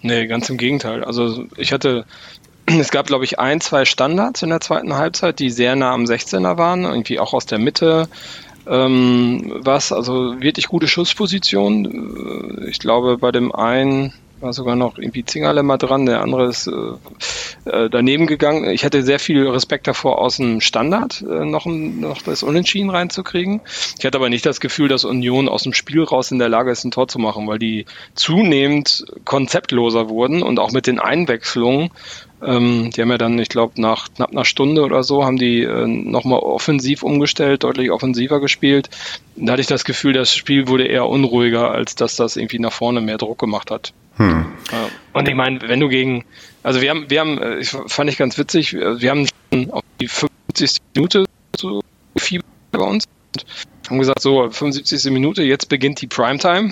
Nee, 0.02 0.26
ganz 0.28 0.50
im 0.50 0.58
Gegenteil. 0.58 1.04
Also 1.04 1.46
ich 1.56 1.72
hatte 1.72 2.06
es 2.66 2.90
gab, 2.90 3.06
glaube 3.06 3.26
ich, 3.26 3.40
ein, 3.40 3.62
zwei 3.62 3.86
Standards 3.86 4.42
in 4.42 4.50
der 4.50 4.62
zweiten 4.62 4.96
Halbzeit, 4.96 5.40
die 5.40 5.52
sehr 5.52 5.76
nah 5.76 5.94
am 5.94 6.06
16er 6.06 6.58
waren, 6.58 6.84
irgendwie 6.84 7.20
auch 7.20 7.34
aus 7.34 7.46
der 7.46 7.60
Mitte. 7.60 8.08
Ähm, 8.68 9.60
was, 9.60 9.92
also 9.92 10.42
wirklich 10.42 10.68
gute 10.68 10.88
Schussposition. 10.88 12.64
Äh, 12.66 12.70
ich 12.70 12.80
glaube, 12.80 13.20
bei 13.20 13.32
dem 13.32 13.54
einen 13.54 14.14
war 14.40 14.54
sogar 14.54 14.76
noch 14.76 14.98
irgendwie 14.98 15.26
Zingerle 15.26 15.64
mal 15.64 15.78
dran, 15.78 16.06
der 16.06 16.22
andere 16.22 16.48
ist 16.48 16.68
äh, 16.68 17.70
äh, 17.70 17.90
daneben 17.90 18.28
gegangen. 18.28 18.70
Ich 18.70 18.86
hatte 18.86 19.04
sehr 19.04 19.20
viel 19.20 19.48
Respekt 19.48 19.88
davor, 19.88 20.20
aus 20.20 20.38
dem 20.38 20.62
Standard 20.62 21.22
äh, 21.22 21.46
noch, 21.46 21.66
noch 21.66 22.22
das 22.22 22.44
Unentschieden 22.44 22.90
reinzukriegen. 22.90 23.62
Ich 23.98 24.06
hatte 24.06 24.18
aber 24.18 24.30
nicht 24.30 24.46
das 24.46 24.60
Gefühl, 24.60 24.88
dass 24.88 25.06
Union 25.06 25.50
aus 25.50 25.64
dem 25.64 25.74
Spiel 25.74 26.04
raus 26.04 26.32
in 26.32 26.40
der 26.40 26.50
Lage 26.50 26.72
ist, 26.72 26.84
ein 26.84 26.92
Tor 26.92 27.08
zu 27.08 27.20
machen, 27.20 27.48
weil 27.48 27.60
die 27.60 27.86
zunehmend 28.14 29.06
konzeptloser 29.24 30.10
wurden 30.10 30.44
und 30.44 30.60
auch 30.60 30.72
mit 30.72 30.88
den 30.88 31.00
Einwechslungen 31.00 31.92
ähm, 32.46 32.92
die 32.92 33.02
haben 33.02 33.10
ja 33.10 33.18
dann, 33.18 33.40
ich 33.40 33.50
glaube, 33.50 33.82
nach 33.82 34.14
knapp 34.14 34.32
einer 34.32 34.46
Stunde 34.46 34.84
oder 34.84 35.04
so, 35.04 35.26
haben 35.26 35.38
die 35.38 35.64
äh, 35.64 35.88
nochmal 35.88 36.40
offensiv 36.40 37.02
umgestellt, 37.02 37.64
deutlich 37.64 37.92
offensiver 37.92 38.40
gespielt. 38.40 38.90
Da 39.36 39.54
hatte 39.54 39.62
ich 39.62 39.68
das 39.68 39.86
Gefühl, 39.86 40.14
das 40.14 40.36
Spiel 40.36 40.68
wurde 40.68 40.86
eher 40.86 41.08
unruhiger, 41.08 41.72
als 41.72 41.96
dass 41.96 42.16
das 42.16 42.36
irgendwie 42.36 42.60
nach 42.60 42.74
vorne 42.74 43.02
mehr 43.02 43.18
Druck 43.18 43.40
gemacht 43.40 43.72
hat. 43.72 43.94
Hm. 44.18 44.46
Und 45.14 45.28
ich 45.28 45.36
meine, 45.36 45.62
wenn 45.62 45.80
du 45.80 45.90
gegen, 45.90 46.26
also 46.64 46.82
wir 46.82 46.90
haben, 46.90 47.10
wir 47.10 47.20
haben, 47.20 47.42
äh, 47.42 47.60
ich 47.60 47.70
fand 47.70 48.10
ich 48.10 48.18
ganz 48.18 48.38
witzig, 48.38 48.74
äh, 48.74 49.02
wir 49.02 49.12
haben 49.12 49.28
schon 49.52 49.72
auf 49.72 49.84
die 50.00 50.08
50. 50.08 50.78
Minute 50.96 51.26
so 51.58 51.82
viel 52.18 52.42
bei 52.72 52.80
uns 52.80 53.06
und 53.34 53.46
haben 53.90 54.00
gesagt, 54.00 54.22
so 54.22 54.50
75. 54.50 55.12
Minute, 55.12 55.44
jetzt 55.44 55.70
beginnt 55.70 56.02
die 56.02 56.08
Primetime. 56.08 56.72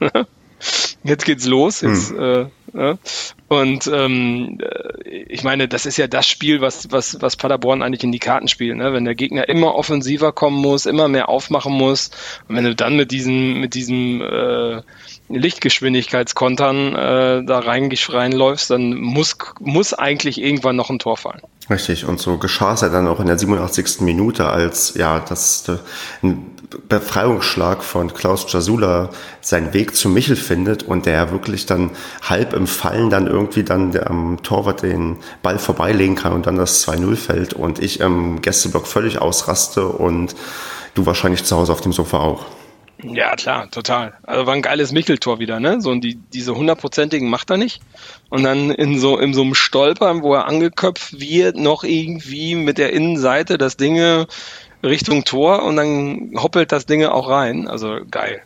jetzt 1.04 1.24
geht's 1.24 1.46
los. 1.46 1.80
Jetzt, 1.80 2.10
hm. 2.10 2.20
äh, 2.20 2.46
ja. 2.74 2.98
Und 3.48 3.86
ähm, 3.86 4.58
ich 5.04 5.44
meine, 5.44 5.68
das 5.68 5.86
ist 5.86 5.96
ja 5.96 6.06
das 6.06 6.26
Spiel, 6.26 6.60
was, 6.60 6.90
was, 6.90 7.20
was 7.20 7.36
Paderborn 7.36 7.82
eigentlich 7.82 8.02
in 8.02 8.12
die 8.12 8.18
Karten 8.18 8.48
spielt. 8.48 8.76
Ne? 8.76 8.92
Wenn 8.92 9.04
der 9.04 9.14
Gegner 9.14 9.48
immer 9.48 9.74
offensiver 9.74 10.32
kommen 10.32 10.60
muss, 10.60 10.86
immer 10.86 11.08
mehr 11.08 11.28
aufmachen 11.28 11.72
muss. 11.72 12.10
Und 12.48 12.56
wenn 12.56 12.64
du 12.64 12.74
dann 12.74 12.96
mit 12.96 13.12
diesem, 13.12 13.60
mit 13.60 13.74
diesem 13.74 14.22
äh, 14.22 14.82
Lichtgeschwindigkeitskontern 15.28 16.94
äh, 16.94 17.44
da 17.44 17.58
reinläufst, 17.60 18.70
dann 18.70 18.94
muss, 18.94 19.36
muss 19.60 19.94
eigentlich 19.94 20.40
irgendwann 20.40 20.76
noch 20.76 20.90
ein 20.90 20.98
Tor 20.98 21.16
fallen. 21.16 21.40
Richtig, 21.70 22.04
und 22.04 22.20
so 22.20 22.36
geschah 22.36 22.74
es 22.74 22.82
ja 22.82 22.90
dann 22.90 23.08
auch 23.08 23.20
in 23.20 23.26
der 23.26 23.38
87. 23.38 24.00
Minute, 24.00 24.46
als 24.46 24.94
ja 24.94 25.20
das 25.20 25.64
ein 26.22 26.54
Befreiungsschlag 26.88 27.82
von 27.82 28.12
Klaus 28.12 28.50
Jasula 28.52 29.10
seinen 29.40 29.72
Weg 29.72 29.96
zu 29.96 30.08
Michel 30.08 30.36
findet 30.36 30.82
und 30.82 31.06
der 31.06 31.30
wirklich 31.30 31.64
dann 31.64 31.90
halb 32.22 32.52
im 32.52 32.66
Fallen 32.66 33.08
dann 33.08 33.26
irgendwie 33.26 33.64
dann 33.64 33.96
am 33.96 34.42
Torwart 34.42 34.82
den 34.82 35.16
Ball 35.42 35.58
vorbeilegen 35.58 36.16
kann 36.16 36.32
und 36.32 36.46
dann 36.46 36.56
das 36.56 36.86
2-0 36.86 37.16
fällt 37.16 37.54
und 37.54 37.78
ich 37.78 38.00
im 38.00 38.42
Gästeblock 38.42 38.86
völlig 38.86 39.20
ausraste 39.20 39.86
und 39.86 40.34
du 40.94 41.06
wahrscheinlich 41.06 41.44
zu 41.44 41.56
Hause 41.56 41.72
auf 41.72 41.80
dem 41.80 41.92
Sofa 41.92 42.18
auch. 42.18 42.44
Ja, 43.12 43.36
klar, 43.36 43.70
total. 43.70 44.14
Also 44.22 44.46
war 44.46 44.54
ein 44.54 44.62
geiles 44.62 44.92
Micheltor 44.92 45.38
wieder, 45.38 45.60
ne? 45.60 45.80
So, 45.80 45.90
und 45.90 46.02
die, 46.02 46.16
diese 46.32 46.54
hundertprozentigen 46.54 47.28
macht 47.28 47.50
er 47.50 47.58
nicht. 47.58 47.82
Und 48.30 48.44
dann 48.44 48.70
in 48.70 48.98
so, 48.98 49.18
in 49.18 49.34
so 49.34 49.42
einem 49.42 49.54
Stolpern, 49.54 50.22
wo 50.22 50.34
er 50.34 50.46
angeköpft 50.46 51.20
wird, 51.20 51.56
noch 51.56 51.84
irgendwie 51.84 52.54
mit 52.54 52.78
der 52.78 52.92
Innenseite 52.92 53.58
das 53.58 53.76
Ding 53.76 54.26
Richtung 54.82 55.24
Tor 55.24 55.62
und 55.64 55.76
dann 55.76 56.32
hoppelt 56.36 56.72
das 56.72 56.86
Ding 56.86 57.04
auch 57.04 57.28
rein. 57.28 57.68
Also 57.68 58.00
geil. 58.10 58.42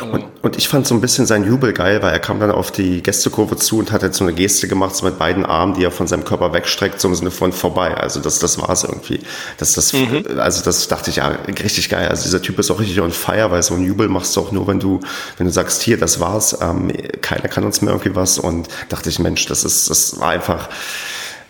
Und, 0.00 0.24
und 0.42 0.56
ich 0.56 0.68
fand 0.68 0.86
so 0.86 0.94
ein 0.94 1.00
bisschen 1.00 1.26
sein 1.26 1.44
Jubel 1.44 1.72
geil, 1.72 2.02
weil 2.02 2.12
er 2.12 2.18
kam 2.18 2.38
dann 2.40 2.50
auf 2.50 2.70
die 2.70 3.02
Gästekurve 3.02 3.56
zu 3.56 3.78
und 3.78 3.90
hat 3.90 4.02
jetzt 4.02 4.18
so 4.18 4.24
eine 4.24 4.32
Geste 4.32 4.68
gemacht, 4.68 4.94
so 4.94 5.04
mit 5.06 5.18
beiden 5.18 5.44
Armen, 5.44 5.74
die 5.74 5.84
er 5.84 5.90
von 5.90 6.06
seinem 6.06 6.24
Körper 6.24 6.52
wegstreckt, 6.52 7.00
so 7.00 7.08
im 7.08 7.14
Sinne 7.14 7.30
von 7.30 7.52
vorbei. 7.52 7.94
Also 7.94 8.20
das, 8.20 8.38
das 8.38 8.60
war 8.60 8.70
es 8.70 8.84
irgendwie. 8.84 9.20
Das, 9.56 9.74
das, 9.74 9.92
mhm. 9.92 10.24
Also 10.38 10.62
das 10.62 10.88
dachte 10.88 11.10
ich, 11.10 11.16
ja, 11.16 11.28
richtig 11.46 11.88
geil. 11.88 12.08
Also 12.08 12.24
dieser 12.24 12.42
Typ 12.42 12.58
ist 12.58 12.70
auch 12.70 12.80
richtig 12.80 13.00
on 13.00 13.12
fire, 13.12 13.50
weil 13.50 13.62
so 13.62 13.74
ein 13.74 13.84
Jubel 13.84 14.08
machst 14.08 14.36
du 14.36 14.40
auch 14.40 14.52
nur, 14.52 14.66
wenn 14.66 14.80
du, 14.80 15.00
wenn 15.36 15.46
du 15.46 15.52
sagst, 15.52 15.82
hier, 15.82 15.98
das 15.98 16.20
war's, 16.20 16.58
ähm, 16.60 16.92
keiner 17.20 17.48
kann 17.48 17.64
uns 17.64 17.80
mehr 17.80 17.92
irgendwie 17.92 18.14
was. 18.14 18.38
Und 18.38 18.68
dachte 18.88 19.08
ich, 19.08 19.18
Mensch, 19.18 19.46
das 19.46 19.64
ist, 19.64 19.90
das 19.90 20.20
war 20.20 20.30
einfach, 20.30 20.68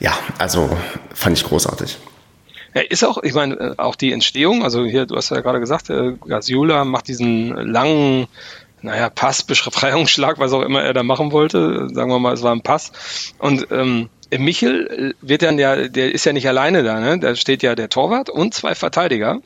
ja, 0.00 0.12
also 0.38 0.70
fand 1.14 1.36
ich 1.36 1.44
großartig. 1.44 1.98
Ja, 2.78 2.84
ist 2.88 3.02
auch, 3.02 3.20
ich 3.24 3.34
meine, 3.34 3.54
äh, 3.56 3.74
auch 3.76 3.96
die 3.96 4.12
Entstehung, 4.12 4.62
also 4.62 4.84
hier, 4.84 5.04
du 5.06 5.16
hast 5.16 5.30
ja 5.30 5.40
gerade 5.40 5.58
gesagt, 5.58 5.90
äh, 5.90 6.12
Gasiola 6.26 6.84
macht 6.84 7.08
diesen 7.08 7.48
langen, 7.50 8.28
naja, 8.82 9.10
Pass, 9.10 9.42
Befreiungsschlag, 9.42 10.38
was 10.38 10.52
auch 10.52 10.62
immer 10.62 10.82
er 10.82 10.94
da 10.94 11.02
machen 11.02 11.32
wollte. 11.32 11.88
Sagen 11.92 12.10
wir 12.10 12.20
mal, 12.20 12.34
es 12.34 12.42
war 12.42 12.52
ein 12.52 12.62
Pass. 12.62 12.92
Und 13.40 13.66
ähm, 13.72 14.10
Michel 14.30 15.16
wird 15.20 15.42
dann 15.42 15.58
ja, 15.58 15.88
der 15.88 16.14
ist 16.14 16.24
ja 16.24 16.32
nicht 16.32 16.46
alleine 16.46 16.84
da, 16.84 17.00
ne? 17.00 17.18
Da 17.18 17.34
steht 17.34 17.64
ja 17.64 17.74
der 17.74 17.88
Torwart 17.88 18.30
und 18.30 18.54
zwei 18.54 18.76
Verteidiger. 18.76 19.40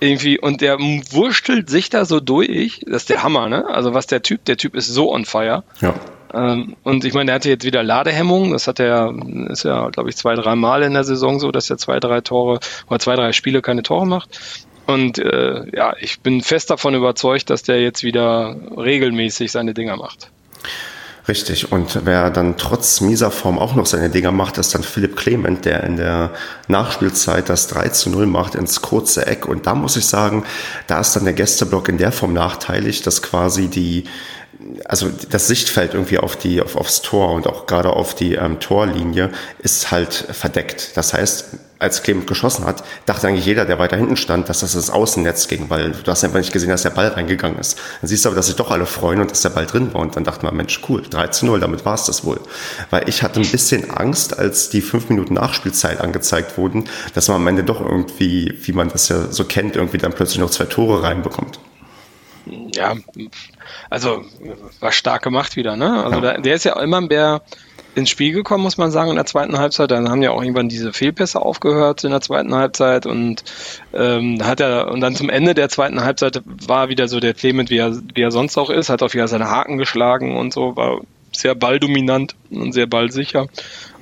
Irgendwie, 0.00 0.40
und 0.40 0.60
der 0.60 0.80
wurstelt 0.80 1.70
sich 1.70 1.90
da 1.90 2.04
so 2.04 2.18
durch, 2.18 2.80
das 2.86 3.02
ist 3.02 3.10
der 3.10 3.22
Hammer, 3.22 3.48
ne? 3.48 3.68
Also 3.68 3.94
was 3.94 4.08
der 4.08 4.22
Typ, 4.22 4.44
der 4.46 4.56
Typ 4.56 4.74
ist 4.74 4.88
so 4.88 5.12
on 5.12 5.24
fire. 5.24 5.62
Ja. 5.80 5.94
Ähm, 6.34 6.76
und 6.82 7.04
ich 7.04 7.14
meine, 7.14 7.30
er 7.30 7.36
hatte 7.36 7.48
jetzt 7.48 7.64
wieder 7.64 7.82
Ladehemmung. 7.82 8.52
Das 8.52 8.66
hat 8.66 8.80
er, 8.80 9.14
ist 9.48 9.64
ja, 9.64 9.88
glaube 9.90 10.10
ich, 10.10 10.16
zwei, 10.16 10.34
drei 10.34 10.54
Mal 10.54 10.82
in 10.82 10.94
der 10.94 11.04
Saison 11.04 11.38
so, 11.38 11.52
dass 11.52 11.70
er 11.70 11.78
zwei, 11.78 12.00
drei 12.00 12.20
Tore 12.20 12.60
oder 12.88 12.98
zwei, 12.98 13.14
drei 13.16 13.32
Spiele 13.32 13.62
keine 13.62 13.82
Tore 13.82 14.06
macht. 14.06 14.40
Und 14.86 15.18
äh, 15.18 15.64
ja, 15.74 15.94
ich 15.98 16.20
bin 16.20 16.42
fest 16.42 16.70
davon 16.70 16.94
überzeugt, 16.94 17.48
dass 17.50 17.62
der 17.62 17.80
jetzt 17.80 18.02
wieder 18.02 18.56
regelmäßig 18.76 19.50
seine 19.50 19.72
Dinger 19.72 19.96
macht. 19.96 20.30
Richtig. 21.26 21.72
Und 21.72 22.04
wer 22.04 22.28
dann 22.28 22.58
trotz 22.58 23.00
mieser 23.00 23.30
Form 23.30 23.58
auch 23.58 23.74
noch 23.74 23.86
seine 23.86 24.10
Dinger 24.10 24.30
macht, 24.30 24.58
ist 24.58 24.74
dann 24.74 24.82
Philipp 24.82 25.16
Clement, 25.16 25.64
der 25.64 25.84
in 25.84 25.96
der 25.96 26.32
Nachspielzeit 26.68 27.48
das 27.48 27.66
3 27.68 27.88
zu 27.90 28.10
0 28.10 28.26
macht 28.26 28.54
ins 28.54 28.82
kurze 28.82 29.26
Eck. 29.26 29.46
Und 29.46 29.66
da 29.66 29.74
muss 29.74 29.96
ich 29.96 30.04
sagen, 30.04 30.44
da 30.86 31.00
ist 31.00 31.16
dann 31.16 31.24
der 31.24 31.32
Gästeblock 31.32 31.88
in 31.88 31.96
der 31.96 32.12
Form 32.12 32.34
nachteilig, 32.34 33.00
dass 33.00 33.22
quasi 33.22 33.68
die 33.68 34.04
also 34.84 35.10
das 35.30 35.46
Sichtfeld 35.46 35.94
irgendwie 35.94 36.18
auf 36.18 36.36
die, 36.36 36.60
auf, 36.62 36.76
aufs 36.76 37.02
Tor 37.02 37.32
und 37.32 37.46
auch 37.46 37.66
gerade 37.66 37.90
auf 37.90 38.14
die 38.14 38.34
ähm, 38.34 38.60
Torlinie 38.60 39.30
ist 39.58 39.90
halt 39.90 40.12
verdeckt. 40.12 40.96
Das 40.96 41.12
heißt, 41.12 41.46
als 41.78 42.02
Clement 42.02 42.26
geschossen 42.26 42.64
hat, 42.64 42.82
dachte 43.04 43.28
eigentlich 43.28 43.44
jeder, 43.44 43.66
der 43.66 43.78
weiter 43.78 43.96
hinten 43.96 44.16
stand, 44.16 44.48
dass 44.48 44.60
das 44.60 44.72
das 44.72 44.90
Außennetz 44.90 45.48
ging, 45.48 45.68
weil 45.68 45.92
du 45.92 46.10
hast 46.10 46.24
einfach 46.24 46.38
nicht 46.38 46.52
gesehen, 46.52 46.70
dass 46.70 46.82
der 46.82 46.90
Ball 46.90 47.08
reingegangen 47.08 47.58
ist. 47.58 47.78
Dann 48.00 48.08
siehst 48.08 48.24
du 48.24 48.30
aber, 48.30 48.36
dass 48.36 48.46
sich 48.46 48.56
doch 48.56 48.70
alle 48.70 48.86
freuen 48.86 49.20
und 49.20 49.30
dass 49.30 49.42
der 49.42 49.50
Ball 49.50 49.66
drin 49.66 49.92
war 49.92 50.00
und 50.00 50.16
dann 50.16 50.24
dachte 50.24 50.46
man, 50.46 50.56
Mensch, 50.56 50.80
cool, 50.88 51.02
3 51.08 51.28
zu 51.28 51.46
0, 51.46 51.60
damit 51.60 51.84
war 51.84 51.94
es 51.94 52.04
das 52.04 52.24
wohl. 52.24 52.40
Weil 52.90 53.08
ich 53.08 53.22
hatte 53.22 53.40
ein 53.40 53.50
bisschen 53.50 53.90
Angst, 53.90 54.38
als 54.38 54.70
die 54.70 54.80
fünf 54.80 55.08
Minuten 55.10 55.34
Nachspielzeit 55.34 56.00
angezeigt 56.00 56.56
wurden, 56.56 56.84
dass 57.14 57.28
man 57.28 57.36
am 57.36 57.46
Ende 57.46 57.64
doch 57.64 57.80
irgendwie, 57.80 58.54
wie 58.62 58.72
man 58.72 58.88
das 58.88 59.08
ja 59.08 59.30
so 59.30 59.44
kennt, 59.44 59.76
irgendwie 59.76 59.98
dann 59.98 60.12
plötzlich 60.12 60.38
noch 60.38 60.50
zwei 60.50 60.64
Tore 60.64 61.02
reinbekommt. 61.02 61.58
Ja, 62.46 62.94
also 63.90 64.24
war 64.80 64.92
stark 64.92 65.22
gemacht 65.22 65.56
wieder, 65.56 65.76
ne? 65.76 66.04
Also 66.04 66.20
da, 66.20 66.36
der 66.38 66.54
ist 66.54 66.64
ja 66.64 66.78
immer 66.80 67.00
mehr 67.00 67.42
ins 67.94 68.10
Spiel 68.10 68.32
gekommen, 68.32 68.64
muss 68.64 68.76
man 68.76 68.90
sagen, 68.90 69.10
in 69.10 69.16
der 69.16 69.26
zweiten 69.26 69.56
Halbzeit. 69.58 69.90
Dann 69.90 70.08
haben 70.08 70.22
ja 70.22 70.30
auch 70.30 70.42
irgendwann 70.42 70.68
diese 70.68 70.92
Fehlpässe 70.92 71.40
aufgehört 71.40 72.04
in 72.04 72.10
der 72.10 72.20
zweiten 72.20 72.54
Halbzeit 72.54 73.06
und 73.06 73.44
ähm, 73.92 74.44
hat 74.44 74.60
er 74.60 74.90
und 74.90 75.00
dann 75.00 75.14
zum 75.14 75.30
Ende 75.30 75.54
der 75.54 75.68
zweiten 75.68 76.02
Halbzeit 76.02 76.42
war 76.44 76.88
wieder 76.88 77.08
so 77.08 77.20
der 77.20 77.34
Clement, 77.34 77.70
wie 77.70 77.78
er, 77.78 77.96
wie 78.14 78.22
er 78.22 78.30
sonst 78.30 78.58
auch 78.58 78.70
ist, 78.70 78.88
hat 78.88 79.02
auf 79.02 79.14
wieder 79.14 79.28
seine 79.28 79.48
Haken 79.48 79.78
geschlagen 79.78 80.36
und 80.36 80.52
so, 80.52 80.76
war 80.76 81.00
sehr 81.32 81.54
balldominant 81.54 82.34
und 82.50 82.72
sehr 82.72 82.86
ballsicher. 82.86 83.48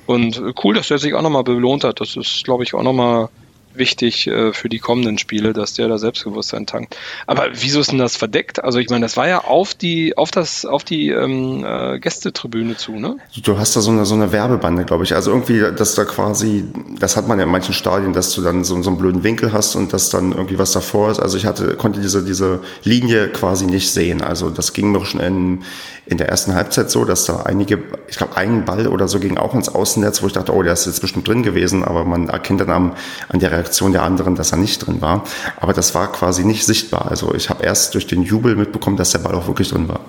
Und 0.05 0.41
cool, 0.63 0.75
dass 0.75 0.91
er 0.91 0.97
sich 0.97 1.13
auch 1.13 1.21
nochmal 1.21 1.43
belohnt 1.43 1.83
hat. 1.83 2.01
Das 2.01 2.15
ist, 2.17 2.43
glaube 2.43 2.63
ich, 2.63 2.73
auch 2.73 2.83
nochmal 2.83 3.29
wichtig 3.77 4.27
äh, 4.27 4.53
für 4.53 4.69
die 4.69 4.79
kommenden 4.79 5.17
Spiele, 5.17 5.53
dass 5.53 5.73
der 5.73 5.87
da 5.87 5.97
Selbstbewusstsein 5.97 6.65
tankt. 6.65 6.97
Aber 7.27 7.47
wieso 7.53 7.79
ist 7.79 7.91
denn 7.91 7.99
das 7.99 8.15
verdeckt? 8.15 8.63
Also 8.63 8.79
ich 8.79 8.89
meine, 8.89 9.05
das 9.05 9.17
war 9.17 9.27
ja 9.27 9.43
auf 9.43 9.73
die, 9.73 10.17
auf 10.17 10.31
das, 10.31 10.65
auf 10.65 10.83
die 10.83 11.09
ähm, 11.09 11.65
äh, 11.65 11.99
Gästetribüne 11.99 12.77
zu, 12.77 12.93
ne? 12.93 13.17
Du 13.43 13.57
hast 13.57 13.75
da 13.75 13.81
so 13.81 13.91
eine, 13.91 14.05
so 14.05 14.15
eine 14.15 14.31
Werbebande, 14.31 14.85
glaube 14.85 15.03
ich. 15.03 15.15
Also 15.15 15.31
irgendwie, 15.31 15.63
dass 15.75 15.95
da 15.95 16.05
quasi, 16.05 16.65
das 16.99 17.17
hat 17.17 17.27
man 17.27 17.39
ja 17.39 17.45
in 17.45 17.51
manchen 17.51 17.73
Stadien, 17.73 18.13
dass 18.13 18.33
du 18.33 18.41
dann 18.41 18.63
so, 18.63 18.81
so 18.81 18.89
einen 18.89 18.99
blöden 18.99 19.23
Winkel 19.23 19.53
hast 19.53 19.75
und 19.75 19.93
dass 19.93 20.09
dann 20.09 20.31
irgendwie 20.31 20.59
was 20.59 20.71
davor 20.71 21.11
ist. 21.11 21.19
Also 21.19 21.37
ich 21.37 21.45
hatte, 21.45 21.75
konnte 21.75 21.99
diese, 22.01 22.23
diese 22.23 22.59
Linie 22.83 23.29
quasi 23.29 23.65
nicht 23.65 23.91
sehen. 23.91 24.21
Also 24.21 24.49
das 24.49 24.73
ging 24.73 24.91
mir 24.91 25.05
schon 25.05 25.19
in, 25.19 25.63
in 26.05 26.17
der 26.17 26.29
ersten 26.29 26.53
Halbzeit 26.53 26.91
so, 26.91 27.05
dass 27.05 27.25
da 27.25 27.43
einige, 27.43 27.81
ich 28.07 28.17
glaube, 28.17 28.35
ein 28.35 28.65
Ball 28.65 28.87
oder 28.87 29.07
so 29.07 29.19
ging 29.19 29.37
auch 29.37 29.53
ins 29.53 29.69
Außennetz, 29.69 30.21
wo 30.21 30.27
ich 30.27 30.33
dachte, 30.33 30.53
oh, 30.53 30.61
der 30.61 30.73
ist 30.73 30.85
jetzt 30.85 31.01
bestimmt 31.01 31.27
drin 31.27 31.43
gewesen, 31.43 31.83
aber 31.83 32.03
man 32.03 32.29
erkennt 32.29 32.61
dann 32.61 32.69
am, 32.69 32.93
an 33.29 33.39
der 33.39 33.51
Reaktion 33.63 33.93
der 33.93 34.03
anderen, 34.03 34.35
dass 34.35 34.51
er 34.51 34.57
nicht 34.57 34.85
drin 34.85 35.01
war. 35.01 35.23
Aber 35.59 35.73
das 35.73 35.95
war 35.95 36.11
quasi 36.11 36.43
nicht 36.43 36.65
sichtbar. 36.65 37.09
Also 37.09 37.33
ich 37.33 37.49
habe 37.49 37.63
erst 37.63 37.93
durch 37.93 38.07
den 38.07 38.23
Jubel 38.23 38.55
mitbekommen, 38.55 38.97
dass 38.97 39.11
der 39.11 39.19
Ball 39.19 39.35
auch 39.35 39.47
wirklich 39.47 39.69
drin 39.69 39.87
war. 39.87 40.01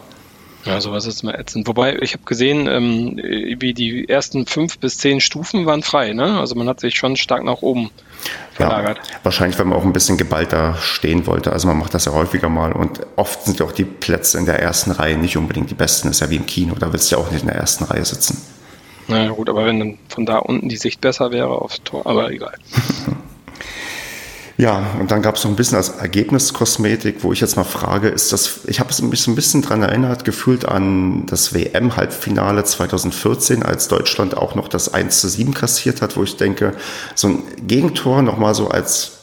Ja, 0.65 0.81
sowas 0.81 1.05
ist 1.07 1.23
mal 1.23 1.35
ätzend. 1.35 1.69
Wobei, 1.69 1.99
ich 2.01 2.15
habe 2.15 2.25
gesehen, 2.25 2.67
ähm, 2.67 3.17
wie 3.61 3.75
die 3.75 4.09
ersten 4.09 4.47
fünf 4.47 4.79
bis 4.79 4.97
zehn 4.97 5.21
Stufen 5.21 5.67
waren 5.67 5.83
frei, 5.83 6.15
ne? 6.15 6.39
Also 6.39 6.55
man 6.55 6.67
hat 6.69 6.81
sich 6.81 6.97
schon 6.97 7.17
stark 7.17 7.45
nach 7.45 7.61
oben 7.61 7.91
verlagert. 8.53 8.97
Ja, 8.97 9.19
wahrscheinlich, 9.25 9.59
weil 9.59 9.67
man 9.67 9.79
auch 9.79 9.85
ein 9.85 9.93
bisschen 9.93 10.17
geballter 10.17 10.77
stehen 10.81 11.27
wollte. 11.27 11.53
Also 11.53 11.69
man 11.69 11.79
macht 11.79 11.93
das 11.93 12.07
ja 12.07 12.13
häufiger 12.13 12.49
mal 12.49 12.73
und 12.73 13.01
oft 13.17 13.45
sind 13.45 13.61
ja 13.61 13.67
auch 13.67 13.73
die 13.73 13.85
Plätze 13.85 14.39
in 14.39 14.47
der 14.47 14.59
ersten 14.59 14.91
Reihe 14.91 15.19
nicht 15.19 15.37
unbedingt 15.37 15.71
die 15.71 15.75
besten. 15.75 16.09
Das 16.09 16.17
ist 16.17 16.21
ja 16.21 16.31
wie 16.31 16.37
im 16.37 16.47
Kino, 16.47 16.75
da 16.79 16.91
willst 16.91 17.13
du 17.13 17.17
ja 17.17 17.23
auch 17.23 17.31
nicht 17.31 17.43
in 17.43 17.49
der 17.49 17.57
ersten 17.57 17.85
Reihe 17.85 18.05
sitzen. 18.05 18.41
Na 19.07 19.29
gut, 19.29 19.51
aber 19.51 19.67
wenn 19.67 19.79
dann 19.79 19.99
von 20.09 20.25
da 20.25 20.39
unten 20.39 20.71
die 20.71 20.79
Sicht 20.79 21.03
besser 21.03 21.31
wäre 21.31 21.61
aufs 21.61 21.83
Tor, 21.83 22.07
aber 22.07 22.31
egal. 22.31 22.55
Ja, 24.57 24.87
und 25.01 25.11
dann 25.11 25.21
gab 25.21 25.35
es 25.35 25.43
noch 25.43 25.51
ein 25.51 25.57
bisschen 25.57 25.77
als 25.77 25.89
Ergebniskosmetik, 25.89 27.25
wo 27.25 27.33
ich 27.33 27.41
jetzt 27.41 27.57
mal 27.57 27.65
frage, 27.65 28.09
ist 28.09 28.33
das, 28.33 28.61
ich 28.69 28.79
habe 28.79 28.91
es 28.91 29.03
mich 29.03 29.21
so 29.21 29.33
ein 29.33 29.35
bisschen 29.35 29.63
dran 29.63 29.83
erinnert, 29.83 30.25
gefühlt 30.25 30.65
an 30.65 31.27
das 31.27 31.55
WM-Halbfinale 31.55 32.63
2014, 32.63 33.65
als 33.65 33.89
Deutschland 33.89 34.37
auch 34.37 34.55
noch 34.55 34.69
das 34.69 34.95
1 34.95 35.21
zu 35.21 35.29
7 35.29 35.55
kassiert 35.55 36.03
hat, 36.03 36.17
wo 36.17 36.23
ich 36.23 36.37
denke, 36.37 36.73
so 37.17 37.29
ein 37.29 37.43
Gegentor 37.67 38.23
nochmal 38.23 38.55
so 38.55 38.69
als 38.69 39.15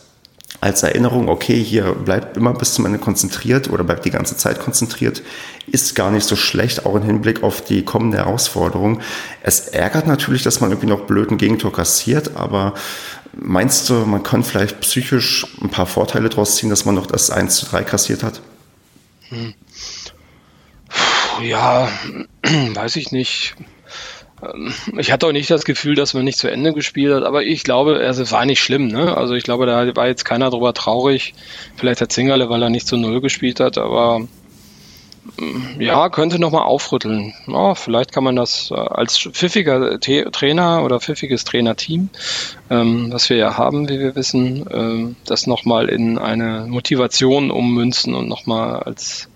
als 0.62 0.84
Erinnerung, 0.84 1.28
okay, 1.28 1.62
hier 1.62 1.96
bleibt 1.96 2.38
immer 2.38 2.54
bis 2.54 2.76
zum 2.76 2.86
Ende 2.86 3.00
konzentriert 3.00 3.72
oder 3.72 3.84
bleibt 3.84 4.06
die 4.06 4.12
ganze 4.12 4.38
Zeit 4.38 4.60
konzentriert, 4.60 5.24
ist 5.66 5.96
gar 5.96 6.12
nicht 6.12 6.28
so 6.28 6.36
schlecht, 6.36 6.86
auch 6.86 6.96
im 6.96 7.02
Hinblick 7.02 7.42
auf 7.42 7.62
die 7.64 7.84
kommende 7.84 8.18
Herausforderung. 8.18 9.02
Es 9.42 9.62
ärgert 9.70 10.06
natürlich, 10.06 10.44
dass 10.44 10.62
man 10.62 10.70
irgendwie 10.70 10.88
noch 10.88 11.08
blöden 11.08 11.40
Gegentor 11.40 11.74
kassiert, 11.74 12.36
aber 12.36 12.76
Meinst 13.34 13.90
du, 13.90 13.94
man 14.06 14.24
kann 14.24 14.44
vielleicht 14.44 14.82
psychisch 14.82 15.46
ein 15.62 15.70
paar 15.70 15.86
Vorteile 15.86 16.30
daraus 16.30 16.58
ziehen, 16.58 16.70
dass 16.70 16.86
man 16.86 16.96
noch 16.96 17.08
das 17.08 17.30
1 17.30 17.56
zu 17.56 17.66
3 17.66 17.84
kassiert 17.84 18.24
hat? 18.24 18.42
Hm. 19.30 19.54
Ja, 21.42 21.90
weiß 22.74 22.98
ich 22.98 23.12
nicht. 23.12 23.56
Ich 24.98 25.12
hatte 25.12 25.28
auch 25.28 25.32
nicht 25.32 25.52
das 25.52 25.66
Gefühl, 25.66 25.94
dass 25.96 26.14
man 26.14 26.26
nicht 26.26 26.40
zu 26.40 26.50
Ende 26.50 26.74
gespielt 26.74 27.14
hat, 27.14 27.24
aber 27.24 27.44
ich 27.44 27.64
glaube, 27.64 28.02
es 28.02 28.32
war 28.32 28.46
nicht 28.46 28.60
schlimm. 28.60 28.88
Ne? 28.88 29.16
Also 29.16 29.36
ich 29.36 29.44
glaube, 29.44 29.68
da 29.68 29.96
war 29.96 30.08
jetzt 30.08 30.26
keiner 30.26 30.50
drüber 30.50 30.74
traurig. 30.74 31.36
Vielleicht 31.78 32.02
der 32.02 32.10
Zingerle, 32.10 32.50
weil 32.50 32.64
er 32.64 32.70
nicht 32.72 32.88
zu 32.88 32.98
Null 32.98 33.22
gespielt 33.22 33.60
hat, 33.60 33.78
aber 33.78 34.28
ja, 35.80 36.10
könnte 36.10 36.40
nochmal 36.40 36.64
aufrütteln. 36.64 37.34
Ja, 37.48 37.76
vielleicht 37.76 38.12
kann 38.12 38.24
man 38.24 38.36
das 38.36 38.72
äh, 38.72 38.76
als 38.76 39.18
pfiffiger 39.18 40.00
Trainer 40.00 40.84
oder 40.84 41.00
pfiffiges 41.00 41.44
Trainerteam, 41.44 42.10
ähm, 42.70 43.12
was 43.12 43.30
wir 43.30 43.38
ja 43.38 43.58
haben, 43.58 43.88
wie 43.90 44.00
wir 44.00 44.16
wissen, 44.16 44.68
äh, 44.68 45.16
das 45.26 45.48
nochmal 45.48 45.90
in 45.90 46.18
eine 46.18 46.66
Motivation 46.68 47.52
ummünzen 47.52 48.16
und 48.16 48.28
nochmal 48.28 48.84
als 48.84 49.30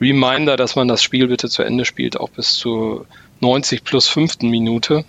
Reminder, 0.00 0.56
dass 0.56 0.76
man 0.76 0.88
das 0.88 1.02
Spiel 1.02 1.28
bitte 1.28 1.48
zu 1.48 1.62
Ende 1.62 1.84
spielt, 1.84 2.18
auch 2.18 2.30
bis 2.30 2.54
zur 2.54 3.06
90 3.40 3.84
plus 3.84 4.08
fünften 4.08 4.48
Minute. 4.48 5.04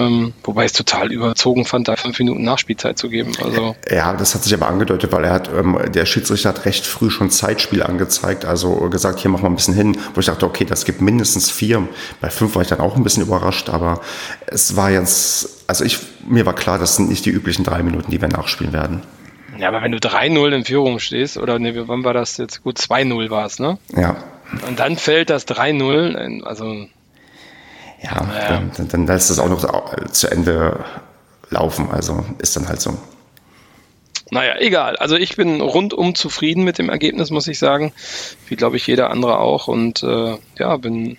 Ähm, 0.00 0.32
wobei 0.44 0.64
ich 0.64 0.72
es 0.72 0.76
total 0.76 1.12
überzogen 1.12 1.66
fand, 1.66 1.88
da 1.88 1.96
fünf 1.96 2.18
Minuten 2.18 2.42
Nachspielzeit 2.42 2.96
zu 2.96 3.10
geben. 3.10 3.32
Also 3.42 3.76
ja, 3.90 4.14
das 4.14 4.34
hat 4.34 4.42
sich 4.42 4.54
aber 4.54 4.68
angedeutet, 4.68 5.12
weil 5.12 5.24
er 5.24 5.32
hat, 5.32 5.50
ähm, 5.52 5.78
der 5.92 6.06
Schiedsrichter 6.06 6.48
hat 6.48 6.64
recht 6.64 6.86
früh 6.86 7.10
schon 7.10 7.30
Zeitspiel 7.30 7.82
angezeigt, 7.82 8.46
also 8.46 8.74
gesagt, 8.88 9.20
hier 9.20 9.30
machen 9.30 9.42
wir 9.42 9.50
ein 9.50 9.56
bisschen 9.56 9.74
hin, 9.74 9.98
wo 10.14 10.20
ich 10.20 10.26
dachte, 10.26 10.46
okay, 10.46 10.64
das 10.64 10.86
gibt 10.86 11.02
mindestens 11.02 11.50
vier. 11.50 11.86
Bei 12.20 12.30
fünf 12.30 12.54
war 12.54 12.62
ich 12.62 12.68
dann 12.68 12.80
auch 12.80 12.96
ein 12.96 13.02
bisschen 13.02 13.22
überrascht, 13.24 13.68
aber 13.68 14.00
es 14.46 14.74
war 14.76 14.90
jetzt, 14.90 15.64
also 15.66 15.84
ich, 15.84 15.98
mir 16.26 16.46
war 16.46 16.54
klar, 16.54 16.78
das 16.78 16.96
sind 16.96 17.10
nicht 17.10 17.26
die 17.26 17.30
üblichen 17.30 17.64
drei 17.64 17.82
Minuten, 17.82 18.10
die 18.10 18.20
wir 18.20 18.28
nachspielen 18.28 18.72
werden. 18.72 19.02
Ja, 19.58 19.68
aber 19.68 19.82
wenn 19.82 19.92
du 19.92 19.98
3-0 19.98 20.54
in 20.54 20.64
Führung 20.64 20.98
stehst, 21.00 21.36
oder 21.36 21.58
ne, 21.58 21.86
wann 21.86 22.04
war 22.04 22.14
das 22.14 22.38
jetzt? 22.38 22.62
Gut, 22.62 22.78
2-0 22.78 23.28
war 23.28 23.44
es, 23.44 23.58
ne? 23.58 23.76
Ja. 23.94 24.16
Und 24.66 24.78
dann 24.78 24.96
fällt 24.96 25.28
das 25.28 25.46
3-0, 25.46 26.42
also 26.42 26.86
ja, 28.02 28.10
ja. 28.12 28.62
Dann, 28.76 28.88
dann 28.88 29.06
lässt 29.06 29.30
es 29.30 29.38
auch 29.38 29.48
noch 29.48 30.10
zu 30.10 30.30
Ende 30.30 30.84
laufen. 31.50 31.90
Also 31.90 32.24
ist 32.38 32.56
dann 32.56 32.68
halt 32.68 32.80
so. 32.80 32.96
Naja, 34.30 34.54
egal. 34.58 34.96
Also 34.96 35.16
ich 35.16 35.36
bin 35.36 35.60
rundum 35.60 36.14
zufrieden 36.14 36.62
mit 36.62 36.78
dem 36.78 36.88
Ergebnis, 36.88 37.30
muss 37.30 37.48
ich 37.48 37.58
sagen. 37.58 37.92
Wie 38.46 38.56
glaube 38.56 38.76
ich 38.76 38.86
jeder 38.86 39.10
andere 39.10 39.38
auch. 39.40 39.66
Und 39.66 40.02
äh, 40.02 40.38
ja, 40.58 40.76
bin 40.76 41.18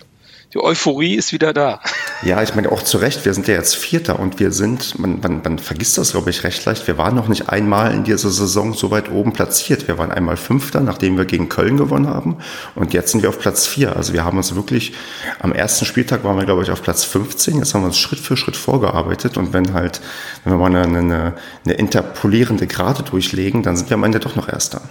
die 0.52 0.58
Euphorie 0.58 1.14
ist 1.14 1.32
wieder 1.32 1.54
da. 1.54 1.80
Ja, 2.22 2.42
ich 2.42 2.54
meine 2.54 2.70
auch 2.70 2.82
zu 2.82 2.98
Recht, 2.98 3.24
wir 3.24 3.32
sind 3.32 3.48
ja 3.48 3.54
jetzt 3.54 3.74
Vierter 3.74 4.20
und 4.20 4.38
wir 4.38 4.52
sind, 4.52 4.98
man, 4.98 5.20
man, 5.20 5.40
man 5.42 5.58
vergisst 5.58 5.96
das, 5.96 6.12
glaube 6.12 6.30
ich, 6.30 6.44
recht 6.44 6.64
leicht, 6.64 6.86
wir 6.86 6.98
waren 6.98 7.14
noch 7.14 7.28
nicht 7.28 7.48
einmal 7.48 7.92
in 7.92 8.04
dieser 8.04 8.30
Saison 8.30 8.74
so 8.74 8.90
weit 8.90 9.10
oben 9.10 9.32
platziert. 9.32 9.88
Wir 9.88 9.98
waren 9.98 10.12
einmal 10.12 10.36
Fünfter, 10.36 10.80
nachdem 10.80 11.16
wir 11.16 11.24
gegen 11.24 11.48
Köln 11.48 11.78
gewonnen 11.78 12.06
haben 12.06 12.36
und 12.74 12.92
jetzt 12.92 13.12
sind 13.12 13.22
wir 13.22 13.30
auf 13.30 13.38
Platz 13.38 13.66
vier. 13.66 13.96
Also 13.96 14.12
wir 14.12 14.24
haben 14.24 14.36
uns 14.36 14.54
wirklich, 14.54 14.92
am 15.40 15.52
ersten 15.52 15.86
Spieltag 15.86 16.22
waren 16.22 16.36
wir, 16.36 16.44
glaube 16.44 16.62
ich, 16.62 16.70
auf 16.70 16.82
Platz 16.82 17.04
15, 17.04 17.58
jetzt 17.58 17.74
haben 17.74 17.82
wir 17.82 17.86
uns 17.86 17.98
Schritt 17.98 18.20
für 18.20 18.36
Schritt 18.36 18.56
vorgearbeitet 18.56 19.38
und 19.38 19.52
wenn 19.52 19.72
halt, 19.72 20.00
wenn 20.44 20.52
wir 20.52 20.58
mal 20.58 20.76
eine, 20.76 20.98
eine, 20.98 21.34
eine 21.64 21.74
interpolierende 21.74 22.66
Gerade 22.66 23.02
durchlegen, 23.02 23.62
dann 23.62 23.76
sind 23.76 23.88
wir 23.88 23.94
am 23.94 24.04
Ende 24.04 24.20
doch 24.20 24.36
noch 24.36 24.48
Erster. 24.48 24.82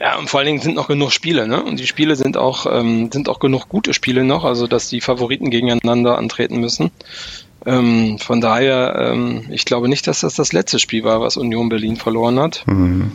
Ja, 0.00 0.16
und 0.16 0.30
vor 0.30 0.38
allen 0.38 0.46
Dingen 0.46 0.60
sind 0.60 0.76
noch 0.76 0.86
genug 0.86 1.10
Spiele, 1.10 1.48
ne? 1.48 1.62
Und 1.62 1.80
die 1.80 1.86
Spiele 1.86 2.14
sind 2.14 2.36
auch, 2.36 2.66
ähm, 2.70 3.10
sind 3.10 3.28
auch 3.28 3.40
genug 3.40 3.68
gute 3.68 3.92
Spiele 3.94 4.24
noch, 4.24 4.44
also 4.44 4.68
dass 4.68 4.88
die 4.88 5.00
Favoriten 5.00 5.50
gegeneinander 5.50 6.16
antreten 6.18 6.60
müssen. 6.60 6.92
Ähm, 7.66 8.18
von 8.18 8.40
daher, 8.40 9.10
ähm, 9.12 9.46
ich 9.50 9.64
glaube 9.64 9.88
nicht, 9.88 10.06
dass 10.06 10.20
das 10.20 10.36
das 10.36 10.52
letzte 10.52 10.78
Spiel 10.78 11.02
war, 11.02 11.20
was 11.20 11.36
Union 11.36 11.68
Berlin 11.68 11.96
verloren 11.96 12.38
hat. 12.38 12.62
Mhm. 12.66 13.12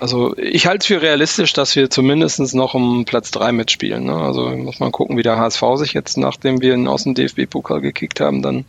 Also 0.00 0.36
ich 0.36 0.66
halte 0.66 0.82
es 0.82 0.86
für 0.86 1.02
realistisch, 1.02 1.52
dass 1.52 1.74
wir 1.76 1.90
zumindest 1.90 2.54
noch 2.54 2.74
um 2.74 3.04
Platz 3.04 3.30
3 3.30 3.52
mitspielen. 3.52 4.04
Ne? 4.04 4.14
Also 4.14 4.48
muss 4.50 4.80
man 4.80 4.92
gucken, 4.92 5.16
wie 5.16 5.22
der 5.22 5.36
HSV 5.36 5.62
sich 5.76 5.92
jetzt, 5.92 6.16
nachdem 6.16 6.60
wir 6.60 6.74
ihn 6.74 6.88
aus 6.88 7.04
dem 7.04 7.14
DFB-Pokal 7.14 7.80
gekickt 7.80 8.20
haben, 8.20 8.42
dann 8.42 8.64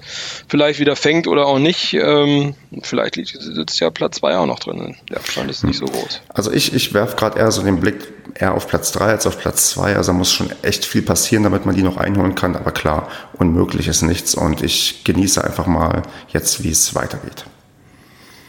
vielleicht 0.48 0.80
wieder 0.80 0.96
fängt 0.96 1.28
oder 1.28 1.46
auch 1.46 1.60
nicht. 1.60 1.94
Ähm, 1.94 2.56
vielleicht 2.82 3.16
sitzt 3.16 3.80
ja 3.80 3.90
Platz 3.90 4.18
2 4.18 4.38
auch 4.38 4.46
noch 4.46 4.60
drin. 4.60 4.96
Der 5.10 5.18
Abstand 5.18 5.50
ist 5.50 5.64
nicht 5.64 5.78
so 5.78 5.86
groß. 5.86 6.22
Also 6.30 6.52
ich, 6.52 6.74
ich 6.74 6.94
werfe 6.94 7.16
gerade 7.16 7.40
eher 7.40 7.52
so 7.52 7.64
den 7.64 7.80
Blick 7.80 8.14
eher 8.36 8.54
auf 8.54 8.68
Platz 8.68 8.92
3 8.92 9.06
als 9.06 9.28
auf 9.28 9.40
Platz 9.40 9.72
2. 9.72 9.96
Also 9.96 10.12
da 10.12 10.18
muss 10.18 10.32
schon 10.32 10.50
echt 10.62 10.86
viel 10.86 11.02
passieren, 11.02 11.44
damit 11.44 11.66
man 11.66 11.76
die 11.76 11.84
noch 11.84 11.98
einholen 11.98 12.36
kann. 12.36 12.56
Aber 12.56 12.72
klar, 12.72 13.10
unmöglich 13.34 13.88
ist 13.88 14.02
nichts. 14.02 14.36
Und 14.36 14.64
ich 14.64 15.04
genieße 15.04 15.44
einfach 15.44 15.68
mal 15.68 16.04
jetzt, 16.30 16.64
wie 16.64 16.72
es 16.72 16.96
weitergeht. 16.96 17.46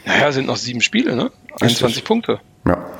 Naja, 0.04 0.32
sind 0.32 0.46
noch 0.46 0.56
sieben 0.56 0.80
Spiele, 0.80 1.14
ne? 1.14 1.30
21 1.60 1.82
Richtig. 1.82 2.04
Punkte. 2.04 2.40
Ja. 2.68 2.98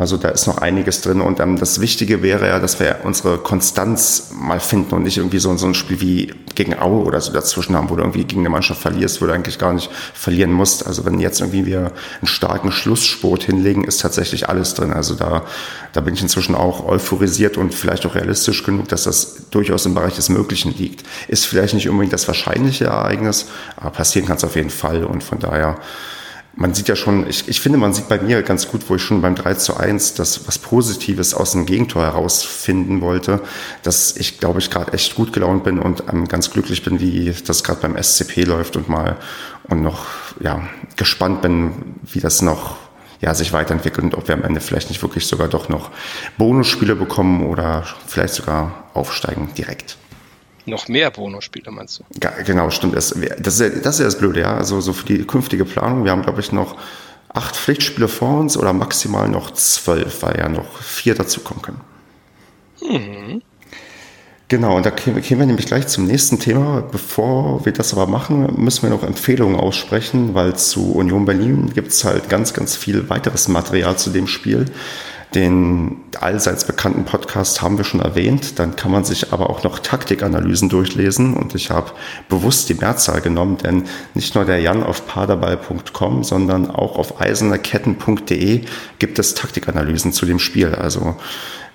Also 0.00 0.16
da 0.16 0.30
ist 0.30 0.46
noch 0.46 0.56
einiges 0.56 1.02
drin 1.02 1.20
und 1.20 1.40
ähm, 1.40 1.58
das 1.58 1.82
Wichtige 1.82 2.22
wäre 2.22 2.48
ja, 2.48 2.58
dass 2.58 2.80
wir 2.80 3.00
unsere 3.04 3.36
Konstanz 3.36 4.30
mal 4.34 4.58
finden 4.58 4.94
und 4.94 5.02
nicht 5.02 5.18
irgendwie 5.18 5.38
so, 5.38 5.54
so 5.58 5.66
ein 5.66 5.74
Spiel 5.74 6.00
wie 6.00 6.32
gegen 6.54 6.78
Aue 6.78 7.04
oder 7.04 7.20
so 7.20 7.34
dazwischen 7.34 7.76
haben, 7.76 7.90
wo 7.90 7.96
du 7.96 8.00
irgendwie 8.00 8.24
gegen 8.24 8.40
eine 8.40 8.48
Mannschaft 8.48 8.80
verlierst, 8.80 9.20
wo 9.20 9.26
du 9.26 9.32
eigentlich 9.32 9.58
gar 9.58 9.74
nicht 9.74 9.90
verlieren 10.14 10.52
musst. 10.52 10.86
Also 10.86 11.04
wenn 11.04 11.20
jetzt 11.20 11.40
irgendwie 11.40 11.66
wir 11.66 11.80
einen 11.80 12.26
starken 12.26 12.72
Schlusssport 12.72 13.42
hinlegen, 13.42 13.84
ist 13.84 14.00
tatsächlich 14.00 14.48
alles 14.48 14.72
drin. 14.72 14.94
Also 14.94 15.16
da, 15.16 15.44
da 15.92 16.00
bin 16.00 16.14
ich 16.14 16.22
inzwischen 16.22 16.54
auch 16.54 16.86
euphorisiert 16.86 17.58
und 17.58 17.74
vielleicht 17.74 18.06
auch 18.06 18.14
realistisch 18.14 18.62
genug, 18.64 18.88
dass 18.88 19.02
das 19.02 19.50
durchaus 19.50 19.84
im 19.84 19.92
Bereich 19.92 20.16
des 20.16 20.30
Möglichen 20.30 20.74
liegt. 20.74 21.04
Ist 21.28 21.44
vielleicht 21.44 21.74
nicht 21.74 21.90
unbedingt 21.90 22.14
das 22.14 22.26
wahrscheinliche 22.26 22.86
Ereignis, 22.86 23.48
aber 23.76 23.90
passieren 23.90 24.26
kann 24.26 24.38
es 24.38 24.44
auf 24.44 24.56
jeden 24.56 24.70
Fall 24.70 25.04
und 25.04 25.22
von 25.22 25.38
daher 25.40 25.76
man 26.56 26.74
sieht 26.74 26.88
ja 26.88 26.96
schon, 26.96 27.28
ich, 27.28 27.48
ich 27.48 27.60
finde, 27.60 27.78
man 27.78 27.94
sieht 27.94 28.08
bei 28.08 28.18
mir 28.18 28.42
ganz 28.42 28.68
gut, 28.68 28.88
wo 28.88 28.96
ich 28.96 29.02
schon 29.02 29.22
beim 29.22 29.34
3 29.34 29.54
zu 29.54 29.76
1 29.76 30.14
das 30.14 30.46
was 30.48 30.58
Positives 30.58 31.32
aus 31.32 31.52
dem 31.52 31.64
Gegentor 31.64 32.02
herausfinden 32.02 33.00
wollte, 33.00 33.40
dass 33.82 34.16
ich, 34.16 34.40
glaube 34.40 34.58
ich, 34.58 34.70
gerade 34.70 34.92
echt 34.92 35.14
gut 35.14 35.32
gelaunt 35.32 35.64
bin 35.64 35.78
und 35.78 36.04
ähm, 36.12 36.26
ganz 36.26 36.50
glücklich 36.50 36.82
bin, 36.82 37.00
wie 37.00 37.32
das 37.46 37.62
gerade 37.62 37.80
beim 37.80 38.02
SCP 38.02 38.44
läuft 38.44 38.76
und 38.76 38.88
mal 38.88 39.16
und 39.64 39.82
noch 39.82 40.06
ja, 40.40 40.62
gespannt 40.96 41.42
bin, 41.42 41.96
wie 42.02 42.20
das 42.20 42.42
noch 42.42 42.76
ja, 43.20 43.34
sich 43.34 43.52
weiterentwickelt 43.52 44.04
und 44.04 44.14
ob 44.14 44.28
wir 44.28 44.34
am 44.34 44.42
Ende 44.42 44.60
vielleicht 44.60 44.88
nicht 44.88 45.02
wirklich 45.02 45.26
sogar 45.26 45.48
doch 45.48 45.68
noch 45.68 45.90
Bonusspiele 46.38 46.96
bekommen 46.96 47.46
oder 47.46 47.84
vielleicht 48.06 48.34
sogar 48.34 48.84
aufsteigen 48.94 49.50
direkt. 49.56 49.98
Noch 50.66 50.88
mehr 50.88 51.10
Bonusspiele, 51.10 51.70
meinst 51.70 52.00
du? 52.00 52.04
Ja, 52.22 52.30
genau, 52.44 52.70
stimmt. 52.70 52.96
Das, 52.96 53.14
das, 53.38 53.54
ist 53.54 53.60
ja, 53.60 53.68
das 53.68 53.94
ist 53.94 53.98
ja 54.00 54.04
das 54.04 54.18
Blöde, 54.18 54.40
ja. 54.40 54.56
Also 54.56 54.80
so 54.80 54.92
für 54.92 55.06
die 55.06 55.24
künftige 55.24 55.64
Planung, 55.64 56.04
wir 56.04 56.10
haben, 56.10 56.22
glaube 56.22 56.40
ich, 56.40 56.52
noch 56.52 56.76
acht 57.32 57.56
Pflichtspiele 57.56 58.08
vor 58.08 58.40
uns 58.40 58.56
oder 58.56 58.72
maximal 58.72 59.28
noch 59.28 59.52
zwölf, 59.52 60.22
weil 60.22 60.38
ja 60.38 60.48
noch 60.48 60.80
vier 60.82 61.14
dazukommen 61.14 61.62
können. 61.62 61.80
Mhm. 62.82 63.42
Genau, 64.48 64.76
und 64.76 64.84
da 64.84 64.90
kämen 64.90 65.22
wir 65.22 65.46
nämlich 65.46 65.66
gleich 65.66 65.86
zum 65.86 66.06
nächsten 66.06 66.40
Thema. 66.40 66.80
Bevor 66.80 67.64
wir 67.64 67.72
das 67.72 67.92
aber 67.92 68.08
machen, 68.08 68.52
müssen 68.56 68.82
wir 68.82 68.90
noch 68.90 69.04
Empfehlungen 69.04 69.54
aussprechen, 69.54 70.34
weil 70.34 70.56
zu 70.56 70.92
Union 70.92 71.24
Berlin 71.24 71.70
gibt 71.72 71.92
es 71.92 72.04
halt 72.04 72.28
ganz, 72.28 72.52
ganz 72.52 72.74
viel 72.74 73.08
weiteres 73.08 73.46
Material 73.46 73.96
zu 73.96 74.10
dem 74.10 74.26
Spiel. 74.26 74.66
Den 75.34 75.98
allseits 76.20 76.64
bekannten 76.64 77.04
Podcast 77.04 77.62
haben 77.62 77.78
wir 77.78 77.84
schon 77.84 78.00
erwähnt. 78.00 78.58
Dann 78.58 78.74
kann 78.74 78.90
man 78.90 79.04
sich 79.04 79.32
aber 79.32 79.48
auch 79.48 79.62
noch 79.62 79.78
Taktikanalysen 79.78 80.68
durchlesen. 80.68 81.34
Und 81.34 81.54
ich 81.54 81.70
habe 81.70 81.92
bewusst 82.28 82.68
die 82.68 82.74
Mehrzahl 82.74 83.20
genommen, 83.20 83.56
denn 83.58 83.84
nicht 84.14 84.34
nur 84.34 84.44
der 84.44 84.58
Jan 84.58 84.82
auf 84.82 85.06
paderball.com, 85.06 86.24
sondern 86.24 86.68
auch 86.68 86.96
auf 86.96 87.20
eiserneketten.de 87.20 88.62
gibt 88.98 89.18
es 89.20 89.34
Taktikanalysen 89.34 90.12
zu 90.12 90.26
dem 90.26 90.40
Spiel. 90.40 90.74
Also 90.74 91.14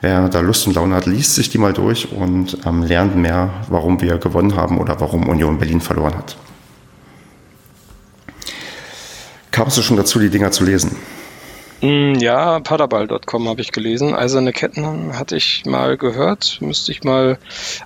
wer 0.01 0.27
da 0.27 0.41
Lust 0.41 0.67
und 0.67 0.75
Laune 0.75 0.95
hat, 0.95 1.05
liest 1.05 1.35
sich 1.35 1.49
die 1.49 1.57
mal 1.57 1.71
durch 1.71 2.11
und 2.11 2.57
ähm, 2.65 2.83
lernt 2.83 3.15
mehr, 3.15 3.51
warum 3.69 4.01
wir 4.01 4.17
gewonnen 4.17 4.57
haben 4.57 4.79
oder 4.79 4.99
warum 4.99 5.29
Union 5.29 5.59
Berlin 5.59 5.79
verloren 5.79 6.15
hat. 6.15 6.35
Kamst 9.51 9.77
du 9.77 9.81
schon 9.81 9.95
dazu, 9.95 10.19
die 10.19 10.29
Dinger 10.29 10.51
zu 10.51 10.65
lesen? 10.65 10.97
Mm, 11.85 12.15
ja, 12.15 12.59
paderball.com 12.61 13.47
habe 13.47 13.61
ich 13.61 13.71
gelesen. 13.71 14.15
Eiserne 14.15 14.53
Ketten 14.53 15.15
hatte 15.15 15.35
ich 15.35 15.65
mal 15.67 15.97
gehört. 15.97 16.57
Müsste 16.59 16.91
ich 16.91 17.03
mal 17.03 17.37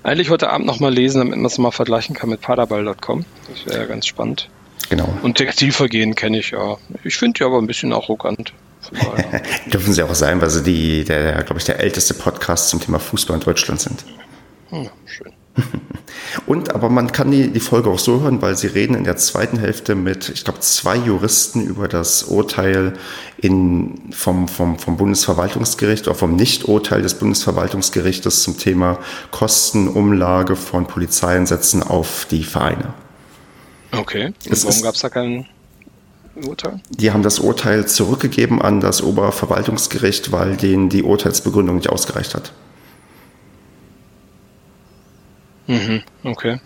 eigentlich 0.03 0.29
heute 0.29 0.49
Abend 0.49 0.67
noch 0.67 0.79
mal 0.79 0.93
lesen, 0.93 1.19
damit 1.19 1.35
man 1.35 1.45
es 1.45 1.57
mal 1.57 1.71
vergleichen 1.71 2.15
kann 2.15 2.29
mit 2.29 2.39
paderball.com. 2.39 3.25
Das 3.49 3.65
wäre 3.65 3.81
ja 3.81 3.85
ganz 3.87 4.07
spannend. 4.07 4.47
Genau. 4.89 5.13
Und 5.21 5.35
Textilvergehen 5.35 6.15
kenne 6.15 6.39
ich 6.39 6.51
ja. 6.51 6.77
Ich 7.03 7.17
finde 7.17 7.39
die 7.39 7.43
aber 7.43 7.57
ein 7.57 7.67
bisschen 7.67 7.91
arrogant. 7.91 8.53
Dürfen 9.65 9.91
sie 9.91 10.01
auch 10.03 10.15
sein, 10.15 10.41
weil 10.41 10.49
sie 10.49 10.63
die, 10.63 11.03
der, 11.03 11.43
glaube 11.43 11.59
ich, 11.59 11.65
der 11.65 11.79
älteste 11.79 12.13
Podcast 12.13 12.69
zum 12.69 12.79
Thema 12.79 12.99
Fußball 12.99 13.35
in 13.35 13.43
Deutschland 13.43 13.81
sind. 13.81 14.05
Hm, 14.69 14.89
schön. 15.05 15.33
Und 16.45 16.74
aber 16.74 16.89
man 16.89 17.12
kann 17.12 17.32
die, 17.32 17.49
die 17.49 17.60
Folge 17.60 17.89
auch 17.89 17.99
so 17.99 18.22
hören, 18.22 18.41
weil 18.41 18.57
sie 18.57 18.68
reden 18.68 18.95
in 18.95 19.03
der 19.03 19.18
zweiten 19.18 19.57
Hälfte 19.57 19.95
mit, 19.95 20.30
ich 20.30 20.43
glaube, 20.43 20.60
zwei 20.60 20.95
Juristen 20.95 21.62
über 21.62 21.88
das 21.88 22.24
Urteil 22.24 22.93
in, 23.38 24.12
vom, 24.12 24.47
vom, 24.47 24.78
vom 24.78 24.97
Bundesverwaltungsgericht 24.97 26.07
oder 26.07 26.16
vom 26.16 26.36
Nicht-Urteil 26.36 27.01
des 27.01 27.16
Bundesverwaltungsgerichtes 27.16 28.43
zum 28.43 28.57
Thema 28.57 28.99
Kostenumlage 29.32 30.55
von 30.55 30.88
Polizeieinsätzen 30.88 31.84
auf 31.84 32.28
die 32.30 32.43
Vereine. 32.43 32.93
Okay. 33.91 34.34
Und 34.49 34.66
warum 34.66 34.82
gab 34.82 34.95
es 34.95 35.01
da 35.01 35.10
keinen 35.10 35.45
Urteil? 36.36 36.80
Die 36.89 37.12
haben 37.12 37.24
das 37.24 37.39
Urteil 37.39 37.88
zurückgegeben 37.88 38.62
an 38.62 38.82
das 38.82 39.01
Oberverwaltungsgericht, 39.01 40.32
weil 40.32 40.57
denen 40.57 40.89
die 40.89 41.03
Urteilsbegründung 41.03 41.78
nicht 41.78 41.89
ausgereicht 41.89 42.36
hat. 42.36 42.51
Mhm, 45.70 46.01
okay. 46.24 46.59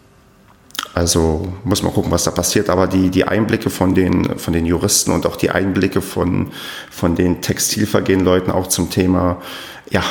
Also 0.93 1.51
muss 1.66 1.84
man 1.84 1.91
gucken, 1.93 2.12
was 2.12 2.24
da 2.24 2.32
passiert. 2.32 2.70
Aber 2.70 2.88
die, 2.88 3.10
die 3.10 3.26
Einblicke 3.26 3.70
von 3.70 3.93
den, 3.93 4.39
von 4.39 4.54
den 4.54 4.66
Juristen 4.66 5.12
und 5.12 5.26
auch 5.26 5.36
die 5.36 5.49
Einblicke 5.49 6.01
von, 6.01 6.51
von 6.89 7.16
den 7.16 7.41
Textilvergehenleuten 7.41 8.51
auch 8.51 8.68
zum 8.68 8.89
Thema, 8.89 9.41
ja, 9.89 10.04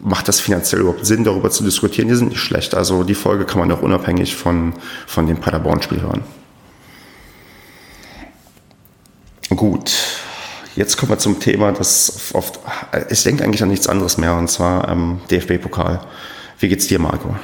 macht 0.00 0.28
das 0.28 0.40
finanziell 0.40 0.82
überhaupt 0.82 1.06
Sinn, 1.06 1.24
darüber 1.24 1.50
zu 1.50 1.64
diskutieren? 1.64 2.08
Die 2.08 2.14
sind 2.14 2.30
nicht 2.30 2.40
schlecht. 2.40 2.74
Also 2.74 3.04
die 3.04 3.14
Folge 3.14 3.46
kann 3.46 3.58
man 3.58 3.72
auch 3.72 3.80
unabhängig 3.80 4.36
von, 4.36 4.74
von 5.06 5.26
dem 5.26 5.38
Paderborn-Spiel 5.38 6.02
hören. 6.02 6.22
Gut, 9.48 9.94
jetzt 10.74 10.98
kommen 10.98 11.12
wir 11.12 11.18
zum 11.18 11.40
Thema, 11.40 11.72
das 11.72 12.34
oft, 12.34 12.58
ich 13.08 13.22
denke 13.22 13.44
eigentlich 13.44 13.62
an 13.62 13.68
nichts 13.68 13.86
anderes 13.86 14.18
mehr, 14.18 14.34
und 14.34 14.50
zwar 14.50 14.88
ähm, 14.88 15.20
DFB-Pokal. 15.30 16.00
Wie 16.58 16.68
geht's 16.68 16.88
dir, 16.88 16.98
Marco? 16.98 17.36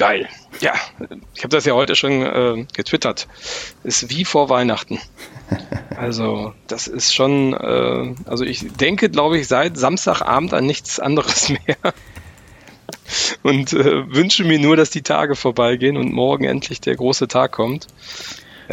Geil. 0.00 0.28
Ja, 0.60 0.72
ich 1.34 1.44
habe 1.44 1.54
das 1.54 1.66
ja 1.66 1.74
heute 1.74 1.94
schon 1.94 2.22
äh, 2.22 2.66
getwittert. 2.74 3.28
Ist 3.84 4.08
wie 4.08 4.24
vor 4.24 4.48
Weihnachten. 4.48 4.98
Also, 5.96 6.54
das 6.66 6.86
ist 6.86 7.14
schon, 7.14 7.52
äh, 7.52 8.14
also 8.24 8.42
ich 8.42 8.66
denke, 8.72 9.10
glaube 9.10 9.38
ich, 9.38 9.48
seit 9.48 9.76
Samstagabend 9.76 10.54
an 10.54 10.64
nichts 10.64 10.98
anderes 10.98 11.48
mehr. 11.66 11.76
Und 13.42 13.74
äh, 13.74 14.10
wünsche 14.10 14.44
mir 14.44 14.58
nur, 14.58 14.76
dass 14.78 14.88
die 14.88 15.02
Tage 15.02 15.36
vorbeigehen 15.36 15.98
und 15.98 16.10
morgen 16.14 16.44
endlich 16.44 16.80
der 16.80 16.96
große 16.96 17.28
Tag 17.28 17.52
kommt 17.52 17.88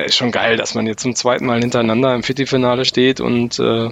ist 0.05 0.15
schon 0.15 0.31
geil, 0.31 0.57
dass 0.57 0.75
man 0.75 0.85
jetzt 0.85 1.01
zum 1.01 1.15
zweiten 1.15 1.45
Mal 1.45 1.59
hintereinander 1.59 2.13
im 2.13 2.23
Viertelfinale 2.23 2.85
steht 2.85 3.19
und 3.19 3.59
äh, 3.59 3.89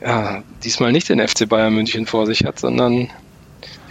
ja, 0.00 0.42
diesmal 0.62 0.92
nicht 0.92 1.08
den 1.08 1.26
FC 1.26 1.48
Bayern 1.48 1.74
München 1.74 2.06
vor 2.06 2.24
sich 2.26 2.44
hat, 2.44 2.60
sondern 2.60 3.10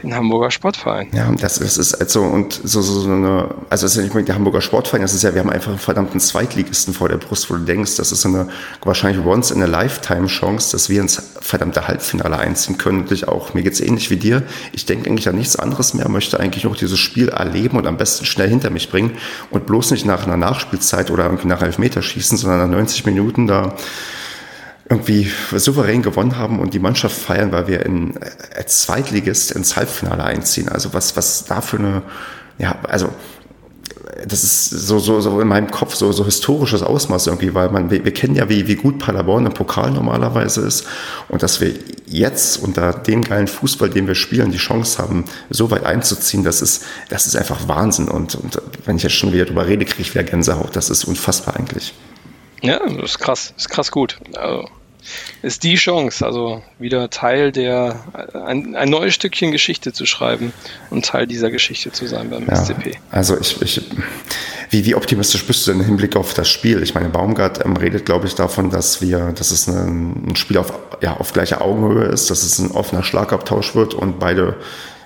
den 0.04 0.16
Hamburger 0.16 0.52
Sportverein. 0.52 1.08
Ja, 1.12 1.32
das 1.40 1.58
ist, 1.58 1.78
ist 1.78 1.96
also 1.96 2.22
und 2.22 2.54
so, 2.64 2.82
so, 2.82 3.02
so 3.02 3.12
eine, 3.12 3.50
also 3.70 3.86
es 3.86 3.94
ist 3.94 3.98
ja 3.98 4.02
nicht 4.04 4.12
unbedingt 4.12 4.30
der 4.30 4.36
Hamburger 4.36 4.62
Sportverein, 4.62 5.02
das 5.02 5.14
ist 5.14 5.24
ja, 5.24 5.34
wir 5.34 5.42
haben 5.42 5.50
einfach 5.50 5.70
einen 5.70 5.80
verdammten 5.80 6.20
Zweitligisten 6.20 6.94
vor 6.94 7.10
der 7.10 7.18
Brust, 7.18 7.50
wo 7.50 7.56
du 7.56 7.62
denkst, 7.62 7.96
das 7.98 8.12
ist 8.12 8.22
so 8.22 8.30
eine 8.30 8.48
wahrscheinlich 8.84 9.26
once 9.26 9.52
in 9.52 9.62
a 9.62 9.66
lifetime 9.66 10.28
Chance, 10.28 10.72
dass 10.72 10.90
wir 10.90 11.02
ins 11.02 11.22
verdammte 11.42 11.88
Halbfinale 11.88 12.38
einziehen 12.38 12.78
können. 12.78 13.02
Und 13.02 13.12
ich 13.12 13.28
auch, 13.28 13.54
mir 13.54 13.64
geht's 13.64 13.80
ähnlich 13.80 14.10
wie 14.10 14.18
dir. 14.18 14.44
Ich 14.74 14.86
denke 14.86 15.10
eigentlich 15.10 15.30
an 15.30 15.36
nichts 15.36 15.56
anderes 15.56 15.94
mehr, 15.94 16.10
möchte 16.10 16.40
eigentlich 16.40 16.64
noch 16.64 16.76
dieses 16.76 17.00
Spiel 17.00 17.30
erleben 17.30 17.78
und 17.78 17.88
am 17.88 17.98
besten 17.98 18.26
schnell 18.26 18.50
hinter 18.50 18.70
mich 18.70 18.90
bringen 18.90 19.18
und 19.50 19.66
bloß 19.66 19.92
nicht 19.92 20.06
nach 20.06 20.26
einer 20.26 20.38
Nachspielzeit 20.38 21.12
oder 21.12 21.26
irgendwie 21.26 21.48
nach 21.48 21.62
Elfmeterschießen, 21.62 22.38
sondern 22.38 22.60
nach 22.70 22.78
90 22.78 23.06
Minuten 23.06 23.48
da 23.48 23.76
irgendwie 24.90 25.30
souverän 25.52 26.02
gewonnen 26.02 26.38
haben 26.38 26.60
und 26.60 26.74
die 26.74 26.80
Mannschaft 26.80 27.18
feiern, 27.18 27.52
weil 27.52 27.68
wir 27.68 27.86
in, 27.86 28.14
als 28.56 28.84
Zweitligist 28.84 29.52
ins 29.52 29.76
Halbfinale 29.76 30.24
einziehen. 30.24 30.70
Also 30.70 30.94
was, 30.94 31.18
was 31.18 31.46
da 31.46 31.62
für 31.62 31.78
eine, 31.78 32.04
ja, 32.58 32.76
also 32.84 33.10
das 34.26 34.44
ist 34.44 34.70
so, 34.70 35.00
so, 35.00 35.20
so 35.22 35.40
in 35.42 35.48
meinem 35.48 35.70
Kopf 35.70 35.96
so, 35.96 36.12
so 36.12 36.26
historisches 36.26 36.82
Ausmaß 36.84 37.28
irgendwie, 37.28 37.54
weil 37.54 37.70
man, 37.70 37.92
wir, 37.92 38.04
wir 38.04 38.14
kennen 38.14 38.36
ja, 38.36 38.50
wie, 38.50 38.68
wie 38.68 38.76
gut 38.76 39.00
Paderborn 39.00 39.46
im 39.46 39.54
Pokal 39.54 39.92
normalerweise 39.92 40.62
ist 40.62 40.86
und 41.28 41.44
dass 41.44 41.60
wir 41.62 41.74
jetzt 42.06 42.64
unter 42.64 42.94
dem 42.94 43.24
geilen 43.24 43.48
Fußball, 43.48 43.90
den 43.90 44.08
wir 44.08 44.16
spielen, 44.16 44.52
die 44.52 44.58
Chance 44.58 45.00
haben, 45.00 45.26
so 45.50 45.70
weit 45.70 45.86
einzuziehen, 45.86 46.44
das 46.44 46.62
ist, 46.62 46.84
das 47.10 47.28
ist 47.28 47.36
einfach 47.36 47.68
Wahnsinn 47.68 48.08
und, 48.08 48.36
und 48.36 48.62
wenn 48.86 48.96
ich 48.96 49.04
jetzt 49.04 49.16
schon 49.16 49.34
wieder 49.34 49.46
drüber 49.46 49.68
rede, 49.68 49.86
kriege 49.86 50.02
ich 50.02 50.14
wieder 50.14 50.24
Gänsehaut. 50.24 50.76
Das 50.76 50.90
ist 50.90 51.04
unfassbar 51.04 51.58
eigentlich. 51.58 51.94
Ja, 52.62 52.80
das 52.80 53.12
ist 53.12 53.20
krass, 53.20 53.54
ist 53.58 53.70
krass 53.70 53.92
gut. 53.92 54.18
Also 54.36 54.70
ist 55.42 55.64
die 55.64 55.76
Chance, 55.76 56.26
also 56.26 56.62
wieder 56.80 57.10
Teil 57.10 57.52
der, 57.52 58.04
ein, 58.34 58.76
ein 58.76 58.90
neues 58.90 59.14
Stückchen 59.14 59.52
Geschichte 59.52 59.94
zu 59.94 60.06
schreiben 60.06 60.52
und 60.90 61.06
Teil 61.06 61.28
dieser 61.28 61.50
Geschichte 61.50 61.92
zu 61.92 62.08
sein 62.08 62.30
beim 62.30 62.46
ja, 62.48 62.56
SCP. 62.56 62.98
Also 63.12 63.40
ich, 63.40 63.62
ich 63.62 63.82
wie, 64.70 64.86
wie 64.86 64.96
optimistisch 64.96 65.46
bist 65.46 65.66
du 65.66 65.72
denn 65.72 65.82
im 65.82 65.86
Hinblick 65.86 66.16
auf 66.16 66.34
das 66.34 66.50
Spiel? 66.50 66.84
Ich 66.84 66.94
meine, 66.94 67.10
Baumgart 67.10 67.64
ähm, 67.64 67.78
redet, 67.78 68.06
glaube 68.06 68.28
ich, 68.28 68.36
davon, 68.36 68.70
dass 68.70 69.02
wir, 69.02 69.32
dass 69.32 69.52
es 69.52 69.68
ein, 69.68 70.28
ein 70.28 70.36
Spiel 70.36 70.58
auf, 70.58 70.74
ja, 71.02 71.16
auf 71.16 71.32
gleicher 71.32 71.62
Augenhöhe 71.62 72.06
ist, 72.06 72.30
dass 72.30 72.44
es 72.44 72.60
ein 72.60 72.72
offener 72.72 73.04
Schlagabtausch 73.04 73.76
wird 73.76 73.94
und 73.94 74.20
beide 74.20 74.58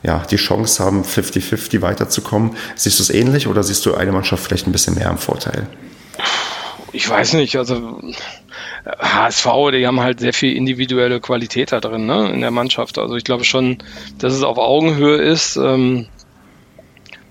ja, 0.04 0.24
die 0.32 0.38
Chance 0.38 0.84
haben, 0.84 1.04
50-50 1.04 1.82
weiterzukommen. 1.82 2.56
Siehst 2.76 2.98
du 2.98 3.04
es 3.04 3.12
ähnlich 3.12 3.48
oder 3.48 3.62
siehst 3.62 3.86
du 3.86 3.94
eine 3.94 4.12
Mannschaft 4.12 4.44
vielleicht 4.44 4.66
ein 4.66 4.72
bisschen 4.72 4.96
mehr 4.96 5.12
im 5.12 5.20
Vorteil? 5.20 5.68
Ich 6.94 7.10
weiß 7.10 7.34
nicht, 7.34 7.56
also 7.56 8.02
HSV, 8.86 9.48
die 9.72 9.88
haben 9.88 10.02
halt 10.02 10.20
sehr 10.20 10.34
viel 10.34 10.56
individuelle 10.56 11.22
Qualität 11.22 11.72
da 11.72 11.80
drin, 11.80 12.06
ne, 12.06 12.30
in 12.32 12.42
der 12.42 12.52
Mannschaft. 12.52 12.98
Also 12.98 13.16
ich 13.16 13.24
glaube 13.24 13.44
schon, 13.44 13.78
dass 14.18 14.34
es 14.34 14.44
auf 14.44 14.58
Augenhöhe 14.58 15.18
ist. 15.18 15.56
Ähm, 15.56 16.08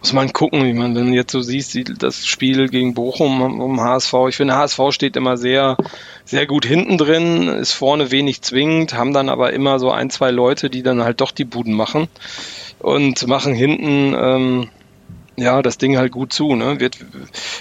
muss 0.01 0.15
man 0.15 0.33
gucken, 0.33 0.65
wie 0.65 0.73
man, 0.73 0.95
wenn 0.95 1.11
du 1.11 1.15
jetzt 1.15 1.33
so 1.33 1.43
siehst, 1.43 1.79
das 2.03 2.27
Spiel 2.27 2.69
gegen 2.69 2.95
Bochum 2.95 3.61
um 3.61 3.81
HSV. 3.81 4.15
Ich 4.29 4.37
finde, 4.37 4.57
HSV 4.57 4.81
steht 4.91 5.15
immer 5.15 5.37
sehr, 5.37 5.77
sehr 6.25 6.47
gut 6.47 6.65
hinten 6.65 6.97
drin, 6.97 7.49
ist 7.49 7.73
vorne 7.73 8.11
wenig 8.11 8.41
zwingend, 8.41 8.95
haben 8.95 9.13
dann 9.13 9.29
aber 9.29 9.53
immer 9.53 9.79
so 9.79 9.91
ein, 9.91 10.09
zwei 10.09 10.31
Leute, 10.31 10.71
die 10.71 10.83
dann 10.83 11.05
halt 11.05 11.21
doch 11.21 11.33
die 11.33 11.45
Buden 11.45 11.75
machen 11.75 12.09
und 12.79 13.27
machen 13.27 13.55
hinten, 13.55 14.17
ähm, 14.19 14.69
ja, 15.41 15.63
das 15.63 15.79
Ding 15.79 15.97
halt 15.97 16.13
gut 16.13 16.33
zu. 16.33 16.55
Ne? 16.55 16.81
Wird 16.81 16.99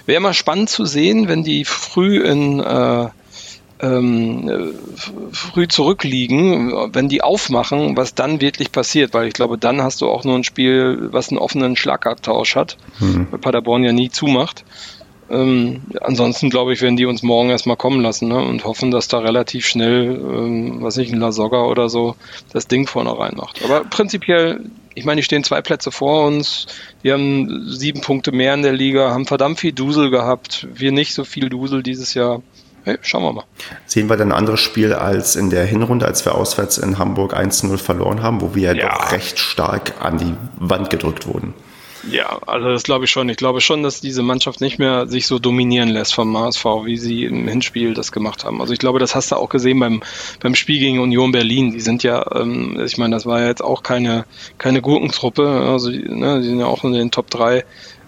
wäre 0.05 0.17
immer 0.17 0.33
spannend 0.33 0.69
zu 0.69 0.85
sehen, 0.85 1.27
wenn 1.27 1.43
die 1.43 1.65
früh 1.65 2.21
in 2.23 2.59
äh, 2.59 3.09
ähm, 3.81 4.73
früh 5.31 5.67
zurückliegen, 5.67 6.93
wenn 6.93 7.07
die 7.07 7.21
aufmachen, 7.21 7.95
was 7.95 8.13
dann 8.13 8.41
wirklich 8.41 8.71
passiert, 8.71 9.13
weil 9.13 9.27
ich 9.27 9.33
glaube, 9.33 9.57
dann 9.57 9.81
hast 9.81 10.01
du 10.01 10.09
auch 10.09 10.23
nur 10.25 10.35
ein 10.35 10.43
Spiel, 10.43 11.09
was 11.11 11.29
einen 11.29 11.37
offenen 11.37 11.75
Schlagabtausch 11.75 12.55
hat, 12.55 12.77
mhm. 12.99 13.27
weil 13.31 13.39
Paderborn 13.39 13.83
ja 13.83 13.93
nie 13.93 14.09
zumacht. 14.09 14.65
Ähm, 15.29 15.81
ansonsten 16.01 16.49
glaube 16.49 16.73
ich, 16.73 16.81
werden 16.81 16.97
die 16.97 17.05
uns 17.05 17.21
morgen 17.21 17.51
erstmal 17.51 17.77
kommen 17.77 18.01
lassen 18.01 18.29
ne? 18.29 18.43
und 18.43 18.65
hoffen, 18.65 18.89
dass 18.89 19.07
da 19.07 19.19
relativ 19.19 19.67
schnell, 19.67 20.15
ähm, 20.15 20.77
was 20.81 20.97
nicht, 20.97 21.13
ein 21.13 21.19
Lasogga 21.19 21.63
oder 21.63 21.87
so, 21.87 22.15
das 22.51 22.67
Ding 22.67 22.87
vorne 22.87 23.17
reinmacht. 23.17 23.63
Aber 23.63 23.83
prinzipiell, 23.83 24.65
ich 24.99 25.05
meine, 25.05 25.21
die 25.21 25.23
stehen 25.23 25.45
zwei 25.45 25.61
Plätze 25.61 25.91
vor 25.91 26.27
uns, 26.27 26.67
die 27.03 27.11
haben 27.11 27.65
sieben 27.71 28.01
Punkte 28.01 28.33
mehr 28.33 28.53
in 28.53 28.63
der 28.63 28.73
Liga, 28.73 29.11
haben 29.11 29.25
verdammt 29.25 29.59
viel 29.59 29.71
Dusel 29.71 30.09
gehabt, 30.09 30.67
wir 30.73 30.91
nicht 30.91 31.13
so 31.13 31.23
viel 31.23 31.49
Dusel 31.49 31.83
dieses 31.83 32.13
Jahr. 32.13 32.41
Hey, 32.83 32.97
schauen 33.01 33.23
wir 33.23 33.31
mal. 33.31 33.45
Sehen 33.85 34.09
wir 34.09 34.17
dann 34.17 34.31
ein 34.31 34.37
anderes 34.37 34.59
Spiel 34.59 34.93
als 34.93 35.35
in 35.35 35.49
der 35.49 35.65
Hinrunde, 35.65 36.05
als 36.05 36.25
wir 36.25 36.35
auswärts 36.35 36.77
in 36.77 36.97
Hamburg 36.97 37.33
1-0 37.33 37.77
verloren 37.77 38.21
haben, 38.21 38.41
wo 38.41 38.55
wir 38.55 38.75
ja, 38.75 38.89
doch 38.89 39.11
recht 39.11 39.39
stark 39.39 39.93
an 40.01 40.17
die 40.17 40.33
Wand 40.57 40.89
gedrückt 40.89 41.27
wurden. 41.27 41.53
Ja, 42.09 42.39
also 42.45 42.69
das 42.69 42.83
glaube 42.83 43.05
ich 43.05 43.11
schon. 43.11 43.27
Ich 43.29 43.37
glaube 43.37 43.61
schon, 43.61 43.83
dass 43.83 43.99
diese 43.99 44.23
Mannschaft 44.23 44.61
nicht 44.61 44.79
mehr 44.79 45.07
sich 45.07 45.27
so 45.27 45.37
dominieren 45.37 45.89
lässt 45.89 46.13
vom 46.13 46.37
HSV, 46.37 46.65
wie 46.85 46.97
sie 46.97 47.25
im 47.25 47.47
Hinspiel 47.47 47.93
das 47.93 48.11
gemacht 48.11 48.45
haben. 48.45 48.61
Also 48.61 48.73
ich 48.73 48.79
glaube, 48.79 48.99
das 48.99 49.15
hast 49.15 49.31
du 49.31 49.35
auch 49.35 49.49
gesehen 49.49 49.79
beim, 49.79 50.01
beim 50.39 50.55
Spiel 50.55 50.79
gegen 50.79 50.99
Union 50.99 51.31
Berlin. 51.31 51.71
Die 51.71 51.81
sind 51.81 52.03
ja, 52.03 52.25
ähm, 52.35 52.79
ich 52.85 52.97
meine, 52.97 53.15
das 53.15 53.25
war 53.25 53.41
ja 53.41 53.47
jetzt 53.47 53.63
auch 53.63 53.83
keine, 53.83 54.25
keine 54.57 54.81
Gurkentruppe. 54.81 55.47
Also 55.47 55.89
ne, 55.89 56.39
die 56.41 56.47
sind 56.47 56.59
ja 56.59 56.67
auch 56.67 56.83
in 56.83 56.93
den 56.93 57.11
Top 57.11 57.29
3 57.29 57.65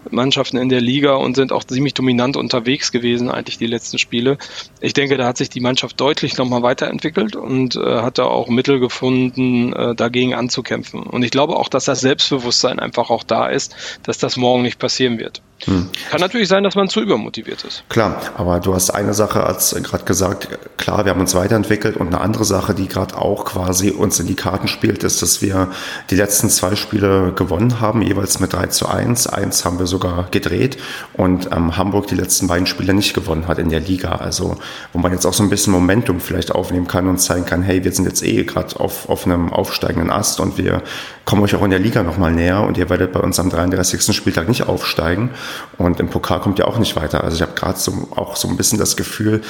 Mannschaften 0.10 0.58
in 0.58 0.70
der 0.70 0.82
Liga 0.82 1.14
und 1.16 1.36
sind 1.36 1.52
auch 1.52 1.64
ziemlich 1.64 1.94
dominant 1.94 2.38
unterwegs 2.38 2.92
gewesen, 2.92 3.30
eigentlich 3.30 3.58
die 3.58 3.68
letzten 3.68 3.98
Spiele. 3.98 4.38
Ich 4.80 4.94
denke, 4.94 5.18
da 5.18 5.26
hat 5.28 5.38
sich 5.38 5.50
die 5.50 5.60
Mannschaft 5.60 6.00
deutlich 6.00 6.38
nochmal 6.38 6.64
weiterentwickelt 6.64 7.36
und 7.36 7.76
äh, 7.76 8.02
hat 8.02 8.18
da 8.18 8.26
auch 8.26 8.48
Mittel 8.50 8.80
gefunden, 8.80 9.74
äh, 9.74 9.96
dagegen 9.96 10.34
anzukämpfen. 10.34 11.04
Und 11.04 11.24
ich 11.24 11.32
glaube 11.32 11.56
auch, 11.58 11.70
dass 11.70 11.86
das 11.86 12.02
Selbstbewusstsein 12.02 12.80
einfach 12.80 13.10
auch 13.10 13.24
da 13.24 13.48
ist, 13.48 13.76
dass 14.04 14.18
das 14.18 14.38
morgen 14.38 14.64
nicht 14.64 14.80
passieren 14.80 15.20
wird. 15.20 15.42
Hm. 15.66 15.90
Kann 16.10 16.20
natürlich 16.20 16.48
sein, 16.48 16.64
dass 16.64 16.76
man 16.76 16.90
zu 16.90 17.02
übermotiviert 17.02 17.64
ist. 17.64 17.84
Klar, 17.90 18.22
aber 18.36 18.60
du 18.60 18.74
hast 18.74 18.90
eine 18.90 19.14
Sache 19.14 19.44
als 19.44 19.76
gerade 19.82 20.04
gesagt, 20.06 20.48
klar, 20.78 21.06
wir 21.06 21.12
haben 21.12 21.22
uns 21.22 21.36
weiterentwickelt 21.36 21.98
und 21.98 22.08
eine 22.08 22.22
andere 22.22 22.46
Sache, 22.46 22.74
die 22.74 22.88
gerade 22.88 23.18
auch 23.18 23.46
quasi 23.46 23.92
uns 23.92 24.20
in 24.20 24.28
die 24.28 24.36
Karten 24.36 24.68
spielt, 24.68 25.04
ist, 25.04 25.22
dass 25.22 25.42
wir 25.42 25.70
die 26.10 26.16
letzten 26.16 26.50
zwei 26.50 26.76
Spiele 26.76 27.34
gewonnen 27.34 27.80
haben, 27.80 28.02
jeweils 28.02 28.40
mit 28.40 28.54
3 28.54 28.68
zu 28.68 28.88
1. 28.88 29.28
Eins 29.28 29.66
haben 29.66 29.80
wir 29.80 29.88
sogar 29.88 30.28
gedreht 30.32 30.78
und 31.14 31.50
ähm, 31.52 31.78
Hamburg 31.78 32.08
die 32.08 32.16
letzten 32.16 32.48
beiden 32.48 32.66
Spiele 32.66 32.94
nicht 32.94 33.14
gewonnen 33.14 33.48
hat 33.48 33.60
in 33.60 33.70
der 33.70 33.80
Liga. 33.80 34.16
Also 34.16 34.58
wo 34.94 35.00
man 35.00 35.12
jetzt 35.12 35.26
auch 35.26 35.34
so 35.34 35.44
ein 35.44 35.50
bisschen 35.50 35.74
Momentum 35.74 36.20
vielleicht 36.20 36.52
aufnehmen 36.52 36.88
kann 36.88 37.08
und 37.08 37.18
zeigen 37.20 37.46
kann, 37.46 37.62
hey, 37.62 37.84
wir 37.84 37.92
sind 37.92 38.06
jetzt 38.06 38.24
eh 38.24 38.44
gerade 38.44 38.80
auf, 38.80 39.10
auf 39.10 39.26
einem 39.26 39.52
aufsteigenden 39.54 40.12
Ast 40.12 40.40
und 40.40 40.58
wir 40.58 40.82
kommen 41.26 41.44
euch 41.44 41.56
auch 41.56 41.64
in 41.64 41.70
der 41.70 41.80
Liga 41.80 42.04
nochmal 42.04 42.32
näher 42.32 42.62
und 42.62 42.78
ihr 42.78 42.90
werdet 42.90 43.14
bei 43.14 43.20
uns 43.20 43.40
am 43.40 43.50
33. 43.50 44.16
Spieltag 44.16 44.48
nicht 44.48 44.68
aufsteigen. 44.68 45.30
Und 45.78 46.00
im 46.00 46.10
Pokal 46.10 46.40
kommt 46.40 46.60
ihr 46.60 46.68
auch 46.68 46.78
nicht 46.78 46.96
weiter. 46.96 47.24
Also 47.24 47.36
ich 47.36 47.42
habe 47.42 47.54
gerade 47.54 47.80
so, 47.80 48.10
auch 48.16 48.36
so 48.36 48.48
ein 48.48 48.58
bisschen 48.58 48.78
das 48.78 48.96
Gefühl, 48.96 49.42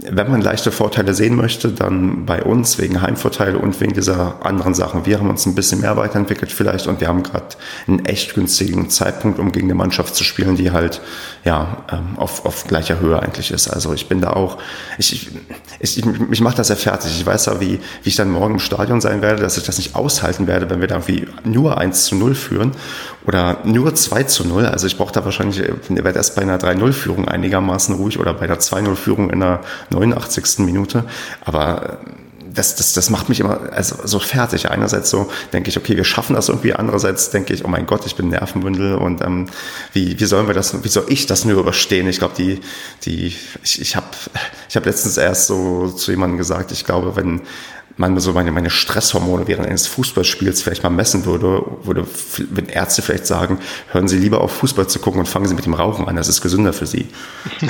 wenn 0.00 0.30
man 0.30 0.40
leichte 0.40 0.72
Vorteile 0.72 1.14
sehen 1.14 1.36
möchte, 1.36 1.68
dann 1.68 2.26
bei 2.26 2.42
uns 2.42 2.78
wegen 2.78 3.00
Heimvorteile 3.00 3.58
und 3.58 3.80
wegen 3.80 3.92
dieser 3.92 4.44
anderen 4.44 4.74
Sachen. 4.74 5.06
Wir 5.06 5.18
haben 5.18 5.30
uns 5.30 5.46
ein 5.46 5.54
bisschen 5.54 5.80
mehr 5.80 5.96
weiterentwickelt 5.96 6.52
vielleicht 6.52 6.86
und 6.86 7.00
wir 7.00 7.08
haben 7.08 7.22
gerade 7.22 7.46
einen 7.86 8.04
echt 8.04 8.34
günstigen 8.34 8.90
Zeitpunkt, 8.90 9.38
um 9.38 9.52
gegen 9.52 9.66
eine 9.66 9.74
Mannschaft 9.74 10.14
zu 10.14 10.24
spielen, 10.24 10.56
die 10.56 10.72
halt 10.72 11.00
ja 11.44 11.84
ähm, 11.90 12.18
auf, 12.18 12.44
auf 12.44 12.66
gleicher 12.66 13.00
Höhe 13.00 13.20
eigentlich 13.20 13.50
ist. 13.50 13.68
Also 13.68 13.94
ich 13.94 14.08
bin 14.08 14.20
da 14.20 14.32
auch, 14.32 14.58
ich, 14.98 15.30
ich, 15.80 15.98
ich, 15.98 16.04
mich 16.04 16.40
macht 16.40 16.58
das 16.58 16.68
ja 16.68 16.76
fertig. 16.76 17.12
Ich 17.18 17.24
weiß 17.24 17.46
ja, 17.46 17.60
wie, 17.60 17.80
wie 18.02 18.08
ich 18.08 18.16
dann 18.16 18.30
morgen 18.30 18.54
im 18.54 18.60
Stadion 18.60 19.00
sein 19.00 19.22
werde, 19.22 19.42
dass 19.42 19.56
ich 19.56 19.64
das 19.64 19.78
nicht 19.78 19.94
aushalten 19.94 20.46
werde, 20.46 20.68
wenn 20.70 20.80
wir 20.80 20.88
da 20.88 20.96
irgendwie 20.96 21.26
nur 21.44 21.78
1 21.78 22.04
zu 22.06 22.16
0 22.16 22.34
führen 22.34 22.72
oder 23.26 23.58
nur 23.64 23.94
2 23.94 24.24
zu 24.24 24.46
0. 24.46 24.66
Also 24.66 24.86
ich 24.86 24.96
brauche 24.96 25.12
da 25.12 25.24
wahrscheinlich, 25.24 25.60
ich 25.60 25.90
werde 25.90 26.18
erst 26.18 26.34
bei 26.34 26.42
einer 26.42 26.58
3-0-Führung 26.58 27.28
einigermaßen 27.28 27.94
ruhig 27.94 28.18
oder 28.18 28.34
bei 28.34 28.46
einer 28.46 28.58
2-0-Führung 28.58 29.30
in 29.30 29.40
der 29.40 29.60
89. 29.90 30.60
Minute. 30.60 31.04
Aber 31.44 31.98
das, 32.54 32.76
das, 32.76 32.92
das 32.92 33.10
macht 33.10 33.28
mich 33.28 33.40
immer 33.40 33.72
also 33.72 33.96
so 34.04 34.18
fertig. 34.18 34.70
Einerseits 34.70 35.10
so 35.10 35.30
denke 35.52 35.70
ich, 35.70 35.76
okay, 35.76 35.96
wir 35.96 36.04
schaffen 36.04 36.34
das 36.34 36.48
irgendwie. 36.48 36.74
Andererseits 36.74 37.30
denke 37.30 37.54
ich, 37.54 37.64
oh 37.64 37.68
mein 37.68 37.86
Gott, 37.86 38.06
ich 38.06 38.16
bin 38.16 38.28
Nervenbündel 38.28 38.96
und 38.96 39.22
ähm, 39.22 39.46
wie, 39.92 40.18
wie 40.18 40.24
sollen 40.24 40.46
wir 40.46 40.54
das, 40.54 40.82
wie 40.84 40.88
soll 40.88 41.06
ich 41.08 41.26
das 41.26 41.44
nur 41.44 41.60
überstehen? 41.60 42.08
Ich 42.08 42.18
glaube, 42.18 42.34
die, 42.36 42.60
die, 43.04 43.34
ich, 43.62 43.80
ich 43.80 43.96
habe 43.96 44.06
ich 44.68 44.76
hab 44.76 44.84
letztens 44.84 45.16
erst 45.16 45.46
so 45.46 45.88
zu 45.88 46.10
jemandem 46.10 46.38
gesagt, 46.38 46.72
ich 46.72 46.84
glaube, 46.84 47.16
wenn 47.16 47.40
man 47.96 48.18
so 48.20 48.32
meine, 48.32 48.52
meine 48.52 48.70
Stresshormone 48.70 49.46
während 49.46 49.66
eines 49.68 49.86
Fußballspiels 49.86 50.62
vielleicht 50.62 50.82
mal 50.82 50.90
messen 50.90 51.24
würde, 51.24 51.64
würde, 51.82 52.06
wenn 52.50 52.66
Ärzte 52.66 53.02
vielleicht 53.02 53.26
sagen, 53.26 53.58
hören 53.90 54.08
Sie 54.08 54.18
lieber 54.18 54.40
auf 54.40 54.52
Fußball 54.52 54.88
zu 54.88 54.98
gucken 54.98 55.20
und 55.20 55.26
fangen 55.26 55.46
Sie 55.46 55.54
mit 55.54 55.66
dem 55.66 55.74
Rauchen 55.74 56.08
an, 56.08 56.16
das 56.16 56.28
ist 56.28 56.40
gesünder 56.40 56.72
für 56.72 56.86
Sie. 56.86 57.06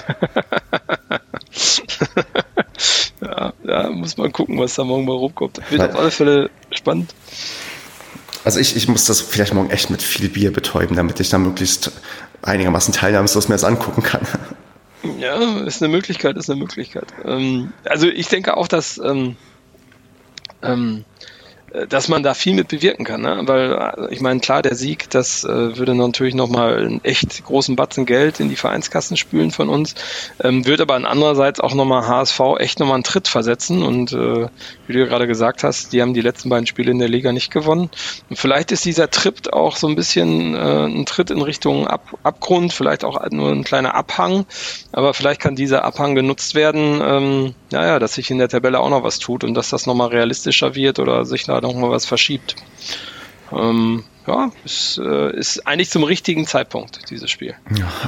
ja, 3.20 3.53
ja, 3.64 3.91
muss 3.91 4.16
man 4.16 4.33
gucken, 4.33 4.59
was 4.59 4.75
da 4.75 4.85
morgen 4.85 5.05
mal 5.05 5.16
rumkommt. 5.16 5.61
Wird 5.70 5.81
Weil, 5.81 5.91
auf 5.91 5.99
alle 5.99 6.11
Fälle 6.11 6.51
spannend. 6.70 7.14
Also 8.45 8.59
ich, 8.59 8.77
ich 8.77 8.89
muss 8.89 9.05
das 9.05 9.20
vielleicht 9.20 9.55
morgen 9.55 9.70
echt 9.70 9.91
mit 9.91 10.03
viel 10.03 10.29
Bier 10.29 10.53
betäuben, 10.53 10.97
damit 10.97 11.20
ich 11.20 11.31
da 11.31 11.39
möglichst 11.39 11.93
einigermaßen 12.43 12.93
teilnahmslos 12.93 13.49
mir 13.49 13.55
das 13.55 13.64
angucken 13.64 14.03
kann. 14.03 14.27
Ja, 15.18 15.61
ist 15.61 15.83
eine 15.83 15.93
Möglichkeit, 15.93 16.37
ist 16.37 16.51
eine 16.51 16.61
Möglichkeit. 16.61 17.07
Ähm, 17.25 17.73
also 17.85 18.07
ich 18.07 18.29
denke 18.29 18.57
auch, 18.57 18.68
dass 18.68 19.01
ähm, 20.63 21.05
ähm, 21.05 21.05
äh, 21.05 21.12
dass 21.89 22.09
man 22.09 22.23
da 22.23 22.35
viel 22.35 22.55
mit 22.55 22.68
bewirken 22.68 23.05
kann. 23.05 23.23
Ne? 23.23 23.43
Weil 23.45 23.73
äh, 23.73 24.12
ich 24.12 24.20
meine, 24.20 24.41
klar, 24.41 24.62
der 24.62 24.75
Sieg, 24.75 25.09
das 25.11 25.45
äh, 25.45 25.77
würde 25.79 25.95
natürlich 25.95 26.35
nochmal 26.35 26.79
einen 26.79 27.05
echt 27.05 27.45
großen 27.45 27.77
Batzen 27.77 28.05
Geld 28.05 28.41
in 28.41 28.49
die 28.49 28.57
Vereinskassen 28.57 29.16
spülen 29.16 29.51
von 29.51 29.68
uns, 29.68 29.95
ähm, 30.43 30.66
wird 30.66 30.81
aber 30.81 30.95
andererseits 30.95 31.61
auch 31.61 31.75
nochmal 31.75 32.07
HSV 32.07 32.41
echt 32.59 32.79
nochmal 32.79 32.97
einen 32.97 33.05
Tritt 33.05 33.27
versetzen. 33.27 33.83
Und 33.83 34.12
äh, 34.12 34.49
wie 34.87 34.93
du 34.93 35.07
gerade 35.07 35.27
gesagt 35.27 35.64
hast, 35.64 35.93
die 35.93 36.03
haben 36.03 36.12
die 36.14 36.20
letzten 36.20 36.51
beiden 36.51 36.66
Spiele 36.66 36.91
in 36.91 36.99
der 36.99 37.09
Liga 37.09 37.33
nicht 37.33 37.51
gewonnen. 37.51 37.91
Und 38.29 38.39
vielleicht 38.39 38.70
ist 38.73 38.85
dieser 38.85 39.11
Tritt 39.11 39.53
auch 39.53 39.77
so 39.77 39.89
ein 39.89 39.97
bisschen 39.97 40.55
äh, 40.55 40.87
ein 40.87 41.07
Tritt 41.07 41.31
in 41.31 41.41
Richtung 41.41 41.87
Ab 41.87 42.03
Abgrund, 42.23 42.73
vielleicht 42.73 43.05
auch 43.05 43.18
nur 43.31 43.51
ein 43.51 43.64
kleiner 43.64 43.95
Abhang. 43.95 44.45
Aber 44.93 45.14
vielleicht 45.14 45.41
kann 45.41 45.57
dieser 45.57 45.85
Abhang 45.85 46.14
genutzt 46.14 46.55
werden, 46.55 47.01
ähm, 47.03 47.55
ja, 47.70 47.87
ja, 47.87 47.99
dass 47.99 48.14
sich 48.14 48.31
in 48.31 48.39
der 48.39 48.49
Tabelle 48.49 48.81
auch 48.81 48.91
noch 48.91 49.03
was 49.03 49.18
tut 49.18 49.45
und 49.45 49.55
dass 49.55 49.70
das 49.70 49.87
nochmal 49.87 50.09
realistischer 50.09 50.75
wird 50.75 50.99
oder 50.99 51.25
sich 51.25 51.45
da 51.45 51.62
noch 51.63 51.75
mal 51.75 51.91
was 51.91 52.05
verschiebt. 52.05 52.57
Ähm, 53.51 54.05
ja, 54.27 54.53
es 54.65 55.01
äh, 55.03 55.37
ist 55.37 55.67
eigentlich 55.67 55.91
zum 55.91 56.05
richtigen 56.05 56.47
Zeitpunkt, 56.47 57.11
dieses 57.11 57.29
Spiel. 57.31 57.57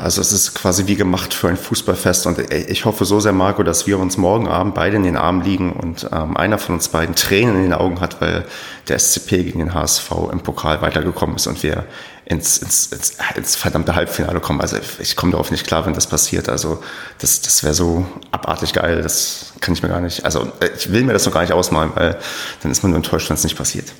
Also 0.00 0.20
es 0.20 0.30
ist 0.30 0.54
quasi 0.54 0.86
wie 0.86 0.94
gemacht 0.94 1.34
für 1.34 1.48
ein 1.48 1.56
Fußballfest 1.56 2.26
und 2.26 2.52
ich 2.52 2.84
hoffe 2.84 3.04
so 3.04 3.18
sehr, 3.18 3.32
Marco, 3.32 3.64
dass 3.64 3.88
wir 3.88 3.98
uns 3.98 4.16
morgen 4.16 4.46
Abend 4.46 4.74
beide 4.74 4.96
in 4.96 5.02
den 5.02 5.16
Armen 5.16 5.42
liegen 5.42 5.72
und 5.72 6.08
ähm, 6.12 6.36
einer 6.36 6.58
von 6.58 6.76
uns 6.76 6.88
beiden 6.88 7.16
Tränen 7.16 7.56
in 7.56 7.62
den 7.64 7.72
Augen 7.72 8.00
hat, 8.00 8.20
weil 8.20 8.46
der 8.88 8.98
SCP 8.98 9.42
gegen 9.42 9.58
den 9.58 9.74
HSV 9.74 10.10
im 10.30 10.40
Pokal 10.40 10.82
weitergekommen 10.82 11.34
ist 11.34 11.48
und 11.48 11.62
wir 11.64 11.84
ins, 12.26 12.58
ins, 12.58 12.86
ins, 12.86 13.16
ins 13.36 13.56
verdammte 13.56 13.94
Halbfinale 13.94 14.40
kommen. 14.40 14.60
Also 14.60 14.78
ich 14.98 15.16
komme 15.16 15.32
darauf 15.32 15.50
nicht 15.50 15.66
klar, 15.66 15.84
wenn 15.86 15.92
das 15.92 16.06
passiert. 16.06 16.48
Also 16.48 16.82
das, 17.18 17.42
das 17.42 17.62
wäre 17.62 17.74
so 17.74 18.06
abartig 18.30 18.72
geil, 18.72 19.02
das 19.02 19.52
kann 19.60 19.74
ich 19.74 19.82
mir 19.82 19.88
gar 19.88 20.00
nicht, 20.00 20.24
also 20.24 20.50
äh, 20.60 20.70
ich 20.76 20.90
will 20.90 21.04
mir 21.04 21.12
das 21.12 21.26
noch 21.26 21.32
gar 21.32 21.42
nicht 21.42 21.52
ausmalen, 21.52 21.92
weil 21.94 22.18
dann 22.62 22.72
ist 22.72 22.82
man 22.82 22.90
nur 22.90 22.96
enttäuscht, 22.96 23.28
wenn 23.28 23.36
es 23.36 23.44
nicht 23.44 23.56
passiert. 23.56 23.92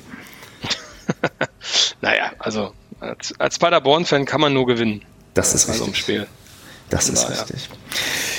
naja, 2.01 2.31
also 2.39 2.73
als, 2.99 3.33
als 3.39 3.59
Paderborn-Fan 3.59 4.25
kann 4.25 4.41
man 4.41 4.53
nur 4.53 4.65
gewinnen. 4.65 5.03
Das 5.33 5.53
ist 5.53 5.67
richtig. 5.67 5.73
Also 5.73 5.85
im 5.85 5.95
Spiel. 5.95 6.27
Das 6.89 7.09
ist 7.09 7.27
naja. 7.27 7.41
richtig. 7.41 7.69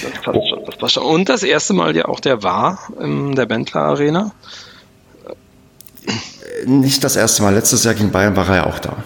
Das 0.03 0.22
passt, 0.22 0.49
schon, 0.49 0.64
das 0.64 0.76
passt 0.76 0.95
schon. 0.95 1.03
Und 1.05 1.28
das 1.28 1.43
erste 1.43 1.74
Mal 1.74 1.97
ja 1.97 2.07
auch 2.07 2.20
der 2.20 2.43
war 2.43 2.89
in 3.01 3.34
der 3.34 3.47
Bentler 3.47 3.82
Arena. 3.82 4.32
Nicht 6.64 7.05
das 7.05 7.16
erste 7.16 7.43
Mal. 7.43 7.55
Letztes 7.55 7.84
Jahr 7.84 7.95
gegen 7.95 8.12
Bayern 8.12 8.37
war 8.37 8.49
er 8.49 8.57
ja 8.57 8.66
auch 8.66 8.78
da. 8.78 8.97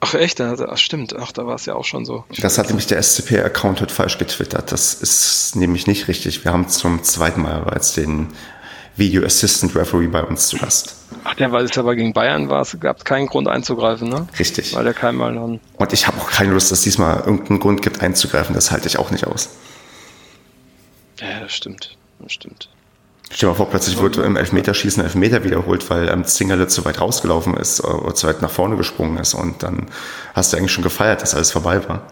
Ach 0.00 0.14
echt? 0.14 0.40
Ach, 0.40 0.78
stimmt. 0.78 1.14
Ach, 1.14 1.30
da 1.32 1.46
war 1.46 1.54
es 1.54 1.66
ja 1.66 1.74
auch 1.74 1.84
schon 1.84 2.04
so. 2.06 2.24
Das 2.38 2.56
hat 2.56 2.68
nämlich 2.68 2.86
der 2.86 3.02
SCP-Account 3.02 3.82
heute 3.82 3.94
falsch 3.94 4.16
getwittert. 4.16 4.72
Das 4.72 4.94
ist 4.94 5.56
nämlich 5.56 5.86
nicht 5.86 6.08
richtig. 6.08 6.42
Wir 6.44 6.52
haben 6.52 6.68
zum 6.68 7.02
zweiten 7.02 7.42
Mal 7.42 7.60
bereits 7.60 7.92
den 7.92 8.28
Video 8.96 9.24
Assistant 9.24 9.76
Referee 9.76 10.06
bei 10.06 10.22
uns 10.22 10.48
zu 10.48 10.56
Gast. 10.58 10.96
Ach, 11.24 11.34
der 11.34 11.52
war 11.52 11.60
es 11.60 11.76
aber 11.76 11.96
gegen 11.96 12.12
Bayern 12.12 12.48
war, 12.48 12.62
es 12.62 12.78
gab 12.80 13.04
keinen 13.04 13.26
Grund 13.26 13.48
einzugreifen, 13.48 14.08
ne? 14.08 14.26
Richtig. 14.38 14.74
Weil 14.74 14.84
der 14.84 14.94
keinmal 14.94 15.34
dann. 15.34 15.60
Und 15.76 15.92
ich 15.92 16.06
habe 16.06 16.18
auch 16.18 16.30
keine 16.30 16.52
Lust, 16.52 16.70
dass 16.70 16.78
es 16.78 16.84
diesmal 16.84 17.20
irgendeinen 17.20 17.60
Grund 17.60 17.82
gibt 17.82 18.00
einzugreifen. 18.00 18.54
Das 18.54 18.70
halte 18.70 18.88
ich 18.88 18.98
auch 18.98 19.10
nicht 19.10 19.26
aus. 19.26 19.50
Ja, 21.20 21.40
das 21.40 21.52
stimmt. 21.52 21.96
Das 22.20 22.32
stimmt. 22.32 22.68
Stell 23.32 23.46
dir 23.46 23.52
mal 23.52 23.56
vor, 23.56 23.70
plötzlich 23.70 23.98
wurde 23.98 24.22
im 24.22 24.36
Elfmeterschießen 24.36 25.02
Elfmeter 25.04 25.44
wiederholt, 25.44 25.88
weil 25.88 26.08
ähm, 26.08 26.24
Zingerle 26.24 26.66
zu 26.66 26.84
weit 26.84 27.00
rausgelaufen 27.00 27.56
ist 27.56 27.78
äh, 27.78 27.86
oder 27.86 28.14
zu 28.14 28.26
weit 28.26 28.42
nach 28.42 28.50
vorne 28.50 28.76
gesprungen 28.76 29.18
ist 29.18 29.34
und 29.34 29.62
dann 29.62 29.86
hast 30.34 30.52
du 30.52 30.56
eigentlich 30.56 30.72
schon 30.72 30.82
gefeiert, 30.82 31.22
dass 31.22 31.34
alles 31.34 31.52
vorbei 31.52 31.88
war. 31.88 32.02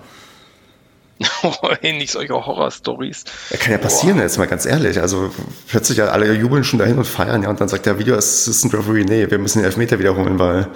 Oh, 1.43 1.53
nicht 1.83 2.12
solche 2.12 2.33
Horror-Stories. 2.33 3.25
Kann 3.59 3.73
ja 3.73 3.79
passieren, 3.79 4.16
Boah. 4.16 4.23
jetzt 4.23 4.39
mal 4.39 4.47
ganz 4.47 4.66
ehrlich. 4.66 5.01
Also 5.01 5.33
plötzlich 5.66 6.01
alle 6.01 6.33
jubeln 6.33 6.62
schon 6.62 6.79
dahin 6.79 6.97
und 6.97 7.07
feiern, 7.07 7.43
ja, 7.43 7.49
und 7.49 7.61
dann 7.61 7.69
sagt 7.69 7.87
der 7.87 7.99
Video 7.99 8.16
Assistant 8.16 8.73
Referee, 8.75 9.05
nee, 9.05 9.29
wir 9.29 9.39
müssen 9.39 9.59
den 9.59 9.64
Elfmeter 9.64 9.99
wiederholen, 9.99 10.39
weil. 10.39 10.69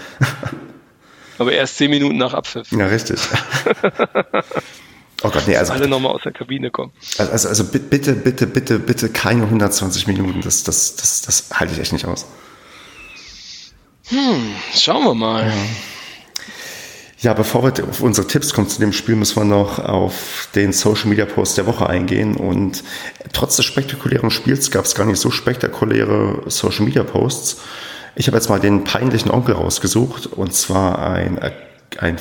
Aber 1.39 1.53
erst 1.53 1.77
zehn 1.77 1.91
Minuten 1.91 2.19
nach 2.19 2.35
Abpfiff. 2.35 2.71
Ja, 2.73 2.87
richtig. 2.87 3.21
Oh 5.23 5.31
Gott, 5.31 5.47
nee, 5.47 5.57
also. 5.57 5.73
Alle 5.73 5.89
nochmal 5.89 6.13
aus 6.13 6.23
der 6.23 6.33
Kabine 6.33 6.71
kommen. 6.71 6.93
Also, 7.19 7.33
also, 7.33 7.49
also 7.49 7.65
bitte, 7.65 8.15
bitte, 8.15 8.47
bitte, 8.47 8.79
bitte 8.79 9.09
keine 9.09 9.45
120 9.45 10.07
Minuten. 10.07 10.41
Das, 10.43 10.65
das, 10.65 10.97
das, 10.97 11.23
das 11.23 11.45
halte 11.53 11.75
ich 11.75 11.81
echt 11.81 11.93
nicht 11.93 12.07
aus. 12.07 12.27
Hm, 14.09 14.55
schauen 14.75 15.05
wir 15.05 15.15
mal. 15.15 15.47
Ja. 15.47 15.53
Ja, 17.23 17.35
bevor 17.35 17.63
wir 17.63 17.89
auf 17.89 18.01
unsere 18.01 18.27
Tipps 18.27 18.53
kommen 18.53 18.69
zu 18.69 18.81
dem 18.81 18.93
Spiel, 18.93 19.15
müssen 19.15 19.37
wir 19.37 19.45
noch 19.45 19.79
auf 19.79 20.49
den 20.57 20.73
Social 20.73 21.07
Media 21.09 21.25
Post 21.25 21.57
der 21.57 21.67
Woche 21.67 21.89
eingehen. 21.89 22.37
Und 22.37 22.83
trotz 23.33 23.55
des 23.55 23.65
spektakulären 23.65 24.33
Spiels 24.33 24.73
gab 24.73 24.87
es 24.87 24.97
gar 24.97 25.07
nicht 25.07 25.21
so 25.21 25.31
spektakuläre 25.31 26.43
Social 26.49 26.85
Media 26.85 27.05
Posts. 27.05 27.59
Ich 28.17 28.27
habe 28.27 28.37
jetzt 28.37 28.49
mal 28.49 28.59
den 28.59 28.83
peinlichen 28.83 29.31
Onkel 29.31 29.55
rausgesucht 29.55 30.27
und 30.27 30.53
zwar 30.53 30.99
ein, 30.99 31.39
ein 31.99 32.19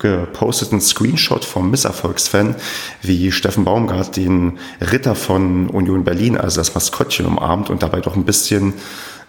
geposteten 0.00 0.80
Screenshot 0.80 1.44
vom 1.44 1.70
Misserfolgsfan, 1.70 2.56
wie 3.02 3.30
Steffen 3.30 3.64
Baumgart 3.64 4.16
den 4.16 4.58
Ritter 4.80 5.14
von 5.14 5.68
Union 5.68 6.04
Berlin, 6.04 6.36
also 6.36 6.60
das 6.60 6.74
Maskottchen, 6.74 7.26
umarmt 7.26 7.70
und 7.70 7.82
dabei 7.82 8.00
doch 8.00 8.16
ein 8.16 8.24
bisschen 8.24 8.74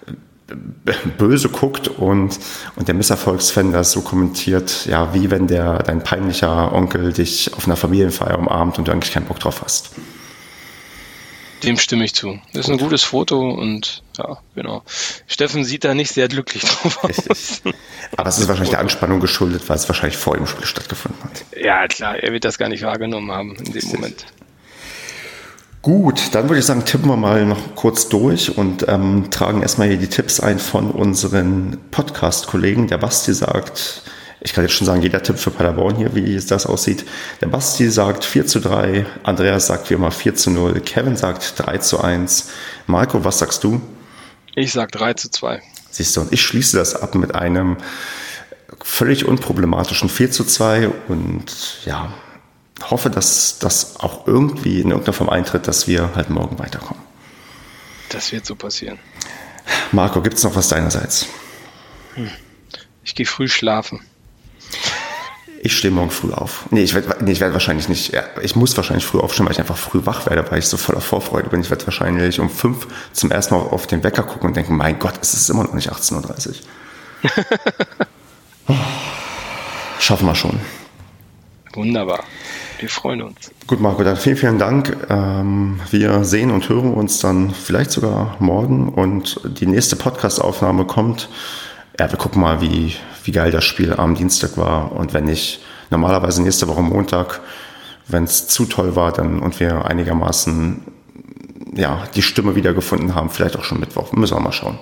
äh, 0.08 0.94
böse 1.18 1.50
guckt 1.50 1.88
und, 1.88 2.40
und 2.76 2.88
der 2.88 2.96
Misserfolgsfan 2.96 3.72
das 3.72 3.92
so 3.92 4.02
kommentiert, 4.02 4.86
ja, 4.86 5.14
wie 5.14 5.30
wenn 5.30 5.48
der 5.48 5.84
dein 5.84 6.04
peinlicher 6.04 6.74
Onkel 6.74 7.14
dich 7.14 7.54
auf 7.54 7.68
einer 7.68 7.76
Familienfeier 7.76 8.40
umarmt 8.40 8.80
und 8.80 8.88
du 8.88 8.92
eigentlich 8.92 9.14
keinen 9.14 9.28
Bock 9.28 9.40
drauf 9.40 9.62
hast. 9.62 9.92
Dem 11.64 11.78
stimme 11.78 12.04
ich 12.06 12.14
zu. 12.16 12.40
Das 12.54 12.62
ist 12.62 12.66
Gut. 12.66 12.80
ein 12.80 12.84
gutes 12.84 13.04
Foto 13.04 13.52
und 13.52 14.04
ja, 14.18 14.38
genau. 14.56 14.84
Steffen 15.28 15.64
sieht 15.64 15.84
da 15.84 15.94
nicht 15.94 16.12
sehr 16.12 16.28
glücklich 16.28 16.64
drauf 16.64 17.04
Richtig. 17.04 17.30
aus. 17.30 17.62
Aber 18.18 18.30
es 18.30 18.38
ist 18.40 18.48
wahrscheinlich 18.48 18.72
der 18.72 18.80
Anspannung 18.80 19.20
geschuldet, 19.20 19.68
weil 19.70 19.76
es 19.76 19.88
wahrscheinlich 19.88 20.18
vor 20.18 20.36
dem 20.36 20.48
Spiel 20.48 20.66
stattgefunden 20.66 21.24
hat. 21.24 21.44
Ja, 21.60 21.88
klar, 21.88 22.18
er 22.18 22.34
wird 22.34 22.46
das 22.46 22.58
gar 22.58 22.70
nicht 22.70 22.84
wahrgenommen 22.84 23.32
haben 23.32 23.56
in 23.56 23.72
dem 23.72 23.88
Moment. 23.90 24.26
Gut, 25.82 26.36
dann 26.36 26.48
würde 26.48 26.60
ich 26.60 26.66
sagen, 26.66 26.86
tippen 26.86 27.10
wir 27.10 27.18
mal 27.18 27.44
noch 27.46 27.76
kurz 27.76 28.08
durch 28.08 28.56
und 28.56 28.88
ähm, 28.88 29.32
tragen 29.32 29.64
erstmal 29.64 29.88
hier 29.88 29.98
die 29.98 30.10
Tipps 30.10 30.40
ein 30.40 30.60
von 30.60 30.92
unseren 30.92 31.80
Podcast-Kollegen. 31.90 32.86
Der 32.88 33.00
Basti 33.00 33.34
sagt, 33.34 34.04
ich 34.44 34.54
kann 34.54 34.64
jetzt 34.64 34.74
schon 34.74 34.88
sagen, 34.88 35.02
jeder 35.02 35.22
Tipp 35.22 35.38
für 35.38 35.52
Paderborn 35.52 35.96
hier, 35.96 36.16
wie 36.16 36.36
das 36.36 36.66
aussieht. 36.66 37.06
Der 37.42 37.48
Basti 37.48 37.90
sagt 37.90 38.26
4 38.26 38.48
zu 38.48 38.60
3, 38.60 39.06
Andreas 39.24 39.68
sagt 39.68 39.90
wie 39.90 39.94
immer 39.94 40.12
4 40.12 40.36
zu 40.36 40.50
0, 40.50 40.80
Kevin 40.82 41.16
sagt 41.16 41.54
3 41.58 41.78
zu 41.78 42.02
1. 42.02 42.50
Marco, 42.88 43.24
was 43.24 43.40
sagst 43.40 43.64
du? 43.64 43.82
Ich 44.56 44.74
sag 44.74 44.92
3 44.92 45.14
zu 45.14 45.30
2. 45.30 45.62
Siehst 45.92 46.18
du, 46.18 46.22
und 46.22 46.34
ich 46.34 46.42
schließe 46.42 46.76
das 46.76 46.96
ab 46.96 47.14
mit 47.14 47.36
einem 47.36 47.78
völlig 48.84 49.26
unproblematischen 49.26 50.10
4 50.10 50.32
zu 50.32 50.44
2 50.44 50.90
und 51.08 51.78
ja, 51.86 52.12
hoffe, 52.90 53.12
dass 53.12 53.60
das 53.60 54.00
auch 54.00 54.26
irgendwie 54.26 54.82
in 54.82 54.90
irgendeiner 54.90 55.14
Form 55.14 55.30
eintritt, 55.30 55.68
dass 55.68 55.88
wir 55.88 56.16
halt 56.16 56.32
morgen 56.32 56.58
weiterkommen. 56.58 57.04
Das 58.10 58.32
wird 58.32 58.48
so 58.48 58.56
passieren. 58.56 58.98
Marco, 59.92 60.22
gibt 60.22 60.38
es 60.38 60.44
noch 60.44 60.56
was 60.56 60.70
deinerseits? 60.70 61.28
Hm. 62.16 62.32
Ich 63.04 63.14
gehe 63.14 63.26
früh 63.28 63.48
schlafen. 63.48 64.02
Ich 65.64 65.78
stehe 65.78 65.94
morgen 65.94 66.10
früh 66.10 66.32
auf. 66.32 66.66
Nee, 66.72 66.82
ich 66.82 66.96
werde 66.96 67.24
nee, 67.24 67.40
werd 67.40 67.54
wahrscheinlich 67.54 67.88
nicht, 67.88 68.14
ja, 68.14 68.24
ich 68.42 68.56
muss 68.56 68.76
wahrscheinlich 68.78 69.06
früh 69.06 69.20
aufstehen, 69.20 69.46
weil 69.46 69.54
ich 69.54 69.60
einfach 69.60 69.78
früh 69.78 70.02
wach 70.06 70.26
werde, 70.26 70.50
weil 70.50 70.58
ich 70.58 70.66
so 70.66 70.76
voller 70.76 71.02
Vorfreude 71.02 71.50
bin. 71.50 71.62
Ich 71.62 71.70
werde 71.70 71.86
wahrscheinlich 71.86 72.40
um 72.40 72.50
fünf 72.50 72.88
zum 73.14 73.30
ersten 73.30 73.54
Mal 73.54 73.62
auf 73.62 73.86
den 73.86 74.04
Wecker 74.04 74.24
gucken 74.24 74.50
und 74.50 74.58
denken, 74.58 74.76
mein 74.76 74.98
Gott, 74.98 75.14
es 75.22 75.36
ist 75.36 75.50
immer 75.52 75.64
noch 75.64 75.74
nicht 75.74 75.92
18.30 75.92 76.62
Uhr. 78.68 78.76
Schaffen 80.00 80.26
wir 80.26 80.34
schon. 80.34 80.60
Wunderbar. 81.74 82.24
Wir 82.80 82.90
freuen 82.90 83.22
uns. 83.22 83.52
Gut, 83.68 83.80
Marco, 83.80 84.04
dann 84.04 84.18
vielen, 84.18 84.38
vielen 84.38 84.58
Dank. 84.58 84.98
Ähm, 85.10 85.80
wir 85.92 86.24
sehen 86.24 86.50
und 86.50 86.68
hören 86.70 86.92
uns 86.96 87.20
dann 87.20 87.52
vielleicht 87.52 87.92
sogar 87.92 88.36
morgen 88.40 88.90
und 88.90 89.40
die 89.60 89.68
nächste 89.68 89.96
Podcast-Aufnahme 89.96 90.86
kommt. 90.86 91.30
Ja, 92.00 92.10
wir 92.10 92.18
gucken 92.18 92.42
mal, 92.42 92.62
wie, 92.62 92.96
wie 93.26 93.32
geil 93.32 93.52
das 93.52 93.64
Spiel 93.64 93.94
am 93.94 94.16
Dienstag 94.16 94.58
war 94.58 94.92
und 94.92 95.14
wenn 95.14 95.26
nicht, 95.26 95.62
normalerweise 95.90 96.42
nächste 96.42 96.68
Woche 96.68 96.82
Montag, 96.82 97.42
wenn 98.08 98.24
es 98.24 98.48
zu 98.48 98.66
toll 98.66 98.96
war 98.96 99.12
dann 99.12 99.40
und 99.40 99.60
wir 99.60 99.86
einigermaßen 99.86 100.82
ja, 101.74 102.04
die 102.16 102.22
Stimme 102.22 102.56
wiedergefunden 102.56 103.16
haben, 103.16 103.30
vielleicht 103.30 103.58
auch 103.58 103.64
schon 103.64 103.80
Mittwoch. 103.80 104.12
Müssen 104.12 104.36
wir 104.36 104.42
mal 104.42 104.52
schauen. 104.52 104.78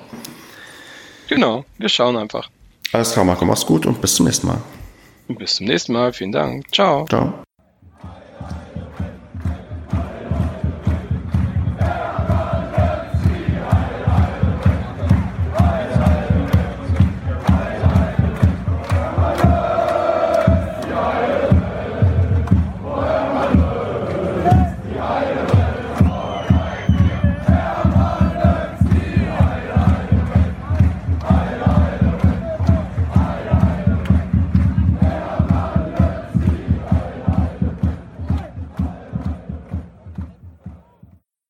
Genau, 1.27 1.63
wir 1.77 1.89
schauen 1.89 2.17
einfach. 2.17 2.49
Alles 2.91 3.13
klar, 3.13 3.25
Marco, 3.25 3.45
mach's 3.45 3.65
gut 3.65 3.85
und 3.85 4.01
bis 4.01 4.15
zum 4.15 4.25
nächsten 4.25 4.47
Mal. 4.47 4.61
Bis 5.27 5.55
zum 5.55 5.67
nächsten 5.67 5.93
Mal. 5.93 6.11
Vielen 6.11 6.31
Dank. 6.31 6.65
Ciao. 6.73 7.05
Ciao. 7.05 7.43